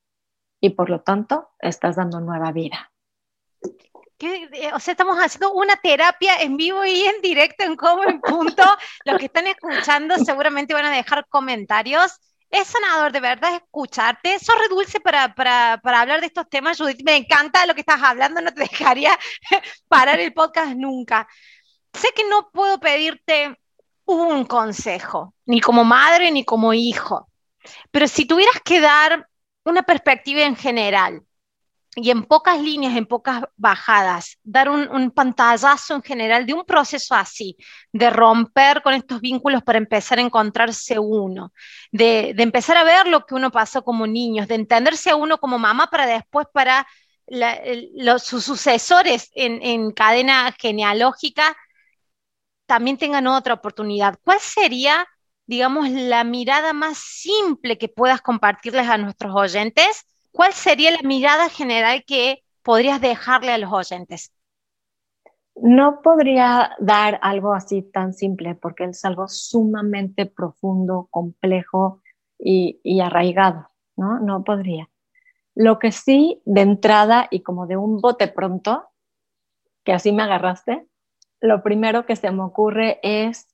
y 0.61 0.71
por 0.71 0.89
lo 0.89 1.01
tanto 1.01 1.49
estás 1.59 1.95
dando 1.95 2.19
nueva 2.19 2.51
vida. 2.51 2.91
Eh, 4.19 4.71
o 4.73 4.79
sea, 4.79 4.93
estamos 4.93 5.17
haciendo 5.17 5.53
una 5.53 5.75
terapia 5.75 6.37
en 6.41 6.55
vivo 6.57 6.85
y 6.85 7.03
en 7.03 7.21
directo 7.21 7.63
en 7.63 7.75
Como 7.75 8.03
en 8.03 8.19
Punto. 8.21 8.63
Los 9.05 9.19
que 9.19 9.25
están 9.25 9.47
escuchando 9.47 10.17
seguramente 10.17 10.73
van 10.73 10.85
a 10.85 10.91
dejar 10.91 11.27
comentarios. 11.27 12.19
Es 12.49 12.67
sanador, 12.67 13.11
de 13.11 13.19
verdad, 13.19 13.55
escucharte. 13.55 14.39
Sos 14.39 14.55
re 14.57 14.69
dulce 14.69 14.99
para, 14.99 15.35
para, 15.35 15.79
para 15.83 16.01
hablar 16.01 16.21
de 16.21 16.27
estos 16.27 16.49
temas, 16.49 16.77
Judith. 16.77 17.03
Me 17.03 17.17
encanta 17.17 17.65
lo 17.65 17.73
que 17.73 17.81
estás 17.81 18.01
hablando, 18.01 18.41
no 18.41 18.53
te 18.53 18.61
dejaría 18.69 19.17
parar 19.87 20.19
el 20.19 20.33
podcast 20.33 20.75
nunca. 20.75 21.27
Sé 21.93 22.09
que 22.15 22.27
no 22.27 22.49
puedo 22.51 22.79
pedirte 22.79 23.59
un 24.05 24.45
consejo, 24.45 25.33
ni 25.45 25.59
como 25.59 25.83
madre 25.83 26.31
ni 26.31 26.45
como 26.45 26.73
hijo. 26.73 27.29
Pero 27.91 28.07
si 28.07 28.25
tuvieras 28.25 28.61
que 28.63 28.79
dar 28.79 29.27
una 29.65 29.83
perspectiva 29.83 30.41
en 30.41 30.55
general 30.55 31.23
y 31.95 32.11
en 32.11 32.23
pocas 32.23 32.61
líneas, 32.61 32.95
en 32.95 33.05
pocas 33.05 33.43
bajadas, 33.55 34.37
dar 34.43 34.69
un, 34.69 35.11
pantallazo 35.11 35.95
en 35.95 36.03
general 36.03 36.45
de 36.45 36.53
un 36.53 36.65
proceso 36.65 37.15
así, 37.15 37.55
de 37.93 38.09
romper 38.09 38.81
con 38.81 38.93
estos 38.93 39.21
vínculos 39.21 39.63
para 39.63 39.77
empezar 39.77 40.19
a 40.19 40.21
encontrarse 40.21 40.99
uno, 40.99 41.53
de, 41.91 42.35
empezar 42.37 42.75
a 42.77 42.83
ver 42.83 43.07
lo 43.07 43.25
que 43.25 43.35
uno 43.35 43.49
pasó 43.51 43.83
como 43.83 44.07
niños, 44.07 44.47
de 44.47 44.55
entenderse 44.55 45.09
a 45.09 45.15
uno 45.15 45.37
como 45.37 45.57
mamá 45.57 45.87
para 45.87 46.05
después 46.05 46.47
para 46.53 46.85
sus 48.19 48.43
sucesores 48.43 49.31
en, 49.33 49.61
en 49.63 49.91
cadena 49.91 50.53
genealógica 50.59 51.55
también 52.65 52.97
tengan 52.97 53.27
otra 53.27 53.53
oportunidad. 53.53 54.19
¿Cuál 54.23 54.39
sería, 54.39 55.07
digamos, 55.45 55.89
la 55.89 56.23
mirada 56.23 56.73
más 56.73 56.97
simple 56.97 57.77
que 57.77 57.87
puedas 57.87 58.21
compartirles 58.21 58.87
a 58.87 58.97
nuestros 58.97 59.33
oyentes? 59.35 60.05
¿Cuál 60.35 60.51
sería 60.51 60.91
la 60.91 61.01
mirada 61.01 61.47
general 61.47 62.03
que 62.05 62.43
podrías 62.61 62.99
dejarle 62.99 63.53
a 63.53 63.57
los 63.57 63.71
oyentes? 63.71 64.33
No 65.55 66.01
podría 66.01 66.75
dar 66.77 67.19
algo 67.21 67.53
así 67.53 67.81
tan 67.81 68.11
simple 68.11 68.53
porque 68.53 68.83
es 68.83 69.05
algo 69.05 69.29
sumamente 69.29 70.25
profundo, 70.25 71.07
complejo 71.09 72.01
y, 72.37 72.99
arraigado, 72.99 73.69
¿no? 73.95 74.19
No 74.19 74.43
podría. 74.43 74.89
Lo 75.53 75.79
que 75.79 75.93
sí, 75.93 76.41
de 76.43 76.61
entrada 76.61 77.29
y 77.31 77.41
como 77.41 77.65
de 77.65 77.77
un 77.77 78.01
bote 78.01 78.27
pronto, 78.27 78.89
que 79.85 79.93
así 79.93 80.11
me 80.11 80.23
agarraste, 80.23 80.85
lo 81.39 81.63
primero 81.63 82.05
que 82.05 82.17
se 82.17 82.29
me 82.31 82.43
ocurre 82.43 82.99
es 83.03 83.47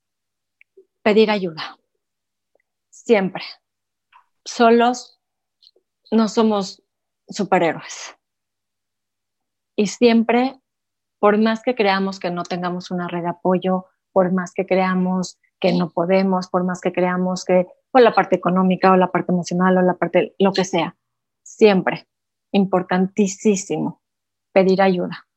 pedir 1.03 1.29
ayuda. 1.29 1.77
Siempre. 2.89 3.43
Solos 4.43 5.20
no 6.11 6.27
somos 6.27 6.83
superhéroes. 7.27 8.15
Y 9.75 9.87
siempre, 9.87 10.59
por 11.19 11.37
más 11.37 11.63
que 11.63 11.75
creamos 11.75 12.19
que 12.19 12.29
no 12.29 12.43
tengamos 12.43 12.91
una 12.91 13.07
red 13.07 13.23
de 13.23 13.29
apoyo, 13.29 13.85
por 14.11 14.31
más 14.33 14.53
que 14.53 14.65
creamos 14.65 15.39
que 15.59 15.73
no 15.73 15.89
podemos, 15.89 16.49
por 16.49 16.63
más 16.63 16.81
que 16.81 16.91
creamos 16.91 17.45
que 17.45 17.67
o 17.91 17.99
la 17.99 18.13
parte 18.13 18.35
económica 18.35 18.91
o 18.91 18.97
la 18.97 19.11
parte 19.11 19.31
emocional 19.31 19.77
o 19.77 19.81
la 19.81 19.95
parte 19.95 20.35
lo 20.39 20.53
que 20.53 20.65
sea, 20.65 20.97
siempre 21.43 22.07
importantísimo 22.51 24.01
pedir 24.53 24.81
ayuda. 24.81 25.27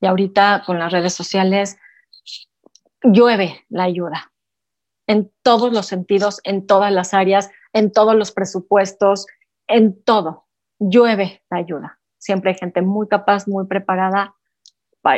Y 0.00 0.06
ahorita 0.06 0.62
con 0.66 0.78
las 0.78 0.92
redes 0.92 1.14
sociales 1.14 1.78
llueve 3.02 3.64
la 3.68 3.84
ayuda 3.84 4.32
en 5.06 5.32
todos 5.42 5.72
los 5.72 5.86
sentidos, 5.86 6.40
en 6.44 6.66
todas 6.66 6.92
las 6.92 7.14
áreas, 7.14 7.50
en 7.72 7.92
todos 7.92 8.16
los 8.16 8.32
presupuestos, 8.32 9.26
en 9.66 10.02
todo. 10.02 10.46
Llueve 10.78 11.42
la 11.50 11.58
ayuda. 11.58 12.00
Siempre 12.18 12.50
hay 12.50 12.58
gente 12.58 12.82
muy 12.82 13.08
capaz, 13.08 13.46
muy 13.48 13.66
preparada 13.66 14.34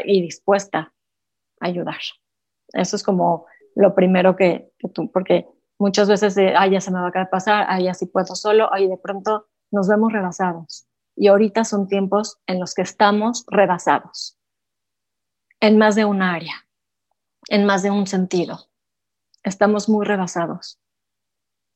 y 0.05 0.20
dispuesta 0.20 0.92
a 1.61 1.66
ayudar. 1.66 2.01
Eso 2.72 2.96
es 2.96 3.03
como 3.03 3.46
lo 3.74 3.94
primero 3.94 4.36
que, 4.36 4.70
tú, 4.92 5.11
porque 5.11 5.46
muchas 5.78 6.09
veces, 6.09 6.36
ay, 6.57 6.72
ya 6.72 6.80
se 6.80 6.90
me 6.90 7.01
va 7.01 7.09
a 7.09 7.30
pasar, 7.30 7.66
ay, 7.68 7.88
así 7.88 8.07
puedo 8.07 8.34
solo, 8.34 8.72
ay, 8.72 8.88
de 8.88 8.99
pronto 8.99 9.46
nos 9.70 9.88
vemos 9.88 10.12
rebasados. 10.12 10.86
Y 11.16 11.28
ahorita 11.28 11.64
son 11.64 11.88
tiempos 11.88 12.38
en 12.46 12.61
los 12.61 12.74
que 12.74 12.82
estamos 12.82 13.44
rebasados 13.49 14.38
en 15.61 15.78
más 15.78 15.94
de 15.94 16.05
un 16.05 16.22
área 16.22 16.68
en 17.49 17.64
más 17.64 17.82
de 17.82 17.90
un 17.90 18.07
sentido. 18.07 18.68
Estamos 19.42 19.88
muy 19.88 20.07
rebasados. 20.07 20.78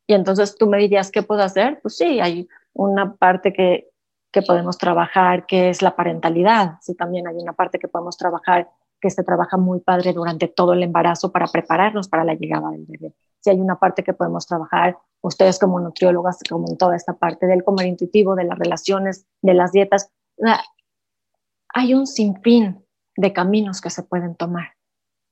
Y 0.07 0.14
entonces 0.14 0.57
tú 0.57 0.66
me 0.66 0.79
dirías, 0.79 1.11
¿qué 1.11 1.23
puedo 1.23 1.43
hacer? 1.43 1.81
Pues 1.81 1.97
sí, 1.97 2.20
hay 2.20 2.49
una 2.75 3.16
parte 3.16 3.53
que, 3.53 3.91
que 4.33 4.43
podemos 4.43 4.79
trabajar, 4.79 5.47
que 5.47 5.68
es 5.68 5.83
la 5.83 5.95
parentalidad. 5.95 6.79
Sí, 6.81 6.95
también 6.95 7.27
hay 7.27 7.37
una 7.37 7.53
parte 7.53 7.79
que 7.79 7.89
podemos 7.89 8.16
trabajar, 8.16 8.70
que 9.01 9.11
se 9.11 9.25
trabaja 9.25 9.57
muy 9.57 9.81
padre 9.81 10.12
durante 10.12 10.49
todo 10.49 10.73
el 10.73 10.83
embarazo 10.83 11.33
para 11.33 11.47
prepararnos 11.47 12.09
para 12.09 12.25
la 12.25 12.35
llegada 12.35 12.70
del 12.70 12.87
bebé. 12.87 13.14
Si 13.41 13.51
hay 13.51 13.61
una 13.61 13.79
parte 13.79 14.05
que 14.05 14.14
podemos 14.14 14.47
trabajar, 14.47 14.97
ustedes 15.20 15.59
como 15.59 15.81
nutriólogas, 15.81 16.39
como 16.49 16.68
en 16.68 16.79
toda 16.79 16.97
esta 16.97 17.14
parte 17.14 17.47
del 17.47 17.64
comer 17.64 17.87
intuitivo, 17.87 18.35
de 18.37 18.45
las 18.45 18.59
relaciones, 18.59 19.27
de 19.43 19.55
las 19.55 19.73
dietas, 19.73 20.11
hay 21.75 21.95
un 21.95 22.07
sinfín 22.07 22.85
de 23.16 23.33
caminos 23.33 23.81
que 23.81 23.91
se 23.91 24.03
pueden 24.03 24.37
tomar, 24.37 24.75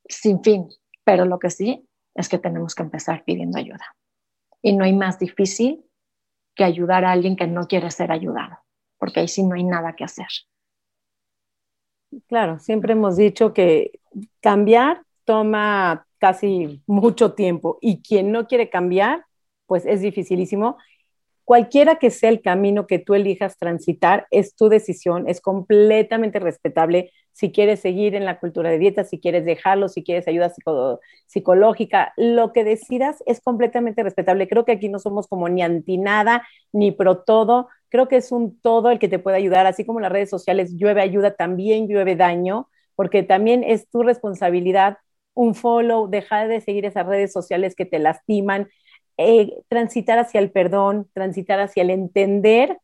sin 0.09 0.43
fin, 0.43 0.68
pero 1.05 1.24
lo 1.24 1.38
que 1.38 1.51
sí 1.51 1.88
es 2.14 2.28
que 2.28 2.38
tenemos 2.38 2.74
que 2.74 2.82
empezar 2.82 3.24
pidiendo 3.24 3.59
ayuda. 3.59 3.97
Y 4.62 4.76
no 4.76 4.84
hay 4.84 4.93
más 4.93 5.18
difícil 5.18 5.84
que 6.55 6.64
ayudar 6.64 7.05
a 7.05 7.12
alguien 7.12 7.36
que 7.36 7.46
no 7.46 7.66
quiere 7.66 7.90
ser 7.90 8.12
ayudado, 8.12 8.59
porque 8.98 9.20
ahí 9.20 9.28
sí 9.28 9.42
no 9.44 9.55
hay 9.55 9.64
nada 9.64 9.94
que 9.94 10.05
hacer. 10.05 10.28
Claro, 12.26 12.59
siempre 12.59 12.92
hemos 12.92 13.16
dicho 13.16 13.53
que 13.53 14.01
cambiar 14.40 15.03
toma 15.24 16.07
casi 16.18 16.82
mucho 16.86 17.34
tiempo 17.34 17.78
y 17.80 18.03
quien 18.03 18.32
no 18.32 18.46
quiere 18.46 18.68
cambiar, 18.68 19.24
pues 19.66 19.86
es 19.86 20.01
dificilísimo 20.01 20.76
cualquiera 21.45 21.97
que 21.97 22.11
sea 22.11 22.30
el 22.30 22.43
camino 22.43 22.86
que 22.86 22.99
tú 22.99 23.14
elijas 23.14 23.59
transitar, 23.59 24.26
es 24.30 24.55
tu 24.55 24.68
decisión, 24.68 25.28
es 25.28 25.41
completamente 25.41 26.38
respetable. 26.38 27.12
Si 27.32 27.53
quieres 27.53 27.80
seguir 27.80 28.14
en 28.14 28.24
la 28.24 28.38
cultura 28.38 28.70
de 28.70 28.78
dieta, 28.78 29.05
si 29.05 29.18
quieres 29.20 29.45
dejarlo, 29.45 29.88
si 29.88 30.03
quieres 30.05 30.28
ayuda 30.28 30.53
psicológica, 31.26 32.12
lo 32.16 32.53
que 32.53 32.64
decidas 32.64 33.22
es 33.26 33.41
completamente 33.41 34.03
respetable. 34.03 34.49
Creo 34.49 34.64
que 34.64 34.72
aquí 34.72 34.88
no 34.88 34.99
somos 34.99 35.26
como 35.26 35.49
ni 35.49 35.62
anti 35.62 35.97
nada, 35.97 36.47
ni 36.72 36.93
pro 36.93 37.18
todo. 37.18 37.68
Creo 37.88 38.09
que 38.09 38.16
es 38.16 38.32
un 38.32 38.61
todo 38.61 38.91
el 38.91 38.99
que 38.99 39.09
te 39.09 39.18
puede 39.18 39.36
ayudar, 39.36 39.66
así 39.66 39.84
como 39.84 40.01
las 40.01 40.12
redes 40.12 40.30
sociales 40.30 40.76
llueve 40.76 41.03
ayuda, 41.03 41.34
también 41.34 41.88
llueve 41.88 42.16
daño, 42.16 42.68
porque 42.95 43.22
también 43.22 43.64
es 43.64 43.88
tu 43.88 44.03
responsabilidad 44.03 44.99
un 45.34 45.55
follow, 45.55 46.09
dejar 46.09 46.49
de 46.49 46.61
seguir 46.61 46.84
esas 46.84 47.07
redes 47.07 47.32
sociales 47.32 47.74
que 47.74 47.86
te 47.86 47.99
lastiman, 47.99 48.68
eh, 49.20 49.62
transitar 49.68 50.18
hacia 50.18 50.40
el 50.40 50.50
perdón, 50.50 51.08
transitar 51.12 51.60
hacia 51.60 51.82
el 51.82 51.90
entender 51.90 52.78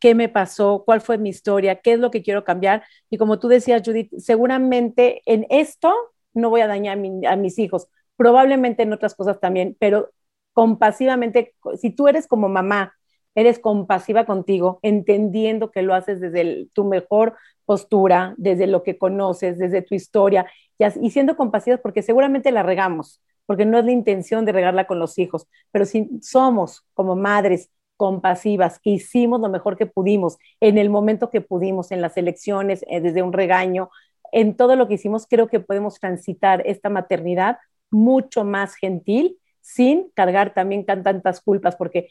qué 0.00 0.14
me 0.14 0.28
pasó, 0.28 0.82
cuál 0.84 1.00
fue 1.00 1.18
mi 1.18 1.30
historia, 1.30 1.76
qué 1.76 1.94
es 1.94 2.00
lo 2.00 2.10
que 2.10 2.22
quiero 2.22 2.44
cambiar. 2.44 2.84
Y 3.10 3.18
como 3.18 3.38
tú 3.38 3.48
decías, 3.48 3.82
Judith, 3.84 4.12
seguramente 4.18 5.22
en 5.26 5.46
esto 5.50 5.94
no 6.34 6.50
voy 6.50 6.60
a 6.60 6.66
dañar 6.66 6.98
a, 7.28 7.36
mis 7.36 7.58
hijos, 7.58 7.88
probablemente 8.16 8.82
en 8.82 8.92
otras 8.92 9.14
cosas 9.14 9.40
también, 9.40 9.76
pero 9.78 10.10
compasivamente, 10.52 11.54
si 11.80 11.90
tú 11.90 12.08
eres 12.08 12.26
como 12.26 12.48
mamá, 12.48 12.94
eres 13.34 13.58
compasiva 13.58 14.26
contigo, 14.26 14.80
entendiendo 14.82 15.70
que 15.70 15.82
lo 15.82 15.94
haces 15.94 16.20
desde 16.20 16.68
tu 16.72 16.84
mejor 16.84 17.36
postura, 17.64 18.34
desde 18.38 18.66
lo 18.66 18.82
que 18.82 18.98
conoces, 18.98 19.58
desde 19.58 19.82
tu 19.82 19.94
historia, 19.94 20.46
y, 20.78 20.84
y 21.06 21.10
siendo 21.10 21.36
compasivas 21.36 21.80
porque 21.80 22.02
seguramente 22.02 22.50
la 22.52 22.62
regamos, 22.62 23.22
porque 23.46 23.64
no 23.64 23.78
es 23.78 23.84
la 23.84 23.92
intención 23.92 24.44
de 24.44 24.52
regarla 24.52 24.86
con 24.86 24.98
los 24.98 25.18
hijos, 25.18 25.46
pero 25.70 25.84
si 25.84 26.08
somos 26.22 26.84
como 26.94 27.16
madres 27.16 27.70
compasivas, 27.96 28.78
que 28.78 28.90
hicimos 28.90 29.40
lo 29.40 29.48
mejor 29.48 29.76
que 29.76 29.86
pudimos 29.86 30.38
en 30.60 30.78
el 30.78 30.90
momento 30.90 31.30
que 31.30 31.40
pudimos, 31.40 31.92
en 31.92 32.00
las 32.02 32.16
elecciones, 32.16 32.84
eh, 32.88 33.00
desde 33.00 33.22
un 33.22 33.32
regaño, 33.32 33.90
en 34.32 34.56
todo 34.56 34.76
lo 34.76 34.88
que 34.88 34.94
hicimos, 34.94 35.26
creo 35.26 35.48
que 35.48 35.60
podemos 35.60 35.98
transitar 35.98 36.62
esta 36.66 36.90
maternidad 36.90 37.58
mucho 37.90 38.44
más 38.44 38.74
gentil, 38.74 39.38
sin 39.60 40.10
cargar 40.14 40.54
también 40.54 40.84
tantas 40.84 41.40
culpas, 41.40 41.76
porque 41.76 42.08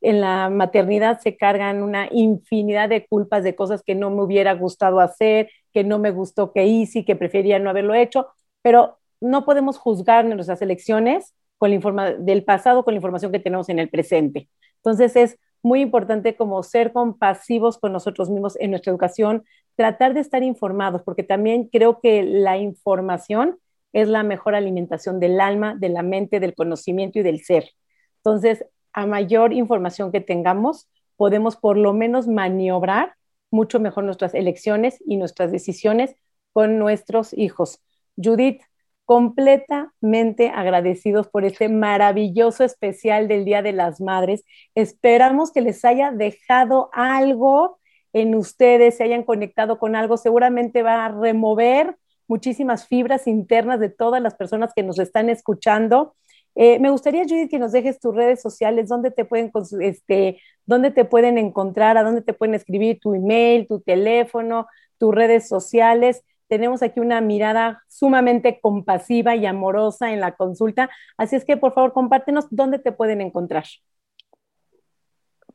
en 0.00 0.20
la 0.20 0.48
maternidad 0.50 1.20
se 1.20 1.36
cargan 1.36 1.82
una 1.82 2.08
infinidad 2.10 2.88
de 2.88 3.06
culpas 3.06 3.44
de 3.44 3.54
cosas 3.54 3.82
que 3.82 3.94
no 3.94 4.10
me 4.10 4.22
hubiera 4.22 4.54
gustado 4.54 5.00
hacer, 5.00 5.50
que 5.72 5.84
no 5.84 5.98
me 5.98 6.10
gustó 6.10 6.52
que 6.52 6.66
hice, 6.66 7.04
que 7.04 7.16
prefería 7.16 7.58
no 7.58 7.70
haberlo 7.70 7.94
hecho, 7.94 8.28
pero 8.62 8.98
no 9.20 9.44
podemos 9.44 9.78
juzgar 9.78 10.24
nuestras 10.24 10.62
elecciones 10.62 11.34
con 11.58 11.70
la 11.70 12.14
del 12.14 12.42
pasado 12.44 12.84
con 12.84 12.94
la 12.94 12.98
información 12.98 13.32
que 13.32 13.38
tenemos 13.38 13.68
en 13.68 13.78
el 13.78 13.90
presente. 13.90 14.48
Entonces 14.76 15.14
es 15.16 15.38
muy 15.62 15.82
importante 15.82 16.36
como 16.36 16.62
ser 16.62 16.92
compasivos 16.92 17.78
con 17.78 17.92
nosotros 17.92 18.30
mismos 18.30 18.56
en 18.58 18.70
nuestra 18.70 18.90
educación, 18.90 19.44
tratar 19.76 20.14
de 20.14 20.20
estar 20.20 20.42
informados, 20.42 21.02
porque 21.02 21.22
también 21.22 21.68
creo 21.70 22.00
que 22.00 22.22
la 22.22 22.56
información 22.56 23.58
es 23.92 24.08
la 24.08 24.22
mejor 24.22 24.54
alimentación 24.54 25.20
del 25.20 25.40
alma, 25.40 25.74
de 25.74 25.90
la 25.90 26.02
mente, 26.02 26.40
del 26.40 26.54
conocimiento 26.54 27.18
y 27.18 27.22
del 27.22 27.40
ser. 27.40 27.70
Entonces, 28.18 28.64
a 28.92 29.06
mayor 29.06 29.52
información 29.52 30.12
que 30.12 30.20
tengamos, 30.20 30.88
podemos 31.16 31.56
por 31.56 31.76
lo 31.76 31.92
menos 31.92 32.26
maniobrar 32.26 33.14
mucho 33.50 33.80
mejor 33.80 34.04
nuestras 34.04 34.34
elecciones 34.34 35.02
y 35.04 35.16
nuestras 35.16 35.52
decisiones 35.52 36.14
con 36.52 36.78
nuestros 36.78 37.36
hijos. 37.36 37.80
Judith, 38.16 38.62
completamente 39.10 40.50
agradecidos 40.50 41.26
por 41.26 41.44
este 41.44 41.68
maravilloso 41.68 42.62
especial 42.62 43.26
del 43.26 43.44
Día 43.44 43.60
de 43.60 43.72
las 43.72 44.00
Madres. 44.00 44.44
Esperamos 44.76 45.50
que 45.50 45.62
les 45.62 45.84
haya 45.84 46.12
dejado 46.12 46.90
algo 46.92 47.80
en 48.12 48.36
ustedes, 48.36 48.98
se 48.98 49.02
hayan 49.02 49.24
conectado 49.24 49.80
con 49.80 49.96
algo. 49.96 50.16
Seguramente 50.16 50.84
va 50.84 51.06
a 51.06 51.08
remover 51.08 51.96
muchísimas 52.28 52.86
fibras 52.86 53.26
internas 53.26 53.80
de 53.80 53.88
todas 53.88 54.22
las 54.22 54.36
personas 54.36 54.72
que 54.76 54.84
nos 54.84 55.00
están 55.00 55.28
escuchando. 55.28 56.14
Eh, 56.54 56.78
me 56.78 56.90
gustaría, 56.90 57.24
Judith, 57.24 57.50
que 57.50 57.58
nos 57.58 57.72
dejes 57.72 57.98
tus 57.98 58.14
redes 58.14 58.40
sociales, 58.40 58.88
dónde 58.88 59.10
te 59.10 59.24
pueden, 59.24 59.50
este, 59.80 60.40
dónde 60.66 60.92
te 60.92 61.04
pueden 61.04 61.36
encontrar, 61.36 61.98
a 61.98 62.04
dónde 62.04 62.22
te 62.22 62.32
pueden 62.32 62.54
escribir 62.54 63.00
tu 63.00 63.12
email, 63.14 63.66
tu 63.66 63.80
teléfono, 63.80 64.68
tus 64.98 65.12
redes 65.12 65.48
sociales 65.48 66.22
tenemos 66.50 66.82
aquí 66.82 66.98
una 66.98 67.20
mirada 67.20 67.84
sumamente 67.88 68.58
compasiva 68.60 69.36
y 69.36 69.46
amorosa 69.46 70.12
en 70.12 70.20
la 70.20 70.34
consulta. 70.34 70.90
Así 71.16 71.36
es 71.36 71.44
que, 71.44 71.56
por 71.56 71.72
favor, 71.72 71.92
compártenos 71.92 72.48
dónde 72.50 72.80
te 72.80 72.90
pueden 72.90 73.20
encontrar. 73.20 73.64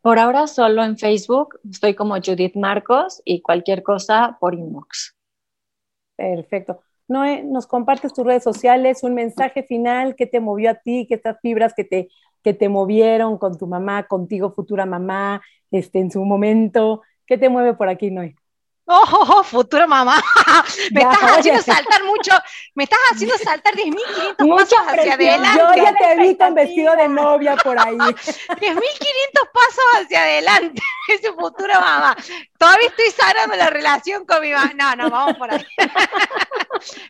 Por 0.01 0.19
ahora 0.19 0.47
solo 0.47 0.85
en 0.85 0.97
Facebook, 0.97 1.59
estoy 1.69 1.95
como 1.95 2.15
Judith 2.15 2.55
Marcos 2.55 3.21
y 3.25 3.41
cualquier 3.41 3.83
cosa 3.83 4.37
por 4.39 4.55
inbox. 4.55 5.17
Perfecto. 6.15 6.79
Noé, 7.09 7.43
nos 7.43 7.67
compartes 7.67 8.13
tus 8.13 8.25
redes 8.25 8.43
sociales, 8.43 9.03
un 9.03 9.15
mensaje 9.15 9.63
final 9.63 10.15
que 10.15 10.27
te 10.27 10.39
movió 10.39 10.71
a 10.71 10.75
ti, 10.75 11.07
que 11.07 11.15
estas 11.15 11.41
fibras 11.41 11.73
que 11.75 11.83
te, 11.83 12.07
que 12.41 12.53
te 12.53 12.69
movieron 12.69 13.37
con 13.37 13.57
tu 13.57 13.67
mamá, 13.67 14.07
contigo, 14.07 14.53
futura 14.53 14.85
mamá, 14.85 15.41
este, 15.71 15.99
en 15.99 16.09
su 16.09 16.23
momento. 16.23 17.01
¿Qué 17.25 17.37
te 17.37 17.49
mueve 17.49 17.73
por 17.73 17.89
aquí, 17.89 18.11
Noé? 18.11 18.35
Oh, 18.87 19.03
oh, 19.11 19.39
oh, 19.39 19.43
futura 19.43 19.87
mamá. 19.87 20.21
me 20.91 21.01
estás 21.01 21.19
haciendo 21.23 21.61
saltar 21.63 22.03
mucho, 22.03 22.31
me 22.75 22.83
estás 22.83 22.99
haciendo 23.11 23.35
saltar 23.39 23.73
10.500 23.73 24.57
pasos 24.57 24.79
hacia 24.87 25.13
adelante. 25.15 25.59
Yo 25.59 25.83
ya 25.83 25.95
te 25.95 26.15
vi 26.17 26.37
con 26.37 26.53
vestido 26.53 26.95
de 26.95 27.07
novia 27.07 27.55
por 27.57 27.79
ahí. 27.79 27.97
10.500 27.97 28.13
pasos 29.51 29.85
hacia 29.95 30.21
adelante, 30.21 30.81
es 31.07 31.21
su 31.25 31.33
futura 31.33 31.79
mamá. 31.79 32.15
Todavía 32.59 32.87
estoy 32.89 33.09
sanando 33.09 33.55
la 33.55 33.71
relación 33.71 34.23
con 34.25 34.41
mi 34.41 34.51
mamá. 34.51 34.71
No, 34.75 34.95
no, 34.95 35.09
vamos 35.09 35.37
por 35.37 35.51
ahí. 35.51 35.65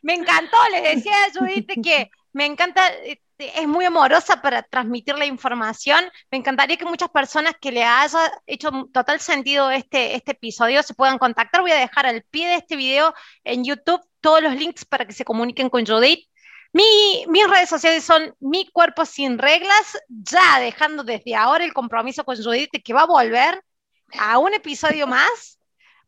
me 0.01 0.13
encantó, 0.13 0.57
les 0.71 0.95
decía 0.95 1.25
a 1.25 1.31
Judith 1.37 1.71
que 1.83 2.09
me 2.31 2.45
encanta, 2.45 2.87
este, 3.03 3.24
es 3.37 3.67
muy 3.67 3.85
amorosa 3.85 4.41
para 4.41 4.63
transmitir 4.63 5.17
la 5.17 5.25
información. 5.25 6.03
Me 6.31 6.37
encantaría 6.37 6.77
que 6.77 6.85
muchas 6.85 7.09
personas 7.09 7.53
que 7.59 7.71
le 7.71 7.83
haya 7.83 8.31
hecho 8.45 8.71
total 8.93 9.19
sentido 9.19 9.71
este, 9.71 10.15
este 10.15 10.31
episodio 10.31 10.83
se 10.83 10.93
puedan 10.93 11.17
contactar. 11.17 11.61
Voy 11.61 11.71
a 11.71 11.77
dejar 11.77 12.05
al 12.05 12.23
pie 12.23 12.47
de 12.47 12.55
este 12.55 12.75
video 12.75 13.13
en 13.43 13.63
YouTube 13.63 14.01
todos 14.21 14.41
los 14.41 14.55
links 14.55 14.85
para 14.85 15.05
que 15.05 15.13
se 15.13 15.25
comuniquen 15.25 15.69
con 15.69 15.85
Judith. 15.85 16.27
Mi, 16.73 17.25
mis 17.27 17.47
redes 17.47 17.69
sociales 17.69 18.03
son 18.03 18.35
Mi 18.39 18.69
Cuerpo 18.69 19.05
Sin 19.05 19.37
Reglas, 19.37 19.97
ya 20.09 20.59
dejando 20.59 21.03
desde 21.03 21.35
ahora 21.35 21.63
el 21.63 21.73
compromiso 21.73 22.25
con 22.25 22.41
Judith 22.41 22.71
que 22.83 22.93
va 22.93 23.03
a 23.03 23.07
volver 23.07 23.63
a 24.19 24.37
un 24.39 24.53
episodio 24.53 25.07
más 25.07 25.54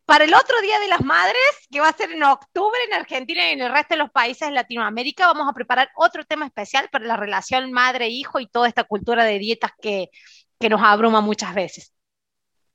para 0.08 0.24
el 0.24 0.34
otro 0.34 0.62
Día 0.62 0.80
de 0.80 0.88
las 0.88 1.02
Madres, 1.04 1.36
que 1.70 1.82
va 1.82 1.90
a 1.90 1.94
ser 1.94 2.12
en 2.14 2.24
octubre 2.24 2.80
en 2.88 2.94
Argentina 2.94 3.50
y 3.50 3.52
en 3.52 3.62
el 3.62 3.74
resto 3.74 3.94
de 3.94 3.98
los 3.98 4.10
países 4.10 4.48
de 4.48 4.54
Latinoamérica, 4.54 5.28
vamos 5.28 5.50
a 5.50 5.54
preparar 5.54 5.90
otro 5.98 6.24
tema 6.24 6.46
especial 6.46 6.88
para 6.90 7.06
la 7.06 7.18
relación 7.18 7.74
madre-hijo 7.74 8.40
y 8.40 8.48
toda 8.48 8.70
esta 8.70 8.86
cultura 8.86 9.26
de 9.26 9.38
dietas 9.38 9.72
que, 9.82 10.10
nos 10.70 10.82
abruma 10.82 11.20
muchas 11.20 11.54
veces. 11.54 11.94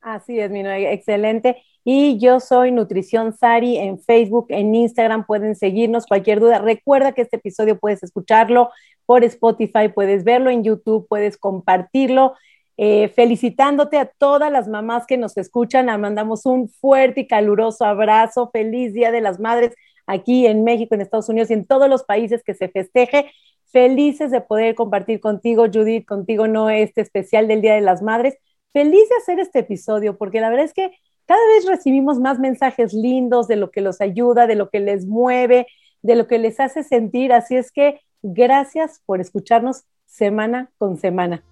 Así 0.03 0.39
es, 0.39 0.51
Mino, 0.51 0.71
excelente. 0.71 1.63
Y 1.85 2.19
yo 2.19 2.39
soy 2.39 2.71
Nutrición 2.71 3.33
Sari 3.33 3.79
en 3.79 3.99
Facebook, 3.99 4.47
en 4.51 4.75
Instagram, 4.75 5.25
pueden 5.25 5.57
seguirnos. 5.57 6.05
Cualquier 6.05 6.39
duda, 6.39 6.59
recuerda 6.59 7.13
que 7.13 7.23
este 7.23 7.39
episodio 7.39 7.79
puedes 7.79 8.03
escucharlo 8.03 8.71
por 9.07 9.25
Spotify, 9.25 9.89
puedes 9.89 10.23
verlo 10.23 10.51
en 10.51 10.65
YouTube, 10.65 11.07
puedes 11.09 11.39
compartirlo. 11.39 12.35
Eh, 12.79 13.09
felicitándote 13.09 13.99
a 13.99 14.07
todas 14.07 14.51
las 14.51 14.67
mamás 14.67 15.07
que 15.07 15.19
nos 15.19 15.37
escuchan, 15.37 15.87
mandamos 16.01 16.47
un 16.47 16.69
fuerte 16.69 17.23
y 17.23 17.27
caluroso 17.27 17.85
abrazo, 17.85 18.51
feliz 18.51 18.95
Día 18.95 19.13
de 19.13 19.21
las 19.21 19.39
Madres 19.39 19.75
aquí 20.07 20.47
en 20.47 20.65
México, 20.65 20.95
en 20.95 21.03
Estados 21.03 21.29
Unidos 21.29 21.51
y 21.51 21.55
en 21.55 21.67
todos 21.67 21.89
los 21.89 22.05
países 22.05 22.43
que 22.43 22.55
se 22.55 22.69
festeje. 22.69 23.31
Felices 23.67 24.31
de 24.31 24.41
poder 24.41 24.75
compartir 24.75 25.21
contigo, 25.21 25.67
Judith, 25.73 26.07
contigo 26.07 26.47
no 26.47 26.71
este 26.71 27.01
especial 27.01 27.49
del 27.49 27.63
Día 27.63 27.75
de 27.75 27.81
las 27.81 28.03
Madres. 28.03 28.37
Feliz 28.73 29.09
de 29.09 29.17
hacer 29.17 29.39
este 29.39 29.61
episodio, 29.61 30.17
porque 30.17 30.41
la 30.41 30.49
verdad 30.49 30.65
es 30.65 30.75
que 30.75 30.93
cada 31.27 31.47
vez 31.55 31.67
recibimos 31.67 32.19
más 32.19 32.39
mensajes 32.39 32.93
lindos 32.93 33.49
de 33.49 33.57
lo 33.57 33.71
que 33.71 33.81
los 33.81 34.01
ayuda, 34.01 34.47
de 34.47 34.57
lo 34.57 34.71
que 34.71 34.81
les 34.81 35.07
mueve, 35.07 35.67
de 36.03 36.17
lo 36.17 36.27
que 36.27 36.39
les 36.39 36.59
hace 36.59 36.83
sentir. 36.83 37.33
Así 37.33 37.57
es 37.57 37.71
que 37.71 38.01
gracias 38.23 39.01
por 39.07 39.21
escucharnos 39.21 39.85
semana 40.07 40.71
con 40.79 40.99
semana 40.99 41.43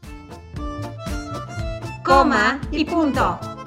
coma 2.10 2.58
y 2.72 2.84
punto. 2.84 3.59